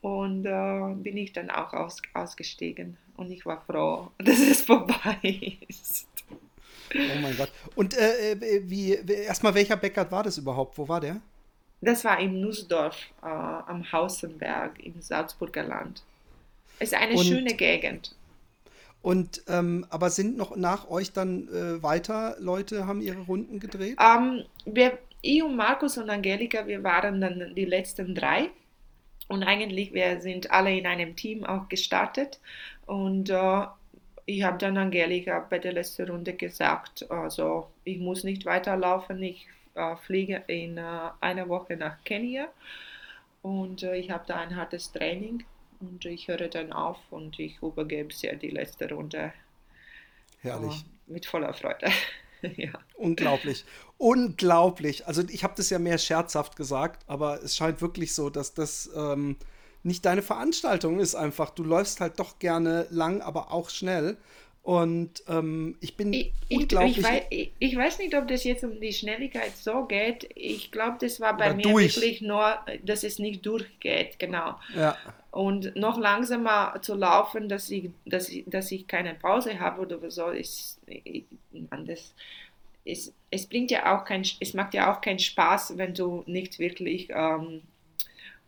Und 0.03 0.47
äh, 0.47 0.95
bin 0.95 1.17
ich 1.17 1.33
dann 1.33 1.51
auch 1.51 1.73
aus, 1.73 2.01
ausgestiegen. 2.15 2.97
Und 3.17 3.31
ich 3.31 3.45
war 3.47 3.63
froh, 3.63 4.11
dass 4.19 4.39
es 4.41 4.63
vorbei 4.63 5.59
ist. 5.69 6.09
Oh 6.95 7.21
mein 7.21 7.37
Gott. 7.37 7.51
Und 7.77 7.97
äh, 7.97 8.33
äh 8.33 8.63
wie, 8.65 8.95
erstmal, 8.95 9.55
welcher 9.55 9.77
Bäcker 9.77 10.11
war 10.11 10.23
das 10.23 10.39
überhaupt? 10.39 10.77
Wo 10.77 10.89
war 10.89 11.01
der? 11.01 11.21
Das 11.81 12.05
war 12.05 12.19
im 12.21 12.41
Nussdorf 12.41 12.97
äh, 13.23 13.27
am 13.27 13.91
Hausenberg 13.91 14.85
im 14.85 15.01
Salzburger 15.01 15.63
Land. 15.63 16.03
Es 16.79 16.93
ist 16.93 16.99
eine 16.99 17.15
Und 17.15 17.25
schöne 17.25 17.55
Gegend. 17.55 18.15
Und 19.03 19.43
ähm, 19.49 19.87
aber 19.89 20.11
sind 20.11 20.37
noch 20.37 20.57
nach 20.57 20.91
euch 20.91 21.13
dann 21.13 21.49
äh, 21.49 21.83
weiter 21.83 22.37
Leute, 22.39 22.87
haben 22.87 23.01
ihre 23.01 23.21
Runden 23.21 23.59
gedreht? 23.59 23.99
Um, 23.99 24.39
ähm, 24.39 24.45
wir, 24.67 24.99
ich 25.23 25.43
und 25.43 25.57
Markus 25.57 25.97
und 25.97 26.11
Angelika, 26.11 26.67
wir 26.67 26.83
waren 26.83 27.21
dann 27.21 27.55
die 27.55 27.65
letzten 27.65 28.15
drei. 28.15 28.51
Und 29.29 29.43
eigentlich, 29.45 29.95
wir 29.95 30.21
sind 30.21 30.51
alle 30.51 30.77
in 30.77 30.87
einem 30.87 31.17
Team 31.17 31.45
auch 31.45 31.69
gestartet. 31.69 32.41
Und 32.85 33.31
äh, 33.31 33.63
ich 34.27 34.43
habe 34.43 34.59
dann 34.59 34.77
Angelika 34.77 35.47
bei 35.49 35.59
der 35.59 35.73
letzten 35.73 36.11
Runde 36.11 36.35
gesagt, 36.35 37.11
also 37.11 37.69
ich 37.85 37.99
muss 37.99 38.25
nicht 38.25 38.45
weiterlaufen, 38.45 39.23
ich 39.23 39.47
äh, 39.75 39.97
fliege 39.97 40.43
in 40.47 40.77
äh, 40.77 40.83
einer 41.21 41.49
Woche 41.49 41.77
nach 41.77 42.03
Kenia. 42.05 42.49
Und 43.41 43.83
äh, 43.83 43.97
ich 43.97 44.11
habe 44.11 44.25
da 44.27 44.37
ein 44.37 44.57
hartes 44.57 44.93
Training 44.93 45.45
und 45.81 46.05
ich 46.05 46.29
höre 46.29 46.49
dann 46.49 46.73
auf 46.73 46.99
und 47.11 47.39
ich 47.39 47.61
übergebe 47.63 48.13
sie 48.13 48.31
die 48.37 48.51
letzte 48.51 48.89
Runde. 48.91 49.33
Herrlich. 50.41 50.85
Oh, 50.87 51.13
mit 51.13 51.27
voller 51.27 51.53
Freude. 51.53 51.91
ja. 52.57 52.73
Unglaublich. 52.95 53.65
Unglaublich. 53.99 55.07
Also 55.07 55.23
ich 55.29 55.45
habe 55.45 55.55
das 55.57 55.71
ja 55.71 55.79
mehr 55.79 55.99
scherzhaft 55.99 56.57
gesagt, 56.57 57.03
aber 57.07 57.43
es 57.43 57.57
scheint 57.57 57.81
wirklich 57.83 58.15
so, 58.15 58.31
dass 58.31 58.55
das 58.55 58.91
ähm, 58.95 59.37
nicht 59.83 60.05
deine 60.05 60.23
Veranstaltung 60.23 61.01
ist 61.01 61.15
einfach. 61.15 61.51
Du 61.51 61.65
läufst 61.65 62.01
halt 62.01 62.19
doch 62.19 62.39
gerne 62.39 62.87
lang, 62.91 63.23
aber 63.23 63.53
auch 63.53 63.71
schnell. 63.71 64.17
Und 64.71 65.25
ähm, 65.27 65.77
ich 65.81 65.97
bin 65.97 66.13
ich, 66.13 66.33
unglaublich. 66.49 66.99
Ich 66.99 67.03
weiß, 67.03 67.23
ich, 67.59 67.77
weiß, 67.77 67.99
nicht, 67.99 68.15
ob 68.15 68.29
das 68.29 68.45
jetzt 68.45 68.63
um 68.63 68.81
die 68.81 68.93
Schnelligkeit 68.93 69.57
so 69.57 69.83
geht. 69.83 70.31
Ich 70.37 70.71
glaube, 70.71 70.97
das 71.01 71.19
war 71.19 71.37
bei 71.37 71.53
mir 71.55 71.63
durch. 71.65 71.97
wirklich 71.97 72.21
nur, 72.21 72.57
dass 72.85 73.03
es 73.03 73.19
nicht 73.19 73.45
durchgeht, 73.45 74.21
genau. 74.21 74.61
Ja. 74.77 74.97
Und 75.33 75.75
noch 75.75 75.99
langsamer 75.99 76.81
zu 76.83 76.95
laufen, 76.95 77.49
dass 77.49 77.69
ich, 77.69 77.91
dass 78.07 78.29
ich, 78.29 78.45
dass 78.47 78.71
ich 78.71 78.87
keine 78.87 79.15
Pause 79.15 79.59
habe 79.59 79.81
oder 79.81 80.09
so, 80.09 80.29
ist, 80.29 80.79
das, 81.85 82.15
ist, 82.85 83.13
es 83.33 83.47
bringt 83.49 83.73
ja 83.73 83.99
auch 83.99 84.05
kein, 84.05 84.23
es 84.39 84.55
macht 84.55 84.75
ja 84.75 84.95
auch 84.95 85.01
keinen 85.01 85.19
Spaß, 85.19 85.79
wenn 85.79 85.95
du 85.95 86.23
nicht 86.27 86.61
wirklich 86.61 87.09
ähm, 87.11 87.63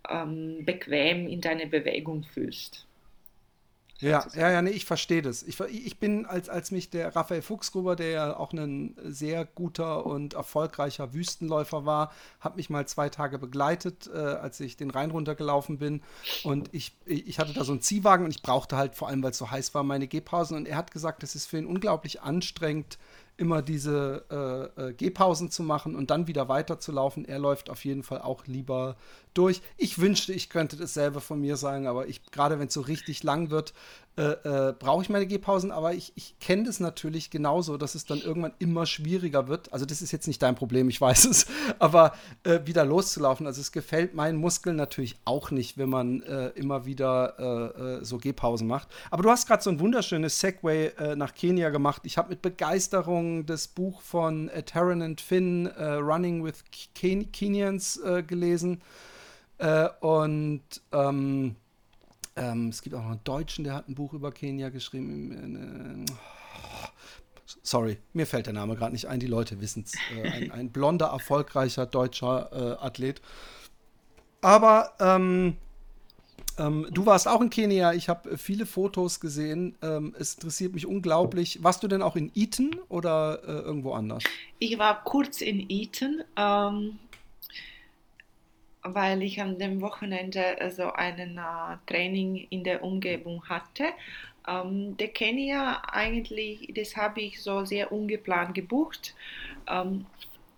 ähm, 0.09 0.65
bequem 0.65 1.27
in 1.27 1.41
deine 1.41 1.67
Bewegung 1.67 2.23
fühlst. 2.23 2.87
Ja, 4.03 4.27
ja, 4.35 4.51
ja, 4.51 4.63
nee, 4.63 4.71
ich 4.71 4.85
verstehe 4.85 5.23
das. 5.23 5.45
Ich, 5.45 5.61
ich 5.61 6.01
bin, 6.01 6.27
als, 6.27 6.49
als 6.49 6.73
mich 6.73 6.91
der 6.91 7.15
Raphael 7.15 7.41
Fuchsgruber, 7.41 7.95
der 7.95 8.11
ja 8.11 8.37
auch 8.37 8.53
ein 8.53 8.97
sehr 9.05 9.45
guter 9.45 10.05
und 10.05 10.35
erfolgreicher 10.35 11.15
Wüstenläufer 11.15 11.87
war, 11.87 12.13
hat 12.41 12.57
mich 12.57 12.69
mal 12.69 12.85
zwei 12.89 13.11
Tage 13.11 13.39
begleitet, 13.39 14.11
äh, 14.13 14.19
als 14.19 14.59
ich 14.59 14.77
den 14.77 14.91
Rhein 14.91 15.13
runtergelaufen 15.13 15.79
bin. 15.79 16.03
Und 16.43 16.69
ich, 16.73 16.97
ich 17.07 17.39
hatte 17.39 17.53
da 17.53 17.63
so 17.63 17.71
einen 17.71 17.81
Ziehwagen 17.81 18.25
und 18.25 18.33
ich 18.33 18.43
brauchte 18.43 18.77
halt, 18.77 18.97
vor 18.97 19.07
allem 19.07 19.23
weil 19.23 19.31
es 19.31 19.39
so 19.39 19.53
heiß 19.53 19.73
war, 19.73 19.85
meine 19.85 20.09
Gehpausen. 20.09 20.57
Und 20.57 20.67
er 20.67 20.79
hat 20.79 20.91
gesagt, 20.91 21.23
das 21.23 21.37
ist 21.37 21.47
für 21.47 21.59
ihn 21.59 21.67
unglaublich 21.67 22.23
anstrengend, 22.23 22.99
immer 23.43 23.61
diese 23.61 24.25
äh, 24.79 24.91
äh, 24.91 24.93
Gehpausen 24.93 25.51
zu 25.51 25.65
machen 25.65 25.97
und 25.97 26.11
dann 26.11 26.29
wieder 26.29 26.49
weiterzulaufen. 26.49 27.25
Er 27.25 27.41
läuft 27.41 27.71
auf 27.71 27.85
jeden 27.85 28.05
Fall 28.05 28.23
auch 28.23 28.47
lieber 28.47 28.97
durch. 29.35 29.63
Ich 29.77 29.99
wünschte, 29.99 30.33
ich 30.33 30.49
könnte 30.49 30.77
dasselbe 30.77 31.21
von 31.21 31.41
mir 31.41 31.57
sagen, 31.57 31.89
aber 31.89 32.07
ich, 32.07 32.25
gerade 32.31 32.61
wenn 32.61 32.69
es 32.69 32.75
so 32.75 32.83
richtig 32.83 33.25
lang 33.25 33.51
wird, 33.51 33.75
äh, 34.15 34.69
äh, 34.69 34.75
brauche 34.79 35.03
ich 35.03 35.09
meine 35.09 35.27
Gehpausen, 35.27 35.71
aber 35.71 35.95
ich, 35.95 36.13
ich 36.17 36.39
kenne 36.39 36.65
das 36.65 36.81
natürlich 36.81 37.31
genauso, 37.31 37.79
dass 37.79 37.95
es 37.95 38.05
dann 38.05 38.21
irgendwann 38.21 38.53
immer 38.59 38.85
schwieriger 38.85 39.49
wird. 39.49 39.73
Also 39.73 39.87
das 39.87 40.03
ist 40.03 40.13
jetzt 40.13 40.27
nicht 40.27 40.43
dein 40.43 40.55
Problem, 40.55 40.91
ich 40.91 41.01
weiß 41.01 41.25
es, 41.25 41.47
aber 41.79 42.13
äh, 42.45 42.61
wieder 42.67 42.85
loszulaufen. 42.85 43.47
Also 43.47 43.63
es 43.63 43.73
gefällt 43.73 44.13
meinen 44.15 44.37
Muskeln 44.37 44.77
natürlich 44.77 45.17
auch 45.25 45.51
nicht, 45.51 45.79
wenn 45.79 45.89
man 45.89 46.21
äh, 46.25 46.49
immer 46.49 46.85
wieder 46.85 47.39
äh, 47.39 48.01
äh, 48.01 48.05
so 48.05 48.19
Gehpausen 48.19 48.69
macht. 48.69 48.89
Aber 49.11 49.23
du 49.23 49.31
hast 49.31 49.47
gerade 49.47 49.63
so 49.63 49.71
ein 49.71 49.81
wunderschönes 49.81 50.39
Segway 50.39 50.93
nach 51.17 51.35
Kenia 51.35 51.71
gemacht. 51.71 52.03
Ich 52.05 52.19
habe 52.19 52.31
mit 52.31 52.43
Begeisterung 52.43 53.47
das 53.47 53.67
Buch 53.67 54.03
von 54.03 54.51
Taryn 54.67 55.01
and 55.01 55.21
Finn, 55.21 55.67
Running 55.67 56.45
with 56.45 56.65
Ken 56.95 57.33
Kenyans, 57.33 58.01
gelesen. 58.27 58.83
und 60.01 60.63
ähm, 60.93 61.57
ähm, 62.37 62.69
es 62.69 62.83
gibt 62.83 62.95
auch 62.95 63.03
noch 63.03 63.11
einen 63.11 63.25
Deutschen, 63.25 63.65
der 63.65 63.75
hat 63.75 63.89
ein 63.89 63.95
Buch 63.95 64.13
über 64.15 64.33
Kenia 64.33 64.71
geschrieben. 64.71 66.07
Äh, 66.07 66.13
sorry, 67.63 67.99
mir 68.13 68.27
fällt 68.27 68.47
der 68.47 68.55
Name 68.55 68.77
gerade 68.77 68.93
nicht 68.93 69.07
ein, 69.07 69.21
die 69.21 69.27
Leute 69.27 69.61
wissen 69.61 69.85
es. 69.87 69.95
Äh, 70.17 70.29
ein, 70.29 70.51
ein, 70.53 70.71
blonder, 70.71 71.07
erfolgreicher 71.07 71.87
deutscher 71.87 72.51
äh, 72.81 72.85
Athlet. 72.85 73.21
Aber 74.41 74.93
ähm, 74.99 75.57
ähm, 76.59 76.87
du 76.91 77.07
warst 77.07 77.29
auch 77.29 77.41
in 77.41 77.51
Kenia, 77.51 77.93
ich 77.93 78.09
habe 78.09 78.37
viele 78.37 78.67
Fotos 78.67 79.21
gesehen. 79.21 79.77
Ähm, 79.83 80.15
es 80.19 80.35
interessiert 80.35 80.75
mich 80.75 80.87
unglaublich. 80.87 81.63
Warst 81.63 81.83
du 81.83 81.89
denn 81.89 82.03
auch 82.03 82.17
in 82.17 82.31
Eton 82.35 82.77
oder 82.89 83.41
äh, 83.47 83.53
irgendwo 83.53 83.93
anders? 83.93 84.25
Ich 84.59 84.79
war 84.79 85.03
kurz 85.05 85.41
in 85.41 85.67
Eton. 85.69 86.23
Ähm, 86.37 86.99
weil 88.83 89.23
ich 89.23 89.41
an 89.41 89.59
dem 89.59 89.81
Wochenende 89.81 90.61
also 90.61 90.93
ein 90.93 91.39
uh, 91.39 91.77
Training 91.87 92.47
in 92.51 92.65
der 92.65 92.83
Umgebung 92.83 93.45
hatte. 93.49 93.85
Ähm, 94.49 94.97
der 94.97 95.09
Kenia 95.09 95.83
eigentlich, 95.93 96.73
das 96.75 96.97
habe 96.97 97.21
ich 97.21 97.41
so 97.41 97.65
sehr 97.65 97.93
ungeplant 97.93 98.55
gebucht. 98.55 99.15
Ähm, 99.69 100.07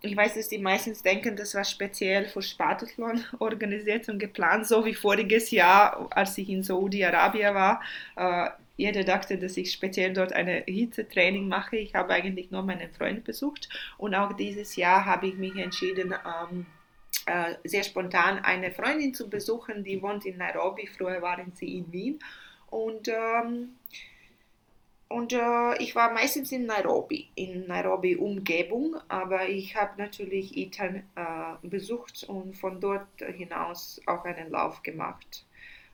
ich 0.01 0.17
weiß, 0.17 0.35
dass 0.35 0.49
die 0.49 0.59
meistens 0.59 1.03
denken, 1.03 1.37
das 1.37 1.55
war 1.55 1.65
speziell 1.65 2.27
für 2.27 2.43
Spartathlon 2.43 3.25
organisiert 3.39 4.09
und 4.09 4.19
geplant, 4.19 4.67
so 4.67 4.85
wie 4.85 4.95
voriges 4.95 5.51
Jahr, 5.51 6.09
als 6.11 6.37
ich 6.39 6.49
in 6.49 6.63
Saudi-Arabien 6.63 7.55
war. 7.55 7.83
Äh, 8.17 8.51
jeder 8.77 9.05
dachte, 9.05 9.39
dass 9.39 9.57
ich 9.57 9.71
speziell 9.71 10.13
dort 10.13 10.33
eine 10.33 10.65
Hitzetraining 10.67 11.47
mache. 11.47 11.77
Ich 11.77 11.95
habe 11.95 12.13
eigentlich 12.13 12.51
nur 12.51 12.63
meinen 12.63 12.91
Freund 12.91 13.25
besucht 13.25 13.69
und 13.99 14.15
auch 14.15 14.33
dieses 14.33 14.77
Jahr 14.77 15.05
habe 15.05 15.29
ich 15.29 15.37
mich 15.37 15.57
entschieden, 15.57 16.13
ähm, 16.13 16.67
äh, 17.27 17.55
sehr 17.65 17.85
spontan 17.85 18.39
eine 18.39 18.71
Freundin 18.71 19.15
zu 19.15 19.29
besuchen, 19.29 19.85
die 19.85 20.01
wohnt 20.03 20.27
in 20.27 20.39
Nairobi. 20.39 20.87
Früher 20.87 21.23
waren 21.23 21.53
sie 21.55 21.79
in 21.79 21.93
Wien. 21.93 22.19
Und, 22.71 23.09
ähm, 23.09 23.77
und 25.09 25.33
äh, 25.33 25.77
ich 25.79 25.95
war 25.95 26.13
meistens 26.13 26.51
in 26.53 26.67
Nairobi, 26.67 27.29
in 27.35 27.67
Nairobi 27.67 28.17
Umgebung, 28.17 28.97
aber 29.09 29.49
ich 29.49 29.77
habe 29.77 29.93
natürlich 29.97 30.57
Eton 30.57 31.05
äh, 31.15 31.67
besucht 31.67 32.25
und 32.25 32.57
von 32.57 32.81
dort 32.81 33.07
hinaus 33.21 34.01
auch 34.07 34.25
einen 34.25 34.51
Lauf 34.51 34.83
gemacht. 34.83 35.45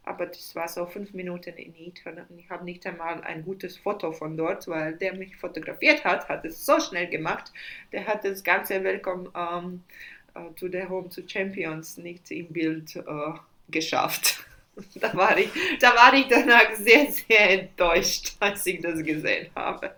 Aber 0.05 0.27
das 0.27 0.55
war 0.55 0.67
so 0.67 0.87
fünf 0.87 1.13
Minuten 1.13 1.55
in 1.57 1.75
Eton 1.77 2.19
und 2.29 2.39
ich 2.39 2.49
habe 2.49 2.65
nicht 2.65 2.87
einmal 2.87 3.23
ein 3.23 3.45
gutes 3.45 3.77
Foto 3.77 4.13
von 4.13 4.37
dort, 4.37 4.67
weil 4.67 4.97
der 4.97 5.15
mich 5.15 5.37
fotografiert 5.37 6.05
hat, 6.05 6.29
hat 6.29 6.45
es 6.47 6.65
so 6.65 6.81
schnell 6.81 7.09
gemacht. 7.09 7.53
Der 7.93 8.07
hat 8.07 8.25
das 8.25 8.43
ganze 8.43 8.83
Welcome 8.83 9.31
ähm, 9.37 9.85
äh, 9.93 10.20
to 10.57 10.69
the 10.69 10.85
Home 10.89 11.09
to 11.11 11.23
Champions 11.27 11.97
nicht 11.97 12.31
im 12.31 12.47
Bild 12.49 12.97
äh, 12.97 13.03
geschafft. 13.71 14.45
da, 14.95 15.15
war 15.15 15.37
ich, 15.39 15.49
da 15.81 15.95
war 15.95 16.15
ich 16.15 16.27
danach 16.29 16.75
sehr, 16.77 17.11
sehr 17.11 17.63
enttäuscht, 17.63 18.37
als 18.41 18.65
ich 18.67 18.81
das 18.81 19.03
gesehen 19.03 19.49
habe. 19.55 19.95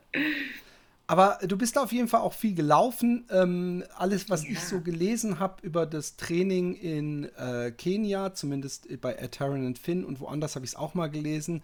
Aber 1.07 1.39
du 1.43 1.59
bist 1.59 1.79
auf 1.79 1.93
jeden 1.93 2.09
Fall 2.09 2.21
auch 2.21 2.33
viel 2.33 2.55
gelaufen. 2.55 3.27
Ähm, 3.31 3.85
alles, 3.97 4.31
was 4.31 4.45
ja. 4.45 4.53
ich 4.53 4.61
so 4.61 4.81
gelesen 4.81 5.39
habe 5.39 5.57
über 5.63 5.85
das 5.85 6.17
Training 6.17 6.75
in 6.75 7.25
äh, 7.37 7.71
Kenia, 7.73 8.35
zumindest 8.35 8.89
bei 9.01 9.13
Taron 9.15 9.67
and 9.67 9.79
Finn 9.79 10.05
und 10.05 10.21
woanders 10.21 10.55
habe 10.55 10.65
ich 10.65 10.73
es 10.73 10.77
auch 10.77 10.95
mal 10.95 11.11
gelesen, 11.11 11.63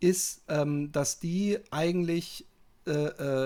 ist, 0.00 0.42
ähm, 0.48 0.92
dass 0.92 1.20
die 1.20 1.58
eigentlich 1.70 2.46
äh, 2.86 2.90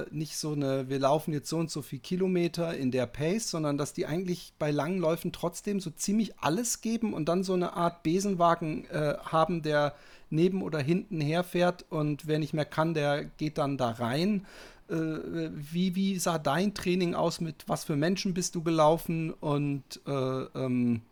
äh, 0.00 0.06
nicht 0.10 0.36
so 0.36 0.52
eine, 0.52 0.88
wir 0.88 0.98
laufen 0.98 1.32
jetzt 1.32 1.48
so 1.48 1.58
und 1.58 1.70
so 1.70 1.82
viel 1.82 1.98
Kilometer 1.98 2.76
in 2.76 2.90
der 2.90 3.06
Pace, 3.06 3.50
sondern 3.50 3.78
dass 3.78 3.92
die 3.92 4.06
eigentlich 4.06 4.52
bei 4.58 4.70
langen 4.70 4.98
Läufen 4.98 5.32
trotzdem 5.32 5.80
so 5.80 5.90
ziemlich 5.90 6.38
alles 6.38 6.80
geben 6.80 7.14
und 7.14 7.28
dann 7.28 7.42
so 7.42 7.54
eine 7.54 7.72
Art 7.72 8.02
Besenwagen 8.02 8.84
äh, 8.90 9.14
haben, 9.24 9.62
der 9.62 9.94
neben 10.28 10.62
oder 10.62 10.78
hinten 10.78 11.20
herfährt 11.20 11.84
und 11.90 12.26
wer 12.26 12.38
nicht 12.38 12.54
mehr 12.54 12.64
kann, 12.64 12.94
der 12.94 13.24
geht 13.24 13.58
dann 13.58 13.78
da 13.78 13.90
rein. 13.90 14.46
Äh, 14.88 14.94
wie, 14.94 15.94
wie 15.94 16.18
sah 16.18 16.38
dein 16.38 16.74
Training 16.74 17.14
aus? 17.14 17.40
Mit 17.40 17.64
was 17.66 17.84
für 17.84 17.96
Menschen 17.96 18.34
bist 18.34 18.54
du 18.54 18.62
gelaufen 18.62 19.32
und 19.32 20.00
äh, 20.06 20.10
ähm, 20.10 21.02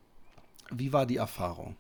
wie 0.71 0.93
war 0.93 1.07
die 1.07 1.17
Erfahrung? 1.17 1.77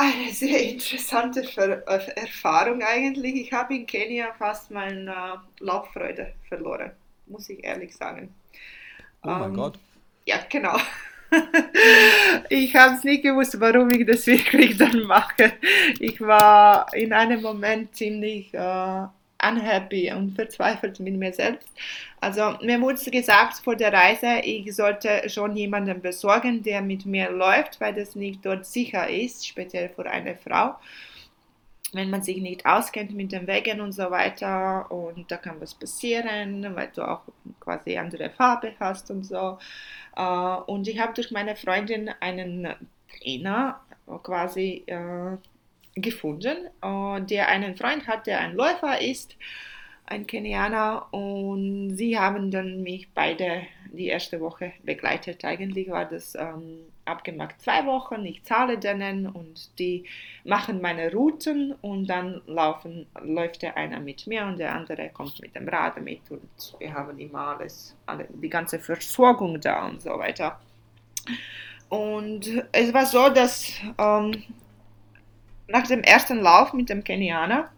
Eine 0.00 0.32
sehr 0.32 0.62
interessante 0.62 1.44
Ver 1.44 1.86
äh, 1.86 2.20
Erfahrung 2.20 2.82
eigentlich. 2.82 3.34
Ich 3.36 3.52
habe 3.52 3.74
in 3.74 3.86
Kenia 3.86 4.32
fast 4.38 4.70
meine 4.70 5.10
äh, 5.10 5.64
Lauffreude 5.64 6.32
verloren, 6.48 6.92
muss 7.26 7.48
ich 7.50 7.62
ehrlich 7.62 7.94
sagen. 7.94 8.34
Oh 9.22 9.28
mein 9.28 9.50
ähm, 9.50 9.56
Gott. 9.56 9.78
Ja, 10.24 10.36
genau. 10.48 10.76
ich 12.48 12.74
habe 12.74 12.94
es 12.94 13.04
nicht 13.04 13.22
gewusst, 13.22 13.60
warum 13.60 13.90
ich 13.90 14.06
das 14.06 14.26
wirklich 14.26 14.76
dann 14.78 15.02
mache. 15.02 15.52
Ich 15.98 16.20
war 16.20 16.92
in 16.94 17.12
einem 17.12 17.42
Moment 17.42 17.94
ziemlich 17.94 18.52
äh, 18.54 19.06
unhappy 19.42 20.12
und 20.12 20.34
verzweifelt 20.34 21.00
mit 21.00 21.14
mir 21.14 21.32
selbst. 21.32 21.68
Also 22.20 22.56
mir 22.62 22.80
wurde 22.80 23.10
gesagt 23.10 23.58
vor 23.58 23.76
der 23.76 23.92
Reise, 23.92 24.40
ich 24.42 24.74
sollte 24.74 25.28
schon 25.28 25.56
jemanden 25.56 26.00
besorgen, 26.00 26.62
der 26.62 26.82
mit 26.82 27.06
mir 27.06 27.30
läuft, 27.30 27.80
weil 27.80 27.94
das 27.94 28.14
nicht 28.14 28.44
dort 28.44 28.66
sicher 28.66 29.08
ist, 29.08 29.46
speziell 29.46 29.88
für 29.88 30.06
eine 30.06 30.36
Frau. 30.36 30.76
Wenn 31.92 32.10
man 32.10 32.22
sich 32.22 32.36
nicht 32.36 32.66
auskennt 32.66 33.12
mit 33.12 33.32
den 33.32 33.48
Wegen 33.48 33.80
und 33.80 33.92
so 33.92 34.10
weiter 34.10 34.90
und 34.92 35.30
da 35.30 35.36
kann 35.36 35.60
was 35.60 35.74
passieren, 35.74 36.74
weil 36.76 36.88
du 36.94 37.02
auch 37.02 37.22
quasi 37.58 37.96
andere 37.96 38.30
Farbe 38.30 38.74
hast 38.78 39.10
und 39.10 39.24
so. 39.24 39.58
Äh, 40.16 40.22
und 40.22 40.86
ich 40.86 41.00
habe 41.00 41.14
durch 41.14 41.32
meine 41.32 41.56
Freundin 41.56 42.10
einen 42.20 42.68
Trainer 43.18 43.80
quasi 44.22 44.84
äh, 44.86 45.36
gefunden, 45.94 46.68
äh, 46.82 47.20
der 47.22 47.48
einen 47.48 47.76
Freund 47.76 48.06
hat, 48.06 48.26
der 48.26 48.40
ein 48.40 48.54
Läufer 48.54 49.00
ist, 49.00 49.36
ein 50.06 50.26
Kenianer, 50.26 51.06
und 51.12 51.96
sie 51.96 52.18
haben 52.18 52.50
dann 52.50 52.82
mich 52.82 53.08
beide 53.14 53.62
die 53.92 54.06
erste 54.06 54.40
Woche 54.40 54.72
begleitet. 54.82 55.44
Eigentlich 55.44 55.88
war 55.88 56.04
das 56.04 56.34
ähm, 56.34 56.80
abgemacht 57.04 57.60
zwei 57.60 57.84
Wochen. 57.86 58.24
Ich 58.24 58.42
zahle 58.44 58.78
denen 58.78 59.26
und 59.26 59.78
die 59.78 60.04
machen 60.44 60.80
meine 60.80 61.12
Routen 61.12 61.72
und 61.80 62.06
dann 62.06 62.40
laufen, 62.46 63.06
läuft 63.22 63.62
der 63.62 63.76
einer 63.76 64.00
mit 64.00 64.26
mir 64.26 64.44
und 64.44 64.58
der 64.58 64.74
andere 64.74 65.10
kommt 65.10 65.40
mit 65.40 65.54
dem 65.54 65.68
Rad 65.68 66.00
mit 66.00 66.30
und 66.30 66.76
wir 66.78 66.92
haben 66.92 67.18
immer 67.18 67.58
alles, 67.58 67.96
alle, 68.06 68.26
die 68.30 68.48
ganze 68.48 68.78
Versorgung 68.78 69.60
da 69.60 69.86
und 69.86 70.02
so 70.02 70.10
weiter. 70.10 70.60
Und 71.88 72.46
es 72.72 72.94
war 72.94 73.06
so, 73.06 73.28
dass 73.30 73.72
ähm, 73.98 74.44
nach 75.70 75.86
dem 75.86 76.02
ersten 76.02 76.40
Lauf 76.40 76.72
mit 76.72 76.88
dem 76.88 77.04
Kenianer, 77.04 77.70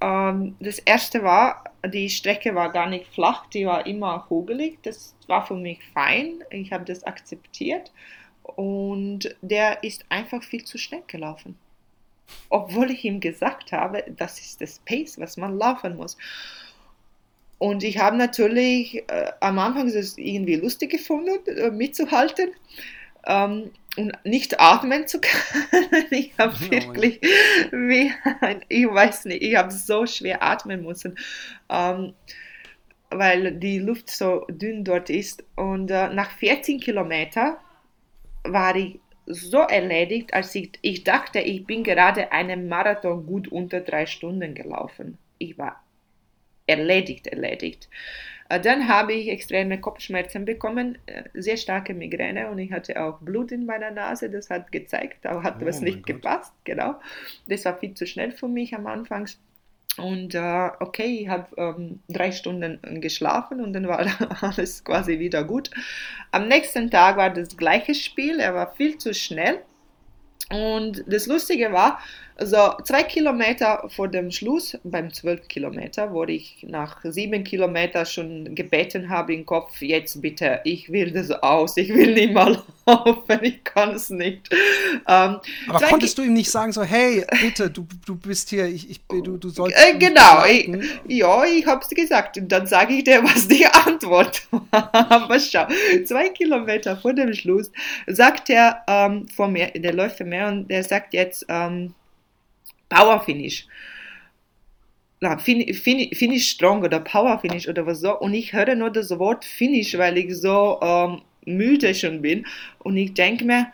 ähm, 0.00 0.56
das 0.60 0.78
erste 0.80 1.22
war, 1.22 1.64
die 1.86 2.10
Strecke 2.10 2.54
war 2.54 2.70
gar 2.70 2.88
nicht 2.88 3.06
flach, 3.06 3.46
die 3.46 3.66
war 3.66 3.86
immer 3.86 4.26
hugelig. 4.28 4.78
Das 4.82 5.14
war 5.26 5.46
für 5.46 5.54
mich 5.54 5.80
fein. 5.94 6.44
Ich 6.50 6.72
habe 6.72 6.84
das 6.84 7.04
akzeptiert. 7.04 7.92
Und 8.42 9.34
der 9.40 9.82
ist 9.82 10.04
einfach 10.08 10.42
viel 10.42 10.64
zu 10.64 10.78
schnell 10.78 11.02
gelaufen. 11.06 11.58
Obwohl 12.48 12.90
ich 12.90 13.04
ihm 13.04 13.20
gesagt 13.20 13.72
habe, 13.72 14.04
das 14.16 14.40
ist 14.40 14.60
das 14.60 14.80
Pace, 14.80 15.18
was 15.18 15.36
man 15.36 15.58
laufen 15.58 15.96
muss. 15.96 16.16
Und 17.58 17.84
ich 17.84 17.98
habe 17.98 18.16
natürlich 18.16 19.02
äh, 19.08 19.32
am 19.40 19.58
Anfang 19.58 19.92
das 19.92 20.18
irgendwie 20.18 20.56
lustig 20.56 20.90
gefunden, 20.90 21.38
äh, 21.46 21.70
mitzuhalten. 21.70 22.50
Ähm, 23.26 23.70
und 23.96 24.12
nicht 24.24 24.60
atmen 24.60 25.06
zu 25.06 25.20
können. 25.20 26.06
Ich 26.10 26.32
habe 26.38 26.54
oh 26.54 26.70
wirklich, 26.70 27.20
wie, 27.72 28.12
ich 28.68 28.86
weiß 28.86 29.26
nicht, 29.26 29.42
ich 29.42 29.56
habe 29.56 29.70
so 29.70 30.06
schwer 30.06 30.42
atmen 30.42 30.84
müssen, 30.84 31.18
ähm, 31.70 32.14
weil 33.10 33.52
die 33.52 33.78
Luft 33.78 34.10
so 34.10 34.46
dünn 34.48 34.84
dort 34.84 35.10
ist. 35.10 35.44
Und 35.54 35.90
äh, 35.90 36.08
nach 36.08 36.30
14 36.32 36.80
Kilometern 36.80 37.56
war 38.44 38.76
ich 38.76 39.00
so 39.26 39.58
erledigt, 39.58 40.32
als 40.34 40.54
ich, 40.54 40.72
ich 40.82 41.04
dachte, 41.04 41.40
ich 41.40 41.66
bin 41.66 41.82
gerade 41.82 42.32
einen 42.32 42.68
Marathon 42.68 43.26
gut 43.26 43.48
unter 43.48 43.80
drei 43.80 44.06
Stunden 44.06 44.54
gelaufen. 44.54 45.18
Ich 45.38 45.58
war 45.58 45.82
erledigt, 46.66 47.26
erledigt. 47.26 47.88
Äh, 48.48 48.60
dann 48.60 48.88
habe 48.88 49.12
ich 49.12 49.28
extreme 49.28 49.80
Kopfschmerzen 49.80 50.44
bekommen, 50.44 50.98
äh, 51.06 51.24
sehr 51.34 51.56
starke 51.56 51.94
Migräne 51.94 52.50
und 52.50 52.58
ich 52.58 52.72
hatte 52.72 53.02
auch 53.02 53.18
Blut 53.20 53.52
in 53.52 53.66
meiner 53.66 53.90
Nase. 53.90 54.30
Das 54.30 54.50
hat 54.50 54.72
gezeigt, 54.72 55.18
da 55.22 55.42
hat 55.42 55.56
oh 55.60 55.66
was 55.66 55.80
nicht 55.80 55.98
Gott. 55.98 56.06
gepasst. 56.06 56.52
Genau. 56.64 56.96
Das 57.46 57.64
war 57.64 57.78
viel 57.78 57.94
zu 57.94 58.06
schnell 58.06 58.32
für 58.32 58.48
mich 58.48 58.74
am 58.74 58.86
Anfang. 58.86 59.28
Und 59.98 60.34
äh, 60.34 60.70
okay, 60.80 61.20
ich 61.22 61.28
habe 61.28 61.46
ähm, 61.56 62.00
drei 62.08 62.30
Stunden 62.30 63.00
geschlafen 63.00 63.60
und 63.60 63.72
dann 63.72 63.88
war 63.88 64.06
alles 64.42 64.84
quasi 64.84 65.18
wieder 65.18 65.44
gut. 65.44 65.70
Am 66.32 66.48
nächsten 66.48 66.90
Tag 66.90 67.16
war 67.16 67.30
das 67.30 67.56
gleiche 67.56 67.94
Spiel, 67.94 68.38
er 68.40 68.54
war 68.54 68.74
viel 68.74 68.98
zu 68.98 69.14
schnell. 69.14 69.62
Und 70.50 71.02
das 71.08 71.26
Lustige 71.26 71.72
war, 71.72 71.98
also 72.38 72.74
zwei 72.84 73.02
Kilometer 73.02 73.88
vor 73.88 74.08
dem 74.08 74.30
Schluss, 74.30 74.76
beim 74.84 75.12
zwölf 75.12 75.48
Kilometer, 75.48 76.12
wo 76.12 76.24
ich 76.24 76.58
nach 76.68 77.00
sieben 77.04 77.44
Kilometern 77.44 78.04
schon 78.04 78.54
gebeten 78.54 79.08
habe 79.08 79.34
im 79.34 79.46
Kopf, 79.46 79.80
jetzt 79.80 80.20
bitte, 80.20 80.60
ich 80.64 80.92
will 80.92 81.10
das 81.12 81.30
aus, 81.30 81.76
ich 81.76 81.88
will 81.88 82.12
nicht 82.14 82.34
mal 82.34 82.62
laufen, 82.86 83.38
ich 83.42 83.64
kann 83.64 83.94
es 83.94 84.10
nicht. 84.10 84.50
Ähm, 85.08 85.38
Aber 85.68 85.86
konntest 85.88 86.18
du 86.18 86.22
ihm 86.22 86.34
nicht 86.34 86.50
sagen, 86.50 86.72
so, 86.72 86.82
hey, 86.82 87.24
bitte, 87.40 87.70
du, 87.70 87.86
du 88.04 88.16
bist 88.16 88.50
hier, 88.50 88.66
ich, 88.66 88.90
ich, 88.90 89.00
du, 89.06 89.38
du 89.38 89.48
sollst. 89.48 89.76
Äh, 89.76 89.96
genau, 89.98 90.44
ich, 90.44 90.70
ja, 91.08 91.44
ich 91.44 91.66
habe 91.66 91.80
es 91.82 91.88
gesagt 91.88 92.36
und 92.36 92.52
dann 92.52 92.66
sage 92.66 92.94
ich 92.94 93.04
dir, 93.04 93.22
was 93.24 93.48
die 93.48 93.66
Antwort 93.66 94.46
war. 94.50 94.90
Aber 94.92 95.40
schau, 95.40 95.66
zwei 96.04 96.28
Kilometer 96.28 96.96
vor 96.96 97.14
dem 97.14 97.32
Schluss 97.32 97.70
sagt 98.06 98.50
er 98.50 98.82
ähm, 98.86 99.26
vor 99.34 99.48
mir, 99.48 99.68
der 99.74 99.94
läuft 99.94 100.18
vor 100.18 100.26
mir 100.26 100.46
und 100.48 100.68
der 100.68 100.84
sagt 100.84 101.14
jetzt, 101.14 101.46
ähm, 101.48 101.94
Power 102.88 103.20
Finish. 103.20 103.66
Na, 105.20 105.38
fin, 105.38 105.72
fin, 105.72 106.10
finish 106.14 106.50
Strong 106.50 106.84
oder 106.84 107.00
Power 107.00 107.38
Finish 107.38 107.68
oder 107.68 107.86
was 107.86 108.00
so. 108.00 108.18
Und 108.18 108.34
ich 108.34 108.52
höre 108.52 108.74
nur 108.74 108.90
das 108.90 109.10
Wort 109.18 109.44
Finish, 109.44 109.96
weil 109.96 110.18
ich 110.18 110.36
so 110.36 110.78
ähm, 110.82 111.22
müde 111.46 111.94
schon 111.94 112.20
bin. 112.20 112.46
Und 112.80 112.96
ich 112.96 113.14
denke 113.14 113.44
mir, 113.44 113.68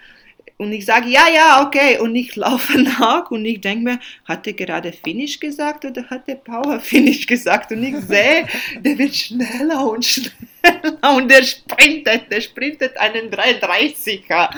und 0.62 0.72
ich 0.72 0.86
sage, 0.86 1.08
ja, 1.08 1.24
ja, 1.34 1.66
okay. 1.66 1.98
Und 1.98 2.14
ich 2.14 2.36
laufe 2.36 2.78
nach 2.98 3.30
und 3.32 3.44
ich 3.44 3.60
denke 3.60 3.84
mir, 3.84 3.98
hat 4.26 4.46
er 4.46 4.52
gerade 4.52 4.92
Finish 4.92 5.40
gesagt 5.40 5.84
oder 5.84 6.08
hat 6.08 6.28
er 6.28 6.36
Power 6.36 6.78
Finish 6.78 7.26
gesagt? 7.34 7.72
Und 7.72 7.82
ich 7.82 7.96
sehe, 7.96 8.46
der 8.78 8.96
wird 8.96 9.12
schneller 9.12 9.90
und 9.90 10.04
schneller 10.04 11.16
und 11.16 11.28
der 11.28 11.42
sprintet, 11.42 12.30
der 12.30 12.40
sprintet 12.40 12.96
einen 12.96 13.30
330er. 13.30 14.50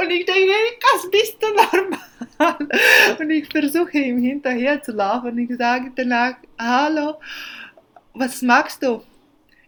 Und 0.00 0.10
ich 0.10 0.26
denke, 0.26 0.52
was 0.80 1.10
bist 1.12 1.36
du 1.40 1.46
normal? 1.54 2.00
Ich 3.36 3.52
versuche 3.52 3.98
ihm 3.98 4.18
hinterher 4.22 4.82
zu 4.82 4.92
laufen 4.92 5.36
ich 5.36 5.54
sage 5.58 5.92
danach, 5.94 6.36
hallo, 6.58 7.20
was 8.14 8.40
magst 8.40 8.82
du? 8.82 9.02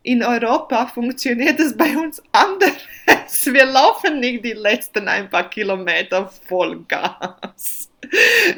In 0.03 0.23
Europa 0.23 0.87
funktioniert 0.87 1.61
es 1.61 1.77
bei 1.77 1.95
uns 1.95 2.23
anders. 2.33 2.73
Wir 3.45 3.67
laufen 3.67 4.21
nicht 4.21 4.43
die 4.43 4.55
letzten 4.55 5.07
ein 5.07 5.29
paar 5.29 5.51
Kilometer 5.51 6.29
voll 6.49 6.83
Gas. 6.89 7.91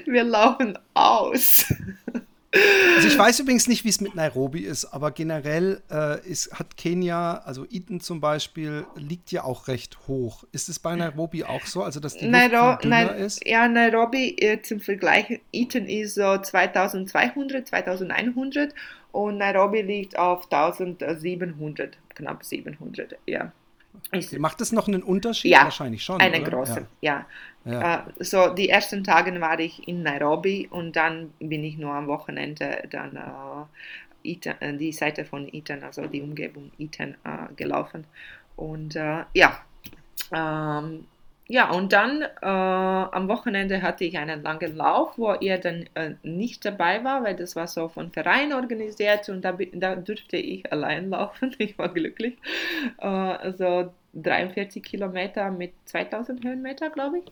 Wir 0.07 0.23
laufen 0.23 0.79
aus. 0.95 1.65
Also 2.53 3.07
ich 3.07 3.17
weiß 3.17 3.39
übrigens 3.41 3.69
nicht, 3.69 3.85
wie 3.85 3.91
es 3.91 4.01
mit 4.01 4.17
Nairobi 4.17 4.61
ist, 4.61 4.87
aber 4.87 5.13
generell 5.13 5.83
äh, 5.89 6.29
ist, 6.29 6.59
hat 6.59 6.77
Kenia, 6.77 7.39
also 7.45 7.65
Eton 7.71 8.01
zum 8.01 8.21
Beispiel, 8.21 8.85
liegt 8.97 9.31
ja 9.31 9.45
auch 9.45 9.69
recht 9.69 9.99
hoch. 10.09 10.43
Ist 10.51 10.69
es 10.69 10.81
bei 10.81 10.97
Nairobi 10.97 11.45
auch 11.45 11.65
so, 11.65 11.85
also 11.85 12.01
dass 12.01 12.17
die 12.17 12.27
Nairo 12.27 12.73
Luft 12.73 12.85
dünner 12.85 13.15
ist? 13.15 13.47
Ja, 13.47 13.69
Nairobi 13.69 14.35
äh, 14.39 14.61
zum 14.63 14.81
Vergleich, 14.81 15.41
Eton 15.53 15.87
ist 15.87 16.17
so 16.17 16.39
2200, 16.39 17.69
2100 17.69 18.75
und 19.13 19.39
Nairobi 19.39 19.83
liegt 19.83 20.19
auf 20.19 20.51
1700, 20.51 21.97
knapp 22.15 22.45
700, 22.45 23.17
ja. 23.27 23.53
Ich, 24.13 24.37
Macht 24.39 24.61
das 24.61 24.73
noch 24.73 24.89
einen 24.89 25.03
Unterschied? 25.03 25.51
Ja, 25.51 25.65
wahrscheinlich 25.65 26.03
schon. 26.03 26.21
Einen 26.21 26.45
großen, 26.45 26.87
ja. 27.01 27.15
ja. 27.15 27.27
Ja. 27.65 28.07
Uh, 28.07 28.25
so 28.25 28.55
die 28.55 28.69
ersten 28.69 29.05
Tage 29.05 29.39
war 29.41 29.59
ich 29.61 29.87
in 29.87 30.03
Nairobi 30.03 30.69
und 30.71 30.97
dann 30.97 31.33
bin 31.39 31.65
ich 31.65 31.77
nur 31.79 31.93
am 31.93 32.07
Wochenende 32.07 32.83
dann 32.91 33.17
uh, 33.17 33.67
Eton, 34.23 34.79
die 34.79 34.93
Seite 34.93 35.25
von 35.25 35.49
Eton, 35.53 35.83
also 35.83 36.07
die 36.07 36.23
Umgebung 36.23 36.71
Eton 36.79 37.17
uh, 37.27 37.55
gelaufen. 37.57 38.07
Und 38.57 38.95
ja, 38.95 39.63
um, 40.31 41.07
ja, 41.53 41.69
und 41.73 41.93
dann 41.93 42.23
äh, 42.23 42.47
am 42.47 43.27
Wochenende 43.27 43.83
hatte 43.83 44.05
ich 44.05 44.17
einen 44.17 44.45
langen 44.45 44.77
Lauf, 44.77 45.19
wo 45.19 45.33
er 45.33 45.59
dann 45.59 45.85
äh, 45.95 46.15
nicht 46.23 46.65
dabei 46.65 47.03
war, 47.03 47.25
weil 47.25 47.35
das 47.35 47.57
war 47.57 47.67
so 47.67 47.89
von 47.89 48.13
Verein 48.13 48.53
organisiert 48.53 49.29
und 49.29 49.43
da, 49.43 49.59
da 49.73 49.97
durfte 49.97 50.37
ich 50.37 50.73
allein 50.73 51.11
laufen. 51.11 51.53
Ich 51.59 51.77
war 51.77 51.89
glücklich. 51.89 52.39
Äh, 52.99 53.07
also 53.07 53.93
43 54.15 54.83
Kilometer 54.83 55.51
mit 55.51 55.73
2000 55.87 56.45
Höhenmeter, 56.45 56.91
glaube 56.91 57.19
ich, 57.19 57.25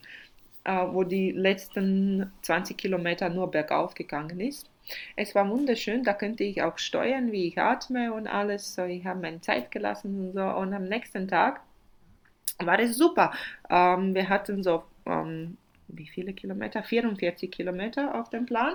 äh, 0.64 0.86
wo 0.92 1.04
die 1.04 1.32
letzten 1.32 2.32
20 2.42 2.76
Kilometer 2.76 3.28
nur 3.28 3.50
bergauf 3.50 3.94
gegangen 3.94 4.40
ist. 4.40 4.68
Es 5.16 5.34
war 5.34 5.48
wunderschön, 5.48 6.02
da 6.02 6.14
könnte 6.14 6.44
ich 6.44 6.62
auch 6.62 6.78
steuern, 6.78 7.30
wie 7.32 7.48
ich 7.48 7.58
atme 7.58 8.12
und 8.12 8.26
alles. 8.26 8.74
So, 8.74 8.84
ich 8.84 9.04
habe 9.04 9.20
meine 9.20 9.40
Zeit 9.40 9.70
gelassen 9.70 10.28
und 10.28 10.32
so. 10.32 10.42
Und 10.42 10.72
am 10.72 10.84
nächsten 10.84 11.28
Tag 11.28 11.60
war 12.58 12.78
es 12.78 12.96
super. 12.96 13.32
Ähm, 13.68 14.14
wir 14.14 14.28
hatten 14.28 14.62
so, 14.62 14.84
ähm, 15.06 15.56
wie 15.88 16.06
viele 16.06 16.32
Kilometer? 16.32 16.82
44 16.82 17.50
Kilometer 17.50 18.14
auf 18.18 18.30
dem 18.30 18.46
Plan 18.46 18.74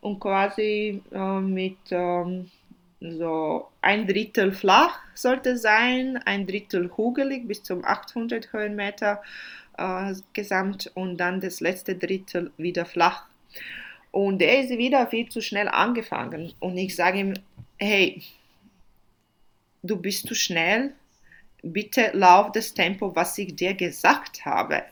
und 0.00 0.20
quasi 0.20 1.02
äh, 1.12 1.40
mit 1.40 1.78
ähm, 1.90 2.50
so 3.00 3.68
ein 3.80 4.06
Drittel 4.06 4.52
flach 4.52 4.98
sollte 5.14 5.56
sein, 5.56 6.18
ein 6.24 6.46
Drittel 6.46 6.90
hugelig 6.96 7.48
bis 7.48 7.62
zum 7.62 7.84
800 7.84 8.52
Höhenmeter 8.52 9.22
äh, 9.78 10.14
gesamt 10.32 10.90
und 10.94 11.16
dann 11.16 11.40
das 11.40 11.60
letzte 11.60 11.94
Drittel 11.94 12.52
wieder 12.56 12.84
flach. 12.84 13.26
Und 14.12 14.42
er 14.42 14.60
ist 14.60 14.70
wieder 14.70 15.06
viel 15.06 15.28
zu 15.28 15.40
schnell 15.40 15.68
angefangen 15.68 16.52
und 16.60 16.76
ich 16.76 16.94
sage 16.94 17.20
ihm, 17.20 17.34
hey, 17.78 18.22
du 19.82 19.96
bist 19.96 20.26
zu 20.26 20.34
schnell, 20.34 20.92
bitte 21.62 22.10
lauf 22.12 22.52
das 22.52 22.74
Tempo, 22.74 23.14
was 23.14 23.38
ich 23.38 23.54
dir 23.54 23.74
gesagt 23.74 24.44
habe. 24.44 24.82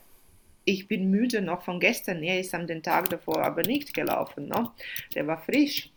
Ich 0.65 0.87
bin 0.87 1.11
müde 1.11 1.41
noch 1.43 1.63
von 1.63 1.81
gestern, 1.81 2.23
er 2.23 2.41
ist 2.41 2.53
den 2.53 2.83
Tag 2.83 3.09
davor 3.09 3.43
aber 3.43 3.63
nicht 3.63 3.93
gelaufen, 3.93 4.49
ne? 4.49 4.71
der 5.15 5.27
war 5.27 5.39
frisch. 5.39 5.91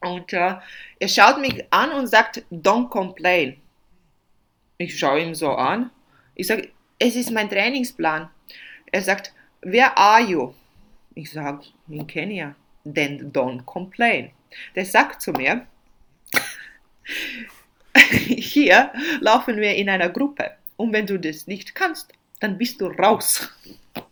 Und 0.00 0.32
äh, 0.32 0.54
er 0.98 1.08
schaut 1.08 1.40
mich 1.40 1.64
an 1.70 1.92
und 1.92 2.06
sagt, 2.06 2.42
don't 2.50 2.88
complain. 2.88 3.60
Ich 4.78 4.98
schaue 4.98 5.20
ihn 5.20 5.34
so 5.34 5.50
an. 5.50 5.90
Ich 6.34 6.46
sage, 6.46 6.70
es 6.98 7.16
ist 7.16 7.30
mein 7.30 7.50
Trainingsplan. 7.50 8.30
Er 8.92 9.02
sagt, 9.02 9.32
where 9.60 9.96
are 9.96 10.22
you? 10.22 10.54
Ich 11.14 11.30
sage, 11.30 11.66
in 11.88 12.06
Kenia. 12.06 12.54
Then 12.84 13.30
don't 13.30 13.62
complain. 13.64 14.30
Der 14.74 14.86
sagt 14.86 15.20
zu 15.20 15.32
mir, 15.32 15.66
hier 18.10 18.90
laufen 19.20 19.56
wir 19.58 19.74
in 19.74 19.90
einer 19.90 20.08
Gruppe. 20.08 20.52
Und 20.76 20.94
wenn 20.94 21.06
du 21.06 21.18
das 21.18 21.46
nicht 21.46 21.74
kannst, 21.74 22.12
dann 22.40 22.56
bist 22.56 22.80
du 22.80 22.86
raus. 22.86 23.50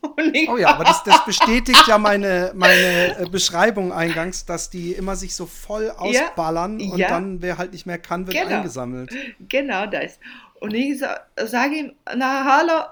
Oh 0.02 0.56
ja, 0.56 0.68
aber 0.68 0.84
das, 0.84 1.02
das, 1.02 1.24
bestätigt 1.24 1.86
ja 1.86 1.98
meine, 1.98 2.52
meine 2.54 3.18
äh, 3.18 3.26
Beschreibung 3.30 3.92
eingangs, 3.92 4.44
dass 4.44 4.70
die 4.70 4.92
immer 4.92 5.16
sich 5.16 5.34
so 5.34 5.46
voll 5.46 5.90
ausballern 5.90 6.78
ja, 6.78 6.92
und 6.92 6.98
ja. 6.98 7.08
dann, 7.08 7.42
wer 7.42 7.58
halt 7.58 7.72
nicht 7.72 7.86
mehr 7.86 7.98
kann, 7.98 8.26
wird 8.26 8.36
genau. 8.36 8.56
eingesammelt. 8.56 9.10
Genau 9.48 9.86
das. 9.86 10.18
Und 10.60 10.74
ich 10.74 10.98
sa 10.98 11.20
sage 11.36 11.74
ihm, 11.74 11.92
na 12.16 12.44
hallo, 12.44 12.84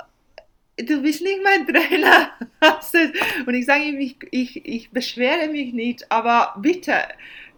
du 0.76 1.02
bist 1.02 1.22
nicht 1.22 1.40
mein 1.42 1.66
Trainer. 1.66 2.30
und 3.46 3.54
ich 3.54 3.66
sage 3.66 3.84
ihm, 3.84 3.98
ich, 3.98 4.16
ich, 4.30 4.66
ich 4.66 4.90
beschwere 4.90 5.48
mich 5.48 5.72
nicht, 5.72 6.10
aber 6.10 6.54
bitte, 6.58 6.94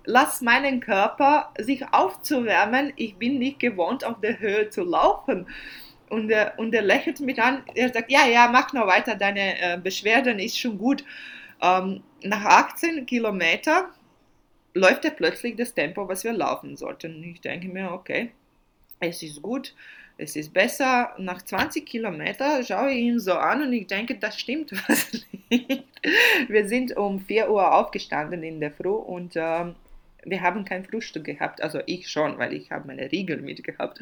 lass 0.05 0.41
meinen 0.41 0.81
Körper 0.81 1.53
sich 1.59 1.93
aufzuwärmen. 1.93 2.93
Ich 2.97 3.17
bin 3.17 3.39
nicht 3.39 3.59
gewohnt, 3.59 4.05
auf 4.05 4.21
der 4.21 4.39
Höhe 4.39 4.71
zu 4.71 4.83
laufen. 4.83 5.47
Und 6.11 6.31
er, 6.31 6.59
und 6.59 6.75
er 6.75 6.83
lächelt 6.83 7.21
mich 7.21 7.41
an. 7.41 7.63
Er 7.75 7.93
sagt, 7.93 8.11
ja, 8.11 8.27
ja, 8.27 8.49
mach 8.51 8.73
noch 8.73 8.87
weiter, 8.87 9.15
deine 9.15 9.61
äh, 9.61 9.79
Beschwerden 9.79 10.39
ist 10.39 10.59
schon 10.59 10.79
gut. 10.79 11.05
Ähm, 11.61 12.03
nach 12.23 12.45
18 12.45 13.07
Kilometern 13.07 13.87
läuft 14.75 15.05
er 15.05 15.11
plötzlich 15.11 15.57
das 15.57 15.75
Tempo, 15.75 16.09
was 16.09 16.25
wir 16.25 16.33
laufen 16.33 16.77
sollten. 16.77 17.23
Ich 17.25 17.41
denke 17.41 17.69
mir, 17.69 17.93
okay, 17.93 18.31
es 19.01 19.23
ist 19.23 19.43
gut. 19.43 19.75
es 20.19 20.35
ist 20.35 20.53
besser, 20.53 21.15
nach 21.19 21.43
20 21.43 21.87
Kilometern 21.87 22.65
schaue 22.65 22.91
ich 22.91 22.99
ihn 22.99 23.21
so 23.21 23.35
an 23.35 23.63
und 23.63 23.73
ich 23.73 23.87
denke, 23.87 24.17
das 24.17 24.39
stimmt 24.39 24.73
was 24.89 25.13
nicht. 25.49 25.85
Wir 26.49 26.69
sind 26.69 26.97
um 26.97 27.21
4 27.21 27.49
Uhr 27.51 27.73
aufgestanden 27.73 28.43
in 28.43 28.61
der 28.61 28.73
Früh 28.73 28.89
und 28.89 29.35
ähm, 29.37 29.77
wir 30.31 30.41
haben 30.43 30.65
kein 30.65 30.85
Frühstück 30.85 31.25
gehabt, 31.25 31.63
also 31.63 31.81
ich 31.87 32.09
schon, 32.09 32.39
weil 32.39 32.53
ich 32.53 32.71
habe 32.71 32.87
meine 32.87 33.11
Riegel 33.11 33.41
mitgehabt. 33.41 34.01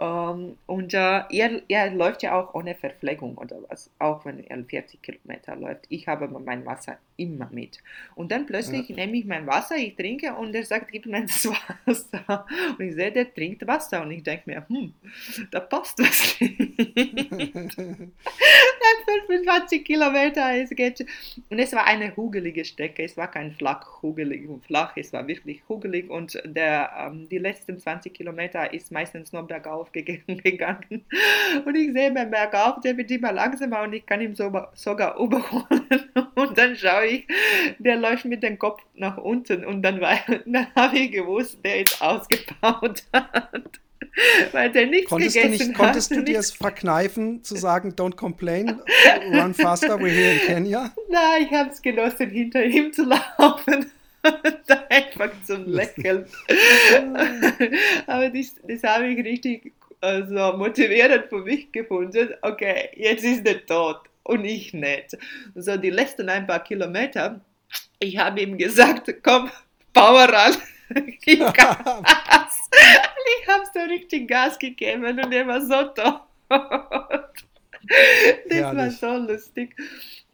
Ähm, 0.00 0.56
und 0.66 0.94
äh, 0.94 1.22
er, 1.30 1.62
er 1.68 1.90
läuft 1.90 2.22
ja 2.22 2.38
auch 2.38 2.54
ohne 2.54 2.74
Verpflegung 2.74 3.36
oder 3.38 3.56
was, 3.68 3.90
auch 3.98 4.24
wenn 4.24 4.44
er 4.44 4.64
40 4.64 5.02
Kilometer 5.02 5.56
läuft. 5.56 5.86
Ich 5.88 6.08
habe 6.08 6.28
mein 6.28 6.66
Wasser 6.66 6.98
immer 7.16 7.48
mit. 7.50 7.78
Und 8.14 8.30
dann 8.30 8.46
plötzlich 8.46 8.88
ja. 8.88 8.96
nehme 8.96 9.16
ich 9.16 9.24
mein 9.24 9.46
Wasser, 9.46 9.76
ich 9.76 9.96
trinke 9.96 10.32
und 10.34 10.54
er 10.54 10.64
sagt, 10.64 10.92
gib 10.92 11.06
mir 11.06 11.22
das 11.22 11.46
Wasser. 11.86 12.46
Und 12.78 12.84
ich 12.84 12.94
sehe, 12.94 13.12
der 13.12 13.32
trinkt 13.34 13.66
Wasser 13.66 14.02
und 14.02 14.12
ich 14.12 14.22
denke 14.22 14.44
mir, 14.46 14.64
hm, 14.68 14.94
da 15.50 15.60
passt 15.60 15.98
was 15.98 16.40
nicht. 16.40 16.68
Nach 17.98 19.04
25 19.06 19.84
Kilometer, 19.84 20.54
es 20.56 20.70
geht. 20.70 21.04
Und 21.50 21.58
es 21.58 21.72
war 21.72 21.86
eine 21.86 22.14
hugelige 22.16 22.64
Strecke, 22.64 23.04
es 23.04 23.16
war 23.16 23.30
kein 23.30 23.52
flach, 23.52 24.02
hugelig 24.02 24.48
und 24.48 24.64
flach, 24.64 24.96
es 24.96 25.12
war 25.12 25.26
wirklich 25.26 25.57
wirklich 25.58 25.68
hugelig 25.68 26.10
und 26.10 26.40
der, 26.44 26.90
ähm, 26.98 27.28
die 27.28 27.38
letzten 27.38 27.78
20 27.78 28.12
Kilometer 28.14 28.72
ist 28.72 28.92
meistens 28.92 29.32
nur 29.32 29.46
bergauf 29.46 29.90
gegangen. 29.92 31.04
Und 31.64 31.74
ich 31.74 31.92
sehe 31.92 32.12
beim 32.12 32.30
Bergauf, 32.30 32.80
der 32.82 32.96
wird 32.96 33.10
immer 33.10 33.32
langsamer 33.32 33.82
und 33.82 33.92
ich 33.92 34.06
kann 34.06 34.20
ihn 34.20 34.34
so, 34.34 34.50
sogar 34.74 35.18
überholen. 35.18 35.86
Und 36.34 36.56
dann 36.56 36.76
schaue 36.76 37.06
ich, 37.06 37.26
der 37.80 37.96
läuft 37.96 38.24
mit 38.24 38.44
dem 38.44 38.58
Kopf 38.60 38.80
nach 38.94 39.16
unten 39.16 39.64
und 39.64 39.82
dann, 39.82 40.00
dann 40.46 40.74
habe 40.76 40.96
ich 40.96 41.10
gewusst, 41.10 41.58
der 41.64 41.82
ist 41.82 42.00
ausgebaut. 42.00 43.02
Weil 44.52 44.70
der 44.70 44.86
nichts 44.86 45.10
konntest 45.10 45.34
gegessen 45.34 45.58
du 45.58 45.58
nicht, 45.58 45.78
hat. 45.78 45.84
Konntest 45.84 46.10
du 46.12 46.22
dir 46.22 46.38
es 46.38 46.52
verkneifen, 46.52 47.42
zu 47.42 47.56
sagen, 47.56 47.94
don't 47.94 48.14
complain, 48.14 48.80
run 49.32 49.52
faster, 49.52 49.98
we're 49.98 50.08
here 50.08 50.34
in 50.34 50.40
Kenya? 50.40 50.92
Nein, 51.08 51.42
ich 51.42 51.50
habe 51.52 51.70
es 51.70 51.82
genossen, 51.82 52.30
hinter 52.30 52.64
ihm 52.64 52.92
zu 52.92 53.02
laufen. 53.02 53.90
da 54.66 54.84
einfach 54.90 55.30
zum 55.44 55.66
Lächeln. 55.66 56.26
Aber 58.06 58.28
das, 58.30 58.54
das 58.66 58.82
habe 58.82 59.08
ich 59.08 59.24
richtig 59.24 59.72
also, 60.00 60.56
motivierend 60.56 61.26
für 61.28 61.42
mich 61.42 61.72
gefunden. 61.72 62.34
Okay, 62.42 62.90
jetzt 62.94 63.24
ist 63.24 63.46
er 63.46 63.64
tot 63.66 64.00
und 64.22 64.44
ich 64.44 64.72
nicht. 64.72 65.16
So 65.54 65.76
die 65.76 65.90
letzten 65.90 66.28
ein 66.28 66.46
paar 66.46 66.62
Kilometer, 66.62 67.40
ich 67.98 68.16
habe 68.16 68.40
ihm 68.40 68.56
gesagt, 68.56 69.12
komm, 69.22 69.50
Power 69.92 70.28
ran. 70.28 70.54
Ich, 71.26 71.38
Gas. 71.38 72.70
ich 73.42 73.46
habe 73.46 73.64
so 73.74 73.80
richtig 73.80 74.26
Gas 74.26 74.58
gegeben 74.58 75.04
und 75.04 75.32
er 75.34 75.46
war 75.46 75.60
so 75.60 75.82
tot. 75.88 76.22
Das 78.48 78.58
Herrlich. 78.58 78.76
war 78.78 78.90
so 78.90 79.16
lustig. 79.30 79.76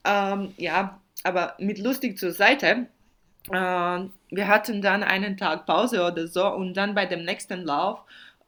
Ähm, 0.05 0.55
ja, 0.57 1.01
aber 1.25 1.57
mit 1.59 1.79
lustig 1.79 2.19
zur 2.19 2.31
Seite 2.31 2.87
wir 3.51 4.49
hatten 4.49 4.81
dann 4.81 5.03
einen 5.03 5.37
Tag 5.37 5.67
Pause 5.67 6.05
oder 6.05 6.27
so 6.27 6.47
und 6.47 6.75
dann 6.75 6.95
bei 6.95 7.07
dem 7.07 7.25
nächsten 7.25 7.63
Lauf 7.63 8.01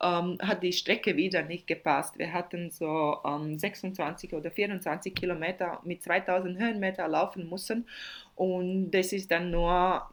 ähm, 0.02 0.38
hat 0.42 0.62
die 0.62 0.72
Strecke 0.72 1.16
wieder 1.16 1.42
nicht 1.42 1.66
gepasst. 1.66 2.18
Wir 2.18 2.32
hatten 2.32 2.70
so 2.70 3.18
ähm, 3.24 3.58
26 3.58 4.32
oder 4.32 4.50
24 4.50 5.14
Kilometer 5.14 5.80
mit 5.84 6.02
2000 6.02 6.58
Höhenmeter 6.58 7.08
laufen 7.08 7.48
müssen 7.48 7.86
und 8.34 8.90
das 8.90 9.12
ist 9.12 9.30
dann 9.30 9.50
nur 9.50 10.08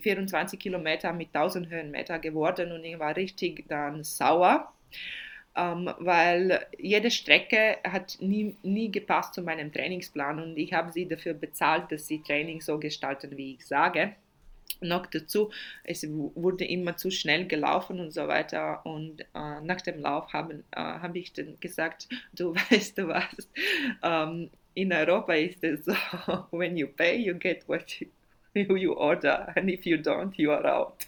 24 0.00 0.58
Kilometer 0.58 1.12
mit 1.12 1.34
1000 1.34 1.68
Höhenmeter 1.70 2.18
geworden 2.18 2.72
und 2.72 2.84
ich 2.84 2.98
war 2.98 3.14
richtig 3.16 3.66
dann 3.68 4.04
sauer. 4.04 4.72
Ähm, 5.54 5.90
weil 5.98 6.66
jede 6.78 7.10
Strecke 7.10 7.76
hat 7.84 8.16
nie, 8.20 8.56
nie 8.62 8.90
gepasst 8.90 9.34
zu 9.34 9.42
meinem 9.42 9.70
Trainingsplan 9.70 10.38
und 10.40 10.56
ich 10.56 10.72
habe 10.72 10.92
sie 10.92 11.06
dafür 11.06 11.34
bezahlt, 11.34 11.92
dass 11.92 12.06
sie 12.06 12.22
Training 12.22 12.62
so 12.62 12.78
gestalten, 12.78 13.36
wie 13.36 13.54
ich 13.54 13.66
sage. 13.66 14.14
Noch 14.80 15.06
dazu, 15.06 15.50
es 15.84 16.06
wurde 16.08 16.64
immer 16.64 16.96
zu 16.96 17.10
schnell 17.10 17.46
gelaufen 17.46 18.00
und 18.00 18.12
so 18.12 18.26
weiter. 18.28 18.84
Und 18.86 19.20
äh, 19.20 19.60
nach 19.60 19.82
dem 19.82 20.00
Lauf 20.00 20.32
äh, 20.32 20.56
habe 20.76 21.18
ich 21.18 21.32
dann 21.34 21.60
gesagt, 21.60 22.08
du 22.32 22.54
weißt 22.54 22.98
du 22.98 23.08
was, 23.08 23.48
ähm, 24.02 24.50
in 24.74 24.92
Europa 24.92 25.34
ist 25.34 25.62
es 25.62 25.84
so, 25.84 25.92
when 26.50 26.76
you 26.76 26.86
pay, 26.86 27.16
you 27.16 27.34
get 27.34 27.68
what 27.68 28.00
you, 28.00 28.08
you 28.54 28.94
order, 28.94 29.52
and 29.54 29.70
if 29.70 29.84
you 29.84 29.98
don't, 29.98 30.32
you 30.36 30.50
are 30.50 30.66
out. 30.66 31.06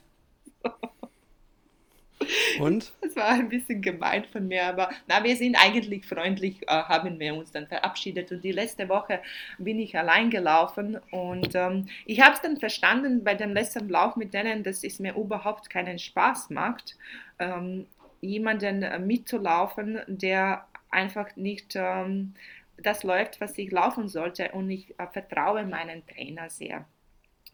Und? 2.60 2.92
Das 3.00 3.16
war 3.16 3.28
ein 3.30 3.48
bisschen 3.48 3.82
gemein 3.82 4.24
von 4.24 4.48
mir, 4.48 4.64
aber 4.64 4.90
na, 5.06 5.22
wir 5.22 5.36
sind 5.36 5.56
eigentlich 5.56 6.06
freundlich, 6.06 6.62
äh, 6.62 6.66
haben 6.66 7.18
wir 7.18 7.34
uns 7.34 7.52
dann 7.52 7.66
verabschiedet. 7.66 8.30
Und 8.32 8.42
die 8.42 8.52
letzte 8.52 8.88
Woche 8.88 9.20
bin 9.58 9.78
ich 9.78 9.96
allein 9.96 10.30
gelaufen 10.30 10.98
und 11.10 11.54
ähm, 11.54 11.86
ich 12.06 12.20
habe 12.20 12.34
es 12.34 12.40
dann 12.40 12.56
verstanden 12.56 13.24
bei 13.24 13.34
dem 13.34 13.52
letzten 13.52 13.88
Lauf 13.88 14.16
mit 14.16 14.34
denen, 14.34 14.62
dass 14.62 14.84
es 14.84 14.98
mir 14.98 15.14
überhaupt 15.14 15.70
keinen 15.70 15.98
Spaß 15.98 16.50
macht, 16.50 16.96
ähm, 17.38 17.86
jemanden 18.20 18.82
äh, 18.82 18.98
mitzulaufen, 18.98 20.00
der 20.06 20.66
einfach 20.90 21.34
nicht 21.36 21.74
ähm, 21.76 22.34
das 22.78 23.02
läuft, 23.02 23.40
was 23.40 23.56
ich 23.58 23.70
laufen 23.70 24.08
sollte. 24.08 24.50
Und 24.52 24.70
ich 24.70 24.98
äh, 24.98 25.06
vertraue 25.12 25.64
meinen 25.64 26.06
Trainer 26.06 26.50
sehr. 26.50 26.86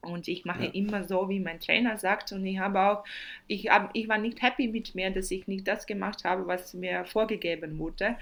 Und 0.03 0.29
ich 0.29 0.45
mache 0.45 0.65
ja. 0.65 0.71
immer 0.71 1.05
so, 1.05 1.29
wie 1.29 1.41
mein 1.41 1.61
Trainer 1.61 1.99
sagt. 1.99 2.33
Und 2.33 2.45
ich 2.47 2.59
habe 2.59 2.81
auch, 2.81 3.05
ich, 3.47 3.69
hab, 3.69 3.91
ich 3.95 4.09
war 4.09 4.19
nicht 4.19 4.43
happy 4.43 4.69
mit 4.69 4.95
mir, 4.95 5.11
dass 5.11 5.31
ich 5.31 5.47
nicht 5.47 5.69
das 5.69 5.87
gemacht 5.87 6.25
habe, 6.25 6.47
was 6.47 6.75
mir 6.75 7.05
vorgegeben 7.05 7.79
wurde. 7.79 8.17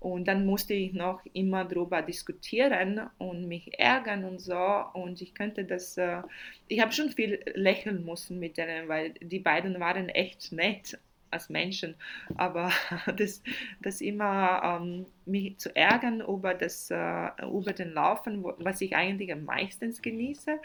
Und 0.00 0.28
dann 0.28 0.46
musste 0.46 0.74
ich 0.74 0.92
noch 0.92 1.20
immer 1.32 1.64
darüber 1.64 2.02
diskutieren 2.02 3.10
und 3.18 3.48
mich 3.48 3.78
ärgern 3.78 4.24
und 4.24 4.40
so. 4.40 4.56
Und 4.92 5.20
ich 5.20 5.34
könnte 5.34 5.64
das, 5.64 5.96
äh, 5.98 6.22
ich 6.68 6.80
habe 6.80 6.92
schon 6.92 7.10
viel 7.10 7.40
lächeln 7.54 8.04
müssen 8.04 8.38
mit 8.38 8.56
denen, 8.58 8.88
weil 8.88 9.10
die 9.20 9.40
beiden 9.40 9.80
waren 9.80 10.08
echt 10.08 10.52
nett 10.52 10.98
als 11.30 11.48
Menschen, 11.48 11.94
aber 12.36 12.72
das, 13.16 13.42
das 13.80 14.00
immer 14.00 14.80
ähm, 14.80 15.06
mich 15.26 15.58
zu 15.58 15.74
ärgern 15.74 16.20
über, 16.20 16.54
das, 16.54 16.90
äh, 16.90 17.30
über 17.42 17.72
den 17.72 17.92
Laufen, 17.92 18.44
was 18.58 18.80
ich 18.80 18.96
eigentlich 18.96 19.32
am 19.32 19.44
meisten 19.44 19.94
genieße 20.00 20.58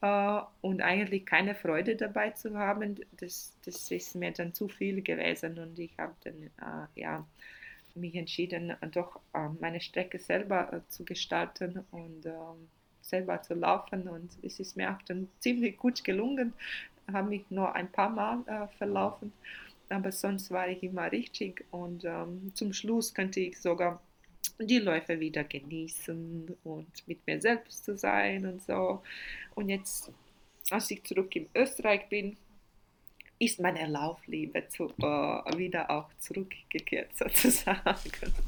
äh, 0.00 0.40
und 0.60 0.82
eigentlich 0.82 1.26
keine 1.26 1.54
Freude 1.54 1.96
dabei 1.96 2.30
zu 2.30 2.56
haben, 2.56 2.96
das, 3.18 3.56
das 3.64 3.90
ist 3.90 4.14
mir 4.14 4.32
dann 4.32 4.54
zu 4.54 4.68
viel 4.68 5.02
gewesen. 5.02 5.58
Und 5.58 5.78
ich 5.78 5.96
habe 5.98 6.14
dann 6.24 6.42
äh, 6.42 7.00
ja, 7.00 7.26
mich 7.94 8.14
entschieden, 8.14 8.74
doch 8.92 9.20
äh, 9.34 9.48
meine 9.60 9.80
Strecke 9.80 10.18
selber 10.18 10.72
äh, 10.72 10.80
zu 10.88 11.04
gestalten 11.04 11.84
und 11.90 12.26
ähm, 12.26 12.68
selber 13.00 13.42
zu 13.42 13.54
laufen. 13.54 14.08
Und 14.08 14.30
es 14.42 14.60
ist 14.60 14.76
mir 14.76 14.92
auch 14.92 15.02
dann 15.02 15.28
ziemlich 15.40 15.76
gut 15.76 16.04
gelungen, 16.04 16.52
habe 17.12 17.28
mich 17.28 17.44
nur 17.50 17.74
ein 17.74 17.90
paar 17.90 18.10
Mal 18.10 18.42
äh, 18.46 18.68
verlaufen 18.78 19.32
aber 19.88 20.12
sonst 20.12 20.50
war 20.50 20.68
ich 20.68 20.82
immer 20.82 21.10
richtig 21.10 21.64
und 21.70 22.04
ähm, 22.04 22.52
zum 22.54 22.72
Schluss 22.72 23.14
konnte 23.14 23.40
ich 23.40 23.60
sogar 23.60 24.00
die 24.58 24.78
Läufe 24.78 25.18
wieder 25.20 25.44
genießen 25.44 26.56
und 26.64 27.08
mit 27.08 27.26
mir 27.26 27.40
selbst 27.40 27.84
zu 27.84 27.96
sein 27.96 28.46
und 28.46 28.62
so. 28.62 29.02
Und 29.54 29.68
jetzt, 29.68 30.12
als 30.70 30.90
ich 30.90 31.02
zurück 31.04 31.34
in 31.36 31.48
Österreich 31.54 32.08
bin, 32.08 32.36
ist 33.38 33.60
meine 33.60 33.86
Laufliebe 33.86 34.64
zu, 34.68 34.90
äh, 34.98 35.58
wieder 35.58 35.90
auch 35.90 36.08
zurückgekehrt 36.20 37.10
sozusagen. 37.18 37.80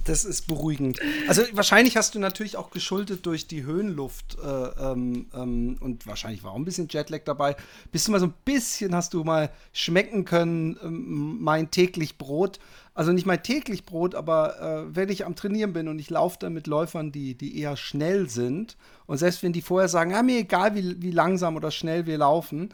Das 0.04 0.24
ist 0.24 0.46
beruhigend. 0.46 1.00
Also 1.28 1.42
wahrscheinlich 1.52 1.96
hast 1.96 2.14
du 2.14 2.18
natürlich 2.18 2.56
auch 2.56 2.70
geschuldet 2.70 3.26
durch 3.26 3.46
die 3.46 3.64
Höhenluft 3.64 4.36
äh, 4.38 4.46
ähm, 4.46 5.26
ähm, 5.34 5.76
und 5.80 6.06
wahrscheinlich 6.06 6.44
war 6.44 6.52
auch 6.52 6.56
ein 6.56 6.64
bisschen 6.64 6.88
Jetlag 6.88 7.22
dabei. 7.24 7.56
Bist 7.90 8.06
du 8.06 8.12
mal 8.12 8.20
so 8.20 8.26
ein 8.26 8.34
bisschen, 8.44 8.94
hast 8.94 9.12
du 9.14 9.24
mal 9.24 9.50
schmecken 9.72 10.24
können, 10.24 10.78
ähm, 10.82 11.38
mein 11.40 11.70
täglich 11.70 12.16
Brot. 12.16 12.60
Also 12.94 13.12
nicht 13.12 13.26
mein 13.26 13.42
täglich 13.42 13.84
Brot, 13.84 14.14
aber 14.14 14.86
äh, 14.88 14.96
wenn 14.96 15.10
ich 15.10 15.26
am 15.26 15.36
Trainieren 15.36 15.74
bin 15.74 15.88
und 15.88 15.98
ich 15.98 16.08
laufe 16.08 16.38
dann 16.40 16.54
mit 16.54 16.66
Läufern, 16.66 17.12
die, 17.12 17.34
die 17.34 17.58
eher 17.60 17.76
schnell 17.76 18.30
sind 18.30 18.76
und 19.06 19.18
selbst 19.18 19.42
wenn 19.42 19.52
die 19.52 19.60
vorher 19.60 19.88
sagen, 19.88 20.12
ja, 20.12 20.22
mir 20.22 20.38
egal, 20.38 20.74
wie, 20.74 21.02
wie 21.02 21.10
langsam 21.10 21.56
oder 21.56 21.70
schnell 21.70 22.06
wir 22.06 22.16
laufen, 22.16 22.70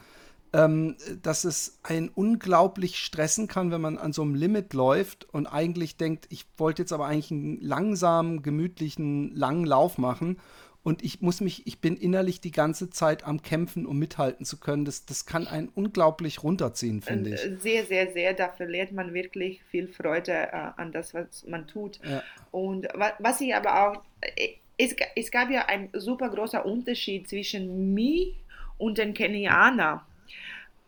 ähm, 0.53 0.95
dass 1.21 1.43
es 1.43 1.79
einen 1.81 2.09
unglaublich 2.09 2.97
stressen 2.97 3.47
kann, 3.47 3.71
wenn 3.71 3.81
man 3.81 3.97
an 3.97 4.13
so 4.13 4.21
einem 4.21 4.35
Limit 4.35 4.73
läuft 4.73 5.27
und 5.33 5.47
eigentlich 5.47 5.97
denkt, 5.97 6.27
ich 6.29 6.45
wollte 6.57 6.83
jetzt 6.83 6.93
aber 6.93 7.07
eigentlich 7.07 7.31
einen 7.31 7.59
langsamen, 7.59 8.43
gemütlichen, 8.43 9.35
langen 9.35 9.65
Lauf 9.65 9.97
machen. 9.97 10.37
Und 10.83 11.01
ich 11.01 11.21
muss 11.21 11.39
mich, 11.39 11.65
ich 11.65 11.79
bin 11.79 11.95
innerlich 11.95 12.41
die 12.41 12.51
ganze 12.51 12.89
Zeit 12.89 13.23
am 13.23 13.41
Kämpfen, 13.41 13.85
um 13.85 13.97
mithalten 13.97 14.45
zu 14.45 14.57
können. 14.57 14.83
Das, 14.83 15.05
das 15.05 15.25
kann 15.25 15.47
einen 15.47 15.69
unglaublich 15.69 16.43
runterziehen, 16.43 17.01
finde 17.01 17.31
ich. 17.31 17.45
Äh, 17.45 17.55
sehr, 17.55 17.85
sehr, 17.85 18.11
sehr. 18.11 18.33
Da 18.33 18.49
verliert 18.49 18.91
man 18.91 19.13
wirklich 19.13 19.61
viel 19.71 19.87
Freude 19.87 20.33
äh, 20.33 20.71
an 20.75 20.91
das, 20.91 21.13
was 21.13 21.47
man 21.47 21.67
tut. 21.67 21.99
Ja. 22.03 22.21
Und 22.51 22.87
was 23.19 23.39
ich 23.39 23.55
aber 23.55 23.87
auch, 23.87 24.03
äh, 24.35 24.49
es, 24.77 24.93
es 25.15 25.31
gab 25.31 25.49
ja 25.49 25.65
ein 25.67 25.87
super 25.93 26.29
großer 26.29 26.65
Unterschied 26.65 27.29
zwischen 27.29 27.93
mir 27.93 28.33
und 28.77 28.97
den 28.97 29.13
Kenianern. 29.13 30.01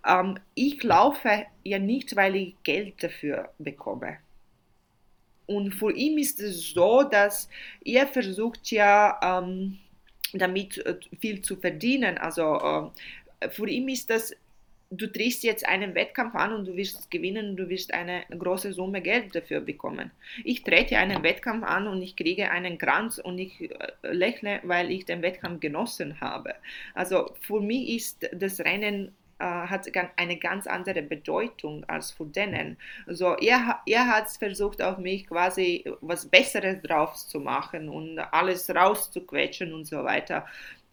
Ähm, 0.05 0.39
ich 0.53 0.83
laufe 0.83 1.45
ja 1.63 1.79
nicht, 1.79 2.15
weil 2.15 2.35
ich 2.35 2.55
Geld 2.63 3.03
dafür 3.03 3.49
bekomme. 3.57 4.17
und 5.47 5.73
für 5.73 5.91
ihn 5.91 6.17
ist 6.17 6.39
es 6.39 6.73
so, 6.73 7.03
dass 7.03 7.49
er 7.83 8.07
versucht 8.07 8.71
ja 8.71 9.19
ähm, 9.21 9.77
damit 10.33 10.77
äh, 10.79 10.97
viel 11.19 11.41
zu 11.41 11.55
verdienen. 11.55 12.17
Also 12.17 12.91
äh, 13.39 13.49
für 13.49 13.67
ihn 13.69 13.89
ist 13.89 14.09
das 14.09 14.33
du 14.91 15.07
drehst 15.07 15.43
jetzt 15.43 15.67
einen 15.67 15.95
Wettkampf 15.95 16.35
an 16.35 16.53
und 16.53 16.65
du 16.65 16.75
wirst 16.75 17.09
gewinnen 17.09 17.55
du 17.57 17.67
wirst 17.69 17.93
eine 17.93 18.23
große 18.29 18.73
Summe 18.73 19.01
Geld 19.01 19.35
dafür 19.35 19.61
bekommen. 19.61 20.11
Ich 20.43 20.63
trete 20.63 20.97
einen 20.97 21.23
Wettkampf 21.23 21.63
an 21.65 21.87
und 21.87 22.01
ich 22.01 22.15
kriege 22.15 22.51
einen 22.51 22.77
Kranz 22.77 23.17
und 23.17 23.37
ich 23.39 23.59
äh, 23.61 23.91
lächle, 24.03 24.59
weil 24.63 24.91
ich 24.91 25.05
den 25.05 25.21
Wettkampf 25.21 25.59
genossen 25.59 26.19
habe. 26.21 26.55
Also 26.93 27.31
für 27.41 27.61
mich 27.61 27.89
ist 27.89 28.29
das 28.33 28.59
Rennen 28.59 29.11
hat 29.39 29.87
eine 30.15 30.37
ganz 30.37 30.65
andere 30.65 31.01
Bedeutung 31.01 31.83
als 31.85 32.11
für 32.11 32.25
denen. 32.25 32.77
Also 33.05 33.35
er, 33.35 33.81
er 33.85 34.07
hat 34.07 34.29
versucht, 34.29 34.81
auf 34.81 34.97
mich 34.97 35.27
quasi 35.27 35.83
was 36.01 36.25
Besseres 36.25 36.81
drauf 36.81 37.15
zu 37.15 37.39
machen 37.39 37.89
und 37.89 38.19
alles 38.19 38.69
rauszuquetschen 38.69 39.73
und 39.73 39.85
so 39.85 40.03
weiter 40.03 40.45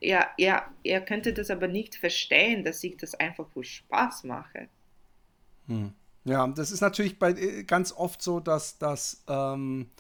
er, 0.03 0.29
er, 0.37 0.65
er 0.83 1.01
könnte 1.01 1.33
das 1.33 1.51
aber 1.51 1.69
nicht 1.69 1.95
verstehen, 1.95 2.65
dass 2.65 2.83
ich 2.85 2.97
das 2.97 3.15
einfach 3.15 3.47
für 3.49 3.65
Spaß 3.65 4.25
mache. 4.25 4.69
Hm. 5.69 5.93
Ja, 6.25 6.47
das 6.47 6.71
ist 6.71 6.81
natürlich 6.81 7.19
bei, 7.19 7.31
äh, 7.31 7.65
ganz 7.65 7.93
oft 7.93 8.23
so, 8.23 8.41
dass, 8.41 8.79
dass 8.79 9.25
ähm, 9.29 9.91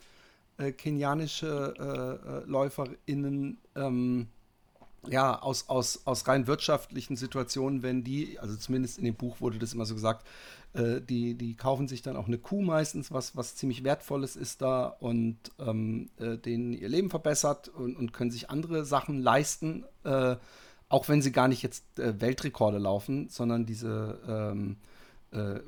äh, 0.59 0.72
kenianische 0.72 1.74
äh, 1.78 2.28
äh 2.28 2.51
LäuferInnen 2.51 3.59
ähm, 3.74 4.28
ja, 5.09 5.40
aus, 5.40 5.68
aus, 5.68 6.03
aus 6.05 6.28
rein 6.28 6.46
wirtschaftlichen 6.46 7.16
Situationen, 7.16 7.82
wenn 7.82 8.05
die, 8.05 8.38
also 8.38 8.57
zumindest 8.57 8.98
in 8.98 9.05
dem 9.05 9.14
Buch 9.14 9.40
wurde 9.40 9.59
das 9.59 9.74
immer 9.74 9.84
so 9.84 9.94
gesagt, 9.94 10.26
äh, 10.74 11.00
die, 11.00 11.34
die 11.34 11.55
kaufen 11.55 11.88
sich 11.88 12.03
dann 12.03 12.16
auch 12.16 12.28
eine 12.28 12.38
Kuh 12.38 12.62
meistens, 12.62 13.11
was, 13.11 13.36
was 13.36 13.57
ziemlich 13.57 13.84
Wertvolles 13.84 14.36
ist 14.36 14.62
da 14.62 14.86
und 14.86 15.38
ähm, 15.59 16.11
äh, 16.18 16.38
denen 16.38 16.72
ihr 16.72 16.88
Leben 16.88 17.11
verbessert 17.11 17.68
und, 17.68 17.96
und 17.96 18.12
können 18.12 18.30
sich 18.30 18.48
andere 18.48 18.84
Sachen 18.84 19.20
leisten, 19.20 19.84
äh, 20.05 20.36
auch 20.88 21.09
wenn 21.09 21.22
sie 21.22 21.32
gar 21.32 21.48
nicht 21.48 21.62
jetzt 21.62 21.98
äh, 21.98 22.20
Weltrekorde 22.20 22.78
laufen, 22.78 23.28
sondern 23.28 23.66
diese 23.66 24.18
ähm, 24.28 24.76
äh, 25.33 25.61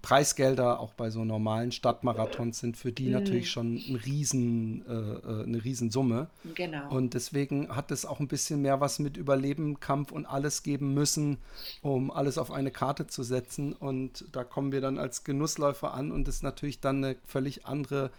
Preisgelder 0.00 0.80
auch 0.80 0.94
bei 0.94 1.10
so 1.10 1.24
normalen 1.24 1.70
Stadtmarathons 1.70 2.58
sind 2.58 2.76
für 2.76 2.92
die 2.92 3.06
mhm. 3.06 3.12
natürlich 3.12 3.50
schon 3.50 3.76
ein 3.76 3.96
Riesen, 3.96 4.84
äh, 4.88 4.92
äh, 4.92 5.42
eine 5.44 5.62
Riesensumme. 5.62 6.28
Genau. 6.54 6.90
Und 6.90 7.14
deswegen 7.14 7.68
hat 7.74 7.90
es 7.90 8.06
auch 8.06 8.20
ein 8.20 8.28
bisschen 8.28 8.62
mehr 8.62 8.80
was 8.80 8.98
mit 8.98 9.16
Überleben, 9.16 9.80
Kampf 9.80 10.12
und 10.12 10.24
alles 10.24 10.62
geben 10.62 10.94
müssen, 10.94 11.38
um 11.82 12.10
alles 12.10 12.38
auf 12.38 12.50
eine 12.50 12.70
Karte 12.70 13.06
zu 13.06 13.22
setzen. 13.22 13.74
Und 13.74 14.24
da 14.32 14.44
kommen 14.44 14.72
wir 14.72 14.80
dann 14.80 14.98
als 14.98 15.24
Genussläufer 15.24 15.92
an 15.92 16.10
und 16.10 16.26
ist 16.26 16.42
natürlich 16.42 16.80
dann 16.80 17.04
eine 17.04 17.16
völlig 17.26 17.66
andere 17.66 18.10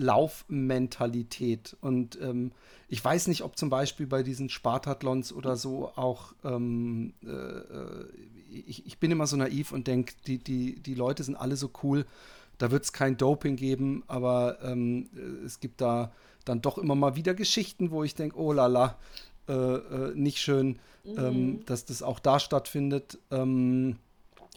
Laufmentalität. 0.00 1.76
Und 1.80 2.18
ähm, 2.20 2.52
ich 2.88 3.04
weiß 3.04 3.28
nicht, 3.28 3.42
ob 3.42 3.56
zum 3.56 3.70
Beispiel 3.70 4.06
bei 4.06 4.22
diesen 4.22 4.48
Spartathlons 4.48 5.32
oder 5.32 5.56
so 5.56 5.92
auch 5.94 6.32
ähm, 6.44 7.12
äh, 7.22 7.28
äh 7.28 8.06
ich, 8.66 8.84
ich 8.84 8.98
bin 8.98 9.12
immer 9.12 9.28
so 9.28 9.36
naiv 9.36 9.70
und 9.70 9.86
denke, 9.86 10.12
die, 10.26 10.38
die, 10.38 10.80
die 10.80 10.94
Leute 10.94 11.22
sind 11.22 11.36
alle 11.36 11.54
so 11.54 11.70
cool, 11.84 12.04
da 12.58 12.72
wird 12.72 12.82
es 12.82 12.92
kein 12.92 13.16
Doping 13.16 13.54
geben, 13.54 14.02
aber 14.08 14.58
ähm, 14.64 15.08
es 15.46 15.60
gibt 15.60 15.80
da 15.80 16.10
dann 16.44 16.60
doch 16.60 16.76
immer 16.76 16.96
mal 16.96 17.14
wieder 17.14 17.34
Geschichten, 17.34 17.92
wo 17.92 18.02
ich 18.02 18.16
denke, 18.16 18.36
oh 18.36 18.52
la 18.52 18.66
la, 18.66 18.98
äh, 19.48 19.52
äh, 19.52 20.14
nicht 20.16 20.38
schön, 20.38 20.80
mhm. 21.04 21.18
ähm, 21.18 21.64
dass 21.64 21.84
das 21.84 22.02
auch 22.02 22.18
da 22.18 22.40
stattfindet. 22.40 23.18
Ähm, 23.30 23.90
äh, 23.90 24.09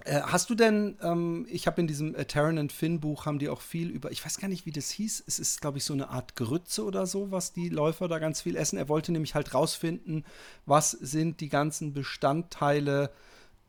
hast 0.06 0.50
du 0.50 0.56
denn, 0.56 0.98
ähm, 1.02 1.46
ich 1.50 1.68
habe 1.68 1.80
in 1.80 1.88
diesem 1.88 2.16
äh, 2.16 2.26
Terran 2.26 2.58
and 2.58 2.72
Finn 2.72 3.00
Buch 3.00 3.26
haben 3.26 3.40
die 3.40 3.50
auch 3.50 3.62
viel 3.62 3.90
über, 3.90 4.12
ich 4.12 4.26
weiß 4.26 4.40
gar 4.40 4.48
nicht, 4.48 4.66
wie 4.66 4.72
das 4.72 4.90
hieß, 4.90 5.24
es 5.28 5.40
ist, 5.40 5.62
glaube 5.62 5.78
ich, 5.78 5.86
so 5.86 5.94
eine 5.94 6.10
Art 6.10 6.36
Grütze 6.36 6.84
oder 6.84 7.06
so, 7.06 7.32
was 7.32 7.54
die 7.54 7.70
Läufer 7.70 8.08
da 8.08 8.20
ganz 8.20 8.42
viel 8.42 8.56
essen. 8.56 8.78
Er 8.78 8.90
wollte 8.90 9.12
nämlich 9.12 9.36
halt 9.36 9.54
rausfinden, 9.54 10.26
was 10.66 10.92
sind 10.92 11.42
die 11.42 11.50
ganzen 11.50 11.94
Bestandteile 11.94 13.12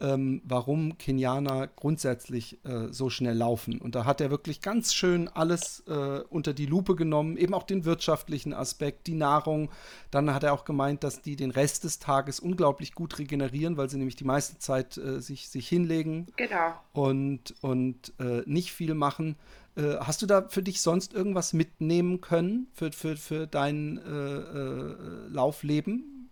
ähm, 0.01 0.43
warum 0.45 0.99
Kenianer 0.99 1.69
grundsätzlich 1.69 2.59
äh, 2.65 2.89
so 2.93 3.11
schnell 3.11 3.37
laufen. 3.37 3.81
Und 3.81 3.95
da 3.95 4.05
hat 4.05 4.21
er 4.21 4.31
wirklich 4.31 4.61
ganz 4.61 4.93
schön 4.93 5.29
alles 5.29 5.85
äh, 5.87 6.21
unter 6.31 6.53
die 6.53 6.67
Lupe 6.67 6.97
genommen, 6.97 7.37
eben 7.37 7.55
auch 7.55 7.63
den 7.63 7.85
wirtschaftlichen 7.85 8.53
Aspekt, 8.53 9.07
die 9.07 9.15
Nahrung. 9.15 9.71
Dann 10.11 10.33
hat 10.35 10.43
er 10.43 10.53
auch 10.53 10.65
gemeint, 10.65 11.05
dass 11.05 11.23
die 11.23 11.37
den 11.37 11.51
Rest 11.51 11.85
des 11.85 12.01
Tages 12.01 12.41
unglaublich 12.41 12.95
gut 12.95 13.19
regenerieren, 13.19 13.77
weil 13.77 13.89
sie 13.89 13.99
nämlich 13.99 14.17
die 14.17 14.25
meiste 14.25 14.59
Zeit 14.59 14.97
äh, 14.97 15.21
sich, 15.21 15.49
sich 15.49 15.69
hinlegen 15.69 16.27
genau. 16.37 16.75
und, 16.93 17.55
und 17.63 18.13
äh, 18.19 18.43
nicht 18.47 18.73
viel 18.73 18.95
machen. 18.95 19.37
Äh, 19.77 19.97
hast 20.01 20.23
du 20.23 20.27
da 20.27 20.49
für 20.49 20.63
dich 20.63 20.81
sonst 20.83 21.15
irgendwas 21.15 21.53
mitnehmen 21.53 22.21
können 22.21 22.67
für, 22.73 22.93
für, 22.93 23.17
für 23.17 23.47
dein 23.47 23.99
äh, 23.99 25.29
Laufleben? 25.33 26.31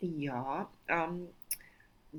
Ja, 0.00 0.68
ähm, 0.88 1.28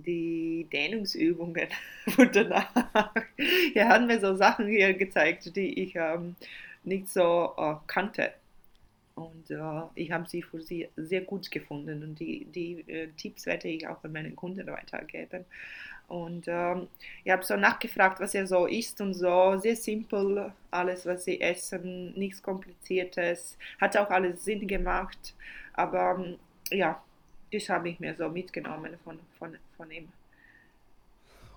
die 0.04 0.68
Dehnungsübungen 0.72 1.68
von 2.10 2.30
danach. 2.32 3.14
Er 3.74 3.88
hat 3.88 4.06
mir 4.06 4.20
so 4.20 4.36
Sachen 4.36 4.68
hier 4.68 4.93
gezeigt, 4.93 5.56
die 5.56 5.84
ich 5.84 5.96
ähm, 5.96 6.36
nicht 6.84 7.10
so 7.10 7.54
äh, 7.58 7.76
kannte. 7.88 8.34
Und 9.16 9.50
äh, 9.50 9.82
ich 9.96 10.12
habe 10.12 10.28
sie 10.28 10.41
für 10.41 10.62
sie 10.62 10.89
sehr 10.98 11.22
gut 11.22 11.50
gefunden 11.50 12.04
und 12.04 12.20
die, 12.20 12.46
die 12.46 12.84
äh, 12.91 13.08
Tipps 13.18 13.46
werde 13.46 13.70
ich 13.70 13.88
auch 13.88 14.04
an 14.04 14.12
meine 14.12 14.32
Kunden 14.32 14.68
weitergeben. 14.68 15.46
Und 16.08 16.46
ähm, 16.48 16.88
ich 17.24 17.32
habe 17.32 17.43
so 17.43 17.56
nachgefragt, 17.56 18.20
was 18.20 18.36
er 18.36 18.46
so 18.46 18.68
isst 18.68 19.02
und 19.02 19.14
so. 19.14 19.58
Sehr 19.58 19.76
simpel, 19.76 20.52
alles, 20.70 21.06
was 21.06 21.26
sie 21.26 21.41
essen, 21.41 22.14
nichts 22.14 22.43
Kompliziertes. 22.43 23.58
Hat 23.82 23.98
auch 23.98 24.10
alles 24.10 24.43
Sinn 24.43 24.68
gemacht. 24.68 25.34
Aber 25.74 26.18
ähm, 26.20 26.38
ja, 26.70 27.02
das 27.52 27.70
habe 27.70 27.89
ich 27.89 28.00
mir 28.00 28.16
so 28.16 28.30
mitgenommen 28.30 28.93
von, 29.04 29.20
von, 29.38 29.56
von 29.78 29.91
ihm. 29.91 30.08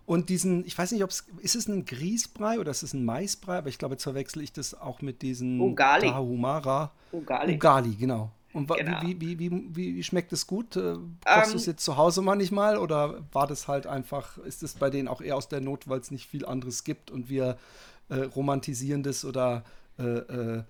Und 0.06 0.30
diesen, 0.30 0.64
ich 0.64 0.76
weiß 0.76 0.92
nicht, 0.92 1.04
ob 1.04 1.10
es, 1.10 1.26
ist 1.42 1.54
es 1.54 1.68
ein 1.68 1.84
Grießbrei 1.84 2.58
oder 2.58 2.70
ist 2.70 2.82
es 2.82 2.94
ein 2.94 3.04
Maisbrei, 3.04 3.58
aber 3.58 3.68
ich 3.68 3.78
glaube, 3.78 3.94
jetzt 3.94 4.04
verwechsel 4.04 4.42
ich 4.42 4.52
das 4.52 4.72
auch 4.72 5.02
mit 5.02 5.20
diesen 5.20 5.60
Ugali. 5.60 6.08
Tahumara. 6.08 6.92
Ugali. 7.12 7.54
Ugali, 7.56 7.94
genau. 7.94 8.30
Und 8.54 8.68
genau. 8.68 9.02
Wie, 9.02 9.20
wie, 9.20 9.38
wie, 9.38 9.50
wie, 9.50 9.96
wie, 9.96 10.02
schmeckt 10.02 10.32
es 10.32 10.46
gut? 10.46 10.76
Äh, 10.76 10.94
kochst 11.26 11.52
du 11.52 11.56
es 11.56 11.66
ähm, 11.66 11.72
jetzt 11.72 11.84
zu 11.84 11.98
Hause 11.98 12.22
manchmal 12.22 12.78
oder 12.78 13.22
war 13.32 13.46
das 13.46 13.68
halt 13.68 13.86
einfach, 13.86 14.38
ist 14.38 14.62
es 14.62 14.74
bei 14.74 14.88
denen 14.88 15.08
auch 15.08 15.20
eher 15.20 15.36
aus 15.36 15.48
der 15.48 15.60
Not, 15.60 15.88
weil 15.88 16.00
es 16.00 16.10
nicht 16.10 16.26
viel 16.26 16.46
anderes 16.46 16.84
gibt 16.84 17.10
und 17.10 17.28
wir 17.28 17.58
äh, 18.08 18.14
romantisieren 18.14 19.02
das 19.02 19.26
oder 19.26 19.62
äh 19.98 20.02
äh, 20.02 20.62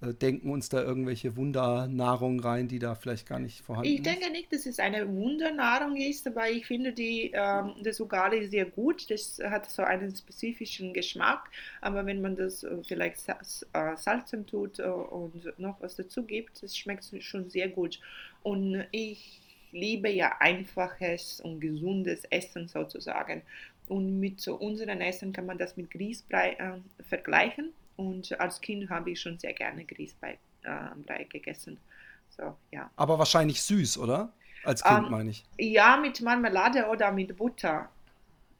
denken 0.00 0.50
uns 0.50 0.68
da 0.68 0.82
irgendwelche 0.82 1.36
Wundernahrung 1.36 2.40
rein, 2.40 2.68
die 2.68 2.78
da 2.78 2.94
vielleicht 2.94 3.26
gar 3.26 3.38
nicht 3.38 3.62
vorhanden 3.62 3.88
ich 3.88 4.00
ist? 4.00 4.06
Ich 4.06 4.12
denke 4.12 4.30
nicht, 4.30 4.52
dass 4.52 4.66
es 4.66 4.78
eine 4.78 5.08
Wundernahrung 5.08 5.96
ist, 5.96 6.26
aber 6.26 6.50
ich 6.50 6.66
finde 6.66 6.92
die, 6.92 7.30
ähm, 7.34 7.74
das 7.82 8.00
Ugali 8.00 8.46
sehr 8.46 8.66
gut. 8.66 9.10
Das 9.10 9.40
hat 9.42 9.70
so 9.70 9.82
einen 9.82 10.14
spezifischen 10.14 10.92
Geschmack, 10.92 11.50
aber 11.80 12.04
wenn 12.04 12.20
man 12.20 12.36
das 12.36 12.62
äh, 12.62 12.76
vielleicht 12.86 13.26
äh, 13.28 13.96
salzen 13.96 14.46
tut 14.46 14.78
äh, 14.78 14.82
und 14.82 15.58
noch 15.58 15.80
was 15.80 15.96
dazu 15.96 16.22
gibt, 16.22 16.62
das 16.62 16.76
schmeckt 16.76 17.10
schon 17.20 17.48
sehr 17.48 17.68
gut. 17.68 17.98
Und 18.42 18.84
ich 18.90 19.40
liebe 19.72 20.10
ja 20.10 20.36
einfaches 20.40 21.40
und 21.40 21.60
gesundes 21.60 22.24
Essen 22.24 22.68
sozusagen. 22.68 23.42
Und 23.88 24.20
mit 24.20 24.40
so 24.40 24.56
unserem 24.56 25.00
Essen 25.00 25.32
kann 25.32 25.46
man 25.46 25.58
das 25.58 25.76
mit 25.76 25.90
Grießbrei 25.90 26.52
äh, 26.52 27.04
vergleichen. 27.04 27.72
Und 27.96 28.38
als 28.40 28.60
Kind 28.60 28.90
habe 28.90 29.10
ich 29.10 29.20
schon 29.20 29.38
sehr 29.38 29.54
gerne 29.54 29.84
Grießbrei 29.84 30.38
äh, 30.62 31.24
gegessen. 31.24 31.78
So, 32.36 32.56
ja. 32.70 32.90
Aber 32.96 33.18
wahrscheinlich 33.18 33.62
süß, 33.62 33.98
oder? 33.98 34.32
Als 34.64 34.82
Kind 34.82 34.98
um, 34.98 35.04
ähm, 35.06 35.10
meine 35.10 35.30
ich. 35.30 35.44
Ja, 35.58 35.96
mit 35.96 36.20
Marmelade 36.20 36.88
oder 36.88 37.12
mit 37.12 37.36
Butter. 37.36 37.88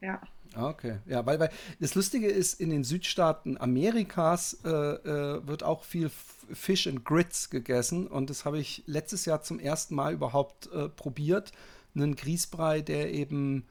Ja. 0.01 0.21
Ah, 0.55 0.69
okay, 0.69 0.99
ja, 1.05 1.25
weil, 1.25 1.39
weil 1.39 1.51
das 1.79 1.93
Lustige 1.93 2.27
ist, 2.27 2.59
in 2.59 2.69
den 2.69 2.83
Südstaaten 2.83 3.59
Amerikas 3.59 4.57
äh, 4.63 4.69
äh, 4.69 5.45
wird 5.45 5.61
auch 5.63 5.83
viel 5.83 6.09
Fish 6.53 6.87
and 6.87 7.03
Grits 7.03 7.49
gegessen 7.49 8.07
und 8.07 8.29
das 8.29 8.45
habe 8.45 8.57
ich 8.57 8.81
letztes 8.87 9.25
Jahr 9.25 9.41
zum 9.41 9.59
ersten 9.59 9.93
Mal 9.95 10.13
überhaupt 10.13 10.71
äh, 10.71 10.89
probiert. 10.89 11.51
Einen 11.95 12.15
Grießbrei, 12.15 12.81
der 12.81 13.11
eben 13.13 13.67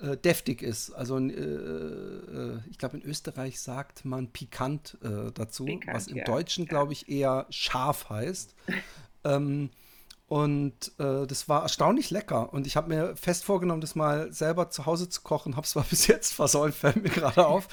äh, 0.00 0.16
deftig 0.16 0.62
ist. 0.62 0.92
Also 0.92 1.18
äh, 1.18 1.30
äh, 1.30 2.58
ich 2.70 2.78
glaube, 2.78 2.96
in 2.96 3.02
Österreich 3.04 3.60
sagt 3.60 4.04
man 4.04 4.28
pikant 4.28 4.98
äh, 5.02 5.30
dazu, 5.32 5.64
pikant, 5.66 5.94
was 5.94 6.06
im 6.06 6.16
ja. 6.16 6.24
Deutschen, 6.24 6.66
glaube 6.66 6.92
ich, 6.92 7.08
eher 7.08 7.46
scharf 7.50 8.08
heißt. 8.10 8.54
ähm, 9.24 9.70
und 10.26 10.92
äh, 10.98 11.26
das 11.26 11.48
war 11.48 11.62
erstaunlich 11.62 12.10
lecker. 12.10 12.52
Und 12.52 12.66
ich 12.66 12.76
habe 12.76 12.88
mir 12.88 13.16
fest 13.16 13.44
vorgenommen, 13.44 13.80
das 13.80 13.96
mal 13.96 14.32
selber 14.32 14.70
zu 14.70 14.86
Hause 14.86 15.08
zu 15.08 15.22
kochen. 15.22 15.56
Habe 15.56 15.64
es 15.64 15.72
zwar 15.72 15.84
bis 15.90 16.06
jetzt 16.06 16.32
versäumt, 16.32 16.74
fällt 16.74 17.02
mir 17.02 17.10
gerade 17.10 17.46
auf. 17.46 17.68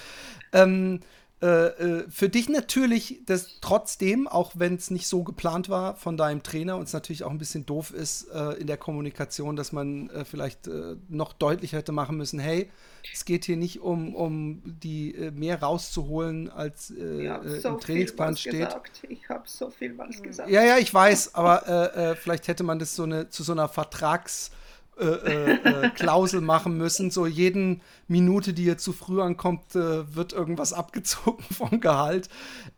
Ähm, 0.52 1.02
äh, 1.40 1.68
äh, 1.68 2.06
für 2.10 2.30
dich 2.30 2.50
natürlich 2.50 3.22
das 3.28 3.60
trotzdem, 3.62 4.28
auch 4.28 4.54
wenn 4.56 4.74
es 4.74 4.90
nicht 4.90 5.06
so 5.08 5.24
geplant 5.24 5.70
war 5.70 5.96
von 5.96 6.18
deinem 6.18 6.42
Trainer 6.42 6.78
und 6.78 6.84
es 6.84 6.94
natürlich 6.94 7.24
auch 7.24 7.30
ein 7.30 7.38
bisschen 7.38 7.64
doof 7.68 7.92
ist 7.92 8.28
äh, 8.34 8.54
in 8.54 8.66
der 8.66 8.78
Kommunikation, 8.78 9.56
dass 9.56 9.72
man 9.72 10.10
äh, 10.10 10.26
vielleicht 10.26 10.68
äh, 10.68 10.96
noch 11.10 11.34
deutlicher 11.34 11.78
hätte 11.78 11.92
machen 11.92 12.18
müssen, 12.18 12.40
hey, 12.40 12.72
es 13.14 13.24
geht 13.24 13.46
hier 13.46 13.56
nicht 13.56 13.82
um, 13.82 14.16
um 14.16 14.64
die 14.66 15.16
mehr 15.34 15.62
rauszuholen, 15.62 16.50
als 16.50 16.88
so 16.88 16.96
im 16.98 17.80
Trainingsplan 17.80 18.36
steht. 18.36 18.68
Gesagt. 18.68 19.04
Ich 19.08 19.30
habe 19.30 19.44
so 19.46 19.70
viel 19.70 19.98
was 19.98 20.22
gesagt. 20.22 20.50
Ja, 20.50 20.62
ja, 20.64 20.78
ich 20.78 20.94
weiß, 20.94 21.34
aber 21.36 22.18
vielleicht 22.20 22.50
hätte 22.50 22.64
man 22.64 22.80
das 22.80 22.98
so 22.98 23.04
eine, 23.04 23.30
zu 23.30 23.44
so 23.44 23.54
einer 23.54 23.70
Vertrags- 23.70 24.52
äh, 25.00 25.06
äh, 25.06 25.86
äh, 25.86 25.90
Klausel 25.92 26.42
machen 26.42 26.78
müssen. 26.78 27.12
So 27.12 27.28
jeden 27.28 27.82
Minute, 28.08 28.54
die 28.54 28.66
ihr 28.66 28.78
zu 28.78 28.94
früh 28.94 29.22
ankommt, 29.22 29.76
äh, 29.76 30.16
wird 30.16 30.34
irgendwas 30.34 30.74
abgezogen 30.74 31.44
vom 31.52 31.80
Gehalt. 31.80 32.30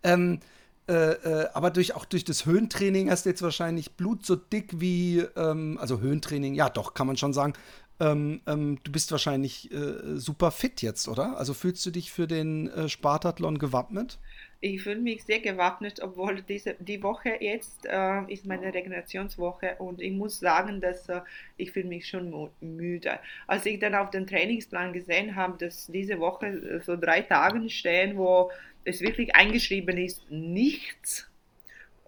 Ähm, 0.03 0.39
äh, 0.87 1.11
äh, 1.11 1.49
aber 1.53 1.71
durch, 1.71 1.95
auch 1.95 2.05
durch 2.05 2.25
das 2.25 2.45
Höhentraining 2.45 3.09
hast 3.09 3.25
du 3.25 3.29
jetzt 3.29 3.41
wahrscheinlich 3.41 3.93
Blut 3.93 4.25
so 4.25 4.35
dick 4.35 4.81
wie, 4.81 5.19
ähm, 5.35 5.77
also 5.79 5.99
Höhentraining, 5.99 6.55
ja 6.55 6.69
doch, 6.69 6.93
kann 6.93 7.07
man 7.07 7.15
schon 7.15 7.33
sagen. 7.33 7.53
Ähm, 7.99 8.41
ähm 8.47 8.79
du 8.83 8.91
bist 8.91 9.11
wahrscheinlich 9.11 9.69
super 10.15 10.51
fit 10.51 10.81
jetzt, 10.81 11.07
oder? 11.07 11.37
Also 11.37 11.53
fühlst 11.53 11.85
du 11.85 11.91
dich 11.91 12.11
für 12.11 12.27
den 12.27 12.69
Spartathlon 12.87 13.59
gewappnet? 13.59 14.19
Ich 14.61 14.81
fühle 14.81 14.99
mich 14.99 15.23
sehr 15.23 15.39
gewappnet, 15.39 16.01
obwohl 16.01 16.41
diese, 16.41 16.75
die 16.79 17.01
Woche 17.01 17.37
jetzt 17.39 17.85
äh, 17.85 18.21
ist 18.31 18.45
meine 18.45 18.73
Regenerationswoche 18.73 19.75
und 19.79 20.01
ich 20.01 20.11
muss 20.11 20.39
sagen, 20.39 20.81
dass 20.81 21.07
äh, 21.07 21.21
ich 21.55 21.71
fühle 21.71 21.87
mich 21.87 22.07
schon 22.07 22.49
müde. 22.59 23.19
Als 23.47 23.65
ich 23.65 23.79
dann 23.79 23.95
auf 23.95 24.09
den 24.09 24.27
Trainingsplan 24.27 24.91
gesehen 24.91 25.35
habe, 25.35 25.57
dass 25.57 25.87
diese 25.87 26.19
Woche 26.19 26.47
äh, 26.47 26.81
so 26.81 26.97
drei 26.97 27.21
Tage 27.21 27.69
stehen, 27.69 28.17
wo 28.17 28.51
es 28.83 28.99
wirklich 28.99 29.33
eingeschrieben 29.33 29.97
ist, 29.97 30.29
nichts. 30.29 31.29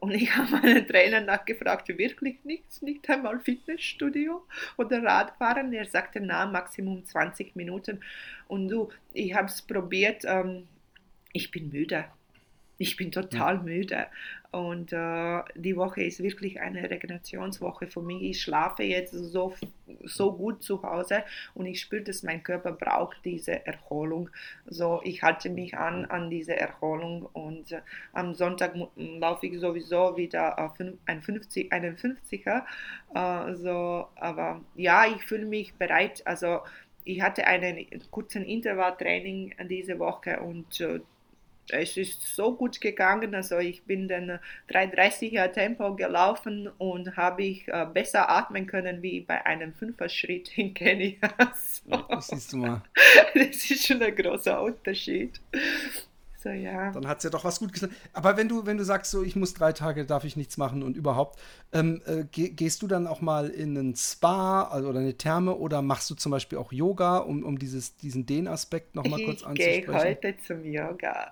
Und 0.01 0.11
ich 0.11 0.35
habe 0.35 0.51
meinen 0.51 0.87
Trainer 0.87 1.21
nachgefragt, 1.21 1.87
wirklich 1.97 2.43
nichts, 2.43 2.81
nicht 2.81 3.09
einmal 3.09 3.39
Fitnessstudio 3.39 4.45
oder 4.75 5.01
Radfahren. 5.01 5.71
Er 5.71 5.85
sagte, 5.85 6.19
na, 6.19 6.45
Maximum 6.45 7.05
20 7.05 7.55
Minuten. 7.55 8.01
Und 8.49 8.67
du, 8.67 8.89
ich 9.13 9.33
habe 9.33 9.47
es 9.47 9.61
probiert, 9.61 10.25
ähm, 10.25 10.67
ich 11.31 11.49
bin 11.49 11.69
müde 11.69 12.05
ich 12.81 12.95
bin 12.95 13.11
total 13.11 13.57
ja. 13.57 13.61
müde. 13.61 14.07
Und 14.51 14.91
äh, 14.91 15.41
die 15.55 15.77
Woche 15.77 16.03
ist 16.03 16.21
wirklich 16.21 16.59
eine 16.59 16.89
Regenerationswoche 16.89 17.87
für 17.87 18.01
mich. 18.01 18.21
Ich 18.23 18.41
schlafe 18.41 18.83
jetzt 18.83 19.13
so, 19.13 19.53
so 20.03 20.33
gut 20.33 20.61
zu 20.61 20.83
Hause 20.83 21.23
und 21.53 21.67
ich 21.67 21.79
spüre, 21.79 22.01
dass 22.01 22.23
mein 22.23 22.43
Körper 22.43 22.73
braucht 22.73 23.23
diese 23.23 23.65
Erholung. 23.65 24.29
So, 24.65 24.99
ich 25.03 25.23
halte 25.23 25.49
mich 25.49 25.77
an 25.77 26.03
an 26.05 26.29
diese 26.29 26.57
Erholung 26.57 27.29
und 27.31 27.71
äh, 27.71 27.81
am 28.11 28.33
Sonntag 28.33 28.73
laufe 28.97 29.45
ich 29.45 29.59
sowieso 29.59 30.17
wieder 30.17 30.59
auf 30.59 30.73
ein 31.05 31.21
50, 31.21 31.71
einen 31.71 31.95
50er. 31.95 32.63
Äh, 33.15 33.55
so, 33.55 34.07
aber 34.15 34.59
ja, 34.75 35.05
ich 35.05 35.23
fühle 35.23 35.45
mich 35.45 35.75
bereit. 35.75 36.23
Also 36.25 36.59
ich 37.05 37.21
hatte 37.21 37.47
einen 37.47 37.87
kurzen 38.11 38.43
Intervalltraining 38.43 39.55
diese 39.69 39.97
Woche 39.97 40.41
und 40.41 40.81
äh, 40.81 40.99
es 41.71 41.97
ist 41.97 42.35
so 42.35 42.55
gut 42.55 42.81
gegangen. 42.81 43.33
Also 43.35 43.57
ich 43.59 43.83
bin 43.83 44.07
dann 44.07 44.39
330er 44.69 45.51
Tempo 45.51 45.95
gelaufen 45.95 46.69
und 46.77 47.15
habe 47.17 47.43
ich 47.43 47.67
äh, 47.67 47.85
besser 47.91 48.29
atmen 48.29 48.67
können 48.67 49.01
wie 49.01 49.21
bei 49.21 49.45
einem 49.45 49.73
Fünfer-Schritt 49.73 50.57
in 50.57 50.73
Kenia. 50.73 51.17
So. 51.53 51.97
Das 52.09 52.27
siehst 52.27 52.53
du 52.53 52.57
mal. 52.57 52.81
Das 53.33 53.69
ist 53.71 53.87
schon 53.87 54.01
ein 54.01 54.15
großer 54.15 54.61
Unterschied. 54.61 55.39
So, 56.41 56.49
ja. 56.49 56.91
Dann 56.91 57.07
hat 57.07 57.19
es 57.19 57.23
ja 57.23 57.29
doch 57.29 57.43
was 57.43 57.59
gut 57.59 57.71
gesagt. 57.71 57.93
Aber 58.13 58.35
wenn 58.35 58.49
du, 58.49 58.65
wenn 58.65 58.77
du 58.77 58.83
sagst, 58.83 59.11
so 59.11 59.21
ich 59.21 59.35
muss 59.35 59.53
drei 59.53 59.73
Tage, 59.73 60.05
darf 60.05 60.23
ich 60.23 60.35
nichts 60.35 60.57
machen 60.57 60.81
und 60.81 60.97
überhaupt, 60.97 61.39
ähm, 61.71 62.01
äh, 62.07 62.23
geh, 62.31 62.49
gehst 62.49 62.81
du 62.81 62.87
dann 62.87 63.05
auch 63.05 63.21
mal 63.21 63.49
in 63.49 63.77
einen 63.77 63.95
Spa 63.95 64.63
also, 64.63 64.89
oder 64.89 65.01
eine 65.01 65.15
Therme 65.15 65.55
oder 65.55 65.83
machst 65.83 66.09
du 66.09 66.15
zum 66.15 66.31
Beispiel 66.31 66.57
auch 66.57 66.71
Yoga, 66.71 67.17
um, 67.17 67.43
um 67.43 67.59
dieses, 67.59 67.95
diesen 67.97 68.25
Dehnaspekt 68.25 68.95
nochmal 68.95 69.23
kurz 69.23 69.43
anzusprechen? 69.43 69.79
Ich 69.81 69.85
gehe 69.85 69.99
heute 69.99 70.35
zum 70.47 70.65
Yoga. 70.65 71.31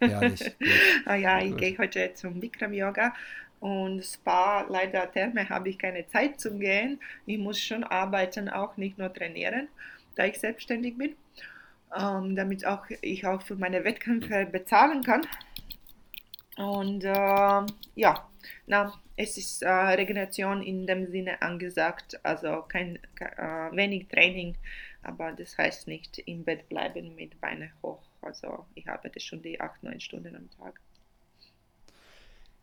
Herrlich. 0.00 0.52
ah, 1.06 1.14
ja, 1.14 1.40
ich 1.40 1.56
gehe 1.56 1.78
heute 1.78 2.12
zum 2.14 2.40
Bikram-Yoga. 2.40 3.14
Und 3.60 4.04
Spa, 4.04 4.62
leider 4.68 5.12
Therme, 5.12 5.48
habe 5.48 5.68
ich 5.68 5.78
keine 5.78 6.08
Zeit 6.08 6.40
zum 6.40 6.58
Gehen. 6.58 6.98
Ich 7.26 7.38
muss 7.38 7.60
schon 7.60 7.84
arbeiten, 7.84 8.48
auch 8.48 8.76
nicht 8.76 8.98
nur 8.98 9.12
trainieren, 9.12 9.68
da 10.16 10.24
ich 10.24 10.40
selbstständig 10.40 10.98
bin 10.98 11.14
ähm, 11.96 12.36
damit 12.36 12.66
auch 12.66 12.84
ich 13.00 13.26
auch 13.26 13.42
für 13.42 13.56
meine 13.56 13.84
Wettkämpfe 13.84 14.46
bezahlen 14.46 15.02
kann. 15.02 15.26
Und 16.56 17.04
äh, 17.04 17.66
ja, 17.94 18.28
na, 18.66 18.92
es 19.16 19.36
ist 19.36 19.62
äh, 19.62 19.68
Regeneration 19.68 20.62
in 20.62 20.86
dem 20.86 21.06
Sinne 21.06 21.40
angesagt, 21.42 22.18
also 22.22 22.62
kein, 22.62 22.98
äh, 23.18 23.70
wenig 23.72 24.08
Training, 24.08 24.56
aber 25.02 25.32
das 25.32 25.56
heißt 25.56 25.88
nicht 25.88 26.18
im 26.26 26.44
Bett 26.44 26.68
bleiben 26.68 27.14
mit 27.16 27.40
Beine 27.40 27.70
hoch. 27.82 28.02
Also 28.22 28.66
ich 28.74 28.88
arbeite 28.88 29.20
schon 29.20 29.42
die 29.42 29.60
8, 29.60 29.82
9 29.82 30.00
Stunden 30.00 30.36
am 30.36 30.50
Tag. 30.50 30.80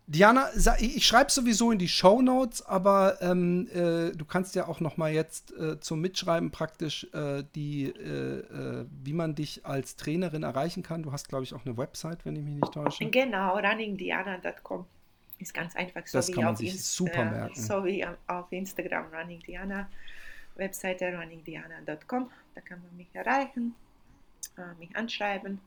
Diana, 0.10 0.50
ich 0.80 1.06
schreibe 1.06 1.30
sowieso 1.30 1.70
in 1.70 1.80
die 1.80 1.90
Show 1.90 2.22
Notes, 2.22 2.66
aber 2.66 3.22
ähm, 3.22 3.68
äh, 3.74 4.16
du 4.16 4.24
kannst 4.24 4.56
ja 4.56 4.66
auch 4.70 4.80
noch 4.80 4.96
mal 4.96 5.12
jetzt 5.12 5.52
äh, 5.58 5.82
zum 5.82 6.00
Mitschreiben 6.00 6.50
praktisch 6.50 7.06
äh, 7.14 7.44
die, 7.56 7.88
äh, 7.88 8.40
äh, 8.40 8.86
wie 9.04 9.12
man 9.12 9.36
dich 9.36 9.66
als 9.66 9.98
Trainerin 9.98 10.44
erreichen 10.44 10.82
kann. 10.82 11.04
Du 11.04 11.12
hast, 11.12 11.28
glaube 11.28 11.44
ich, 11.44 11.54
auch 11.54 11.66
eine 11.66 11.76
Website, 11.76 12.24
wenn 12.24 12.38
ich 12.38 12.44
mich 12.44 12.54
nicht 12.54 12.74
täusche. 12.74 13.10
Genau, 13.10 13.58
runningdiana.com 13.58 14.86
ist 15.40 15.54
ganz 15.54 15.76
einfach. 15.76 16.08
So 16.08 16.20
das 16.20 16.32
kann 16.32 16.46
man 16.46 16.56
sich 16.56 16.72
Inst 16.72 16.96
super 16.96 17.24
äh, 17.24 17.30
merken. 17.30 17.62
So 17.62 17.84
wie 17.84 18.06
auf 18.28 18.50
Instagram 18.50 19.08
runningdiana, 19.14 19.90
Webseite 20.56 21.18
runningdiana.com. 21.18 22.32
Da 22.56 22.62
kann 22.62 22.82
man 22.82 22.96
mich 22.96 23.10
erreichen, 23.14 23.76
mich 24.80 24.96
anschreiben 24.96 25.60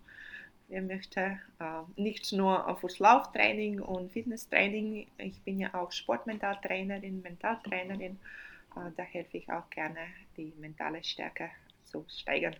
Wer 0.71 0.83
möchte 0.83 1.21
äh, 1.59 1.65
nicht 1.97 2.33
nur 2.33 2.77
fürs 2.81 3.01
Lauftraining 3.01 3.81
und 3.81 4.13
Fitnesstraining, 4.13 5.09
ich 5.19 5.41
bin 5.43 5.59
ja 5.59 5.75
auch 5.75 5.91
Sportmentaltrainerin, 5.91 7.23
Mentaltrainerin, 7.23 8.21
äh, 8.77 8.91
da 8.97 9.03
helfe 9.03 9.39
ich 9.39 9.51
auch 9.51 9.69
gerne, 9.71 9.99
die 10.37 10.53
mentale 10.61 11.03
Stärke 11.03 11.51
zu 11.85 12.05
steigern. 12.09 12.55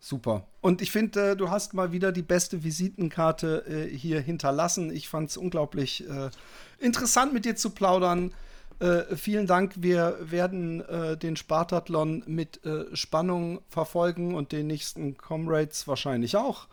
Super. 0.00 0.46
Und 0.62 0.80
ich 0.80 0.90
finde, 0.92 1.32
äh, 1.32 1.36
du 1.36 1.50
hast 1.50 1.74
mal 1.74 1.92
wieder 1.92 2.10
die 2.10 2.22
beste 2.22 2.64
Visitenkarte 2.64 3.64
äh, 3.66 3.94
hier 3.94 4.22
hinterlassen. 4.22 4.90
Ich 4.90 5.10
fand 5.10 5.28
es 5.28 5.36
unglaublich 5.36 6.08
äh, 6.08 6.30
interessant, 6.78 7.34
mit 7.34 7.44
dir 7.44 7.54
zu 7.54 7.68
plaudern. 7.68 8.32
Äh, 8.80 9.16
vielen 9.16 9.46
Dank. 9.46 9.72
Wir 9.76 10.16
werden 10.20 10.80
äh, 10.82 11.16
den 11.16 11.36
Spartathlon 11.36 12.24
mit 12.26 12.64
äh, 12.64 12.94
Spannung 12.94 13.60
verfolgen 13.68 14.34
und 14.34 14.52
den 14.52 14.66
nächsten 14.66 15.16
Comrades 15.16 15.86
wahrscheinlich 15.86 16.36
auch. 16.36 16.66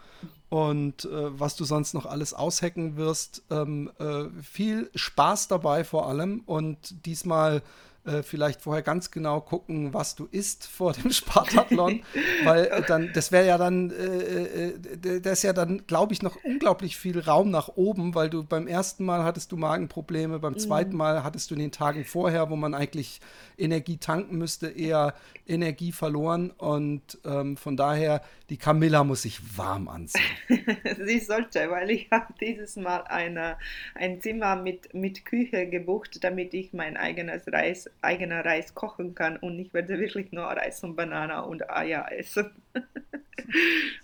Und 0.50 1.06
äh, 1.06 1.40
was 1.40 1.56
du 1.56 1.64
sonst 1.64 1.94
noch 1.94 2.06
alles 2.06 2.34
aushacken 2.34 2.98
wirst. 2.98 3.44
Ähm, 3.50 3.92
äh, 4.00 4.26
viel 4.42 4.90
Spaß 4.96 5.48
dabei 5.48 5.84
vor 5.84 6.08
allem. 6.08 6.42
Und 6.46 7.06
diesmal 7.06 7.62
äh, 8.04 8.24
vielleicht 8.24 8.62
vorher 8.62 8.82
ganz 8.82 9.12
genau 9.12 9.42
gucken, 9.42 9.94
was 9.94 10.16
du 10.16 10.28
isst 10.32 10.66
vor 10.66 10.94
dem 10.94 11.12
Spartathlon, 11.12 12.02
weil 12.44 12.66
äh, 12.66 12.82
dann, 12.88 13.12
das 13.14 13.32
wäre 13.32 13.46
ja 13.46 13.58
dann, 13.60 13.92
äh, 13.92 14.70
äh, 14.70 15.22
das 15.22 15.40
ist 15.40 15.44
ja 15.44 15.54
dann, 15.54 15.86
glaube 15.86 16.14
ich, 16.14 16.24
noch 16.24 16.44
unglaublich 16.44 16.98
viel 16.98 17.20
Raum 17.20 17.52
nach 17.52 17.70
oben, 17.76 18.16
weil 18.16 18.30
du 18.30 18.44
beim 18.44 18.68
ersten 18.68 19.06
Mal 19.06 19.24
hattest 19.24 19.52
du 19.52 19.58
Magenprobleme, 19.58 20.40
beim 20.40 20.54
mhm. 20.54 20.60
zweiten 20.60 20.96
Mal 20.96 21.24
hattest 21.24 21.52
du 21.52 21.56
in 21.56 21.62
den 21.62 21.72
Tagen 21.72 22.04
vorher, 22.04 22.50
wo 22.50 22.56
man 22.56 22.74
eigentlich 22.74 23.22
Energie 23.58 23.98
tanken 23.98 24.38
müsste, 24.38 24.70
eher 24.70 25.14
Energie 25.48 25.92
verloren 25.92 26.50
und 26.50 27.20
ähm, 27.24 27.56
von 27.58 27.78
daher, 27.78 28.22
die 28.50 28.58
Camilla 28.58 29.04
muss 29.04 29.22
sich 29.22 29.58
warm 29.58 29.88
anziehen. 29.88 30.24
Sie 31.06 31.20
sollte, 31.20 31.70
weil 31.70 31.92
ich 31.92 32.10
habe 32.12 32.34
dieses 32.40 32.76
Mal 32.78 33.04
eine, 33.04 33.58
ein 33.94 34.22
Zimmer 34.22 34.56
mit, 34.56 34.94
mit 34.94 35.24
Küche 35.26 35.68
gebucht, 35.68 36.24
damit 36.24 36.54
ich 36.54 36.74
mein 36.74 36.98
eigenes 36.98 37.48
Reis 37.48 37.91
eigener 38.02 38.44
Reis 38.44 38.74
kochen 38.74 39.16
kann 39.16 39.38
und 39.38 39.60
ich 39.60 39.74
werde 39.74 40.00
wirklich 40.00 40.32
nur 40.32 40.44
Reis 40.44 40.84
und 40.84 40.96
Banane 40.96 41.44
und 41.44 41.70
Eier 41.70 42.12
essen. 42.12 42.52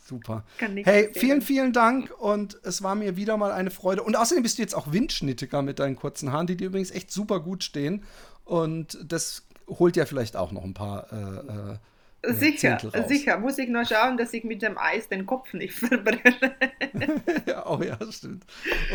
Super. 0.06 0.44
hey, 0.58 1.10
vielen, 1.14 1.42
vielen 1.42 1.74
Dank 1.74 2.12
und 2.20 2.60
es 2.64 2.82
war 2.84 2.96
mir 2.96 3.18
wieder 3.18 3.38
mal 3.38 3.52
eine 3.52 3.72
Freude. 3.72 4.04
Und 4.04 4.16
außerdem 4.16 4.44
bist 4.44 4.58
du 4.58 4.62
jetzt 4.62 4.76
auch 4.76 4.92
Windschnittiger 4.92 5.62
mit 5.62 5.80
deinen 5.80 5.96
kurzen 5.96 6.32
Haaren, 6.32 6.48
die 6.48 6.58
dir 6.58 6.68
übrigens 6.68 6.92
echt 6.92 7.12
super 7.12 7.40
gut 7.40 7.64
stehen. 7.64 8.04
Und 8.46 8.98
das 9.06 9.46
holt 9.68 9.96
ja 9.96 10.06
vielleicht 10.06 10.36
auch 10.36 10.52
noch 10.52 10.64
ein 10.64 10.74
paar 10.74 11.12
äh, 11.12 11.74
äh, 11.74 11.78
Sicher, 12.24 12.80
sicher. 13.08 13.38
Muss 13.38 13.58
ich 13.58 13.70
nur 13.70 13.86
schauen, 13.86 14.18
dass 14.18 14.34
ich 14.34 14.44
mit 14.44 14.62
dem 14.62 14.78
Eis 14.78 15.08
den 15.08 15.26
Kopf 15.26 15.54
nicht 15.54 15.74
verbrenne. 15.76 16.52
ja, 17.46 17.66
oh 17.68 17.82
ja, 17.82 17.98
stimmt. 18.12 18.46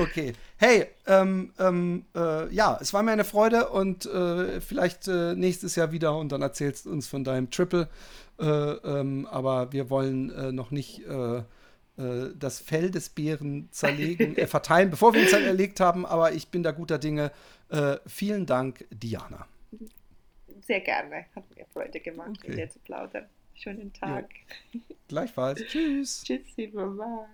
Okay. 0.01 0.33
Hey, 0.57 0.87
ähm, 1.07 1.53
ähm, 1.59 2.05
äh, 2.15 2.53
ja, 2.53 2.79
es 2.81 2.93
war 2.93 3.03
mir 3.03 3.13
eine 3.13 3.25
Freude 3.25 3.69
und 3.69 4.07
äh, 4.07 4.61
vielleicht 4.61 5.09
äh, 5.09 5.35
nächstes 5.35 5.77
Jahr 5.77 5.93
wieder 5.93 6.17
und 6.17 6.33
dann 6.33 6.43
erzählst 6.43 6.87
du 6.87 6.91
uns 6.91 7.07
von 7.07 7.25
deinem 7.25 7.51
Triple. 7.51 7.89
Äh, 8.41 8.45
ähm, 8.45 9.27
aber 9.31 9.73
wir 9.73 9.89
wollen 9.89 10.31
äh, 10.31 10.53
noch 10.53 10.71
nicht 10.71 11.07
äh, 11.07 11.43
das 12.35 12.59
Fell 12.59 12.91
des 12.91 13.11
Bären 13.11 13.69
zerlegen, 13.71 14.35
verteilen, 14.49 14.91
bevor 14.91 15.15
wir 15.15 15.23
ihn 15.23 15.29
zerlegt 15.29 15.79
haben. 15.79 16.05
Aber 16.07 16.33
ich 16.33 16.49
bin 16.49 16.63
da 16.63 16.73
guter 16.73 16.99
Dinge. 16.99 17.31
Vielen 18.07 18.45
Dank, 18.47 18.87
Diana. 18.91 19.47
Sehr 20.63 20.81
gerne. 20.81 21.27
Hat 21.35 21.45
mir 21.57 21.67
Freude 21.67 22.01
gemacht, 22.01 22.39
okay. 22.39 22.49
mit 22.49 22.59
dir 22.59 22.71
zu 22.71 22.79
plaudern. 22.81 23.29
Schönen 23.55 23.93
Tag. 23.93 24.29
Ja. 24.73 24.81
Gleichfalls. 25.09 25.61
Tschüss. 25.67 26.23
Tschüssi, 26.25 26.69
Baba. 26.69 27.29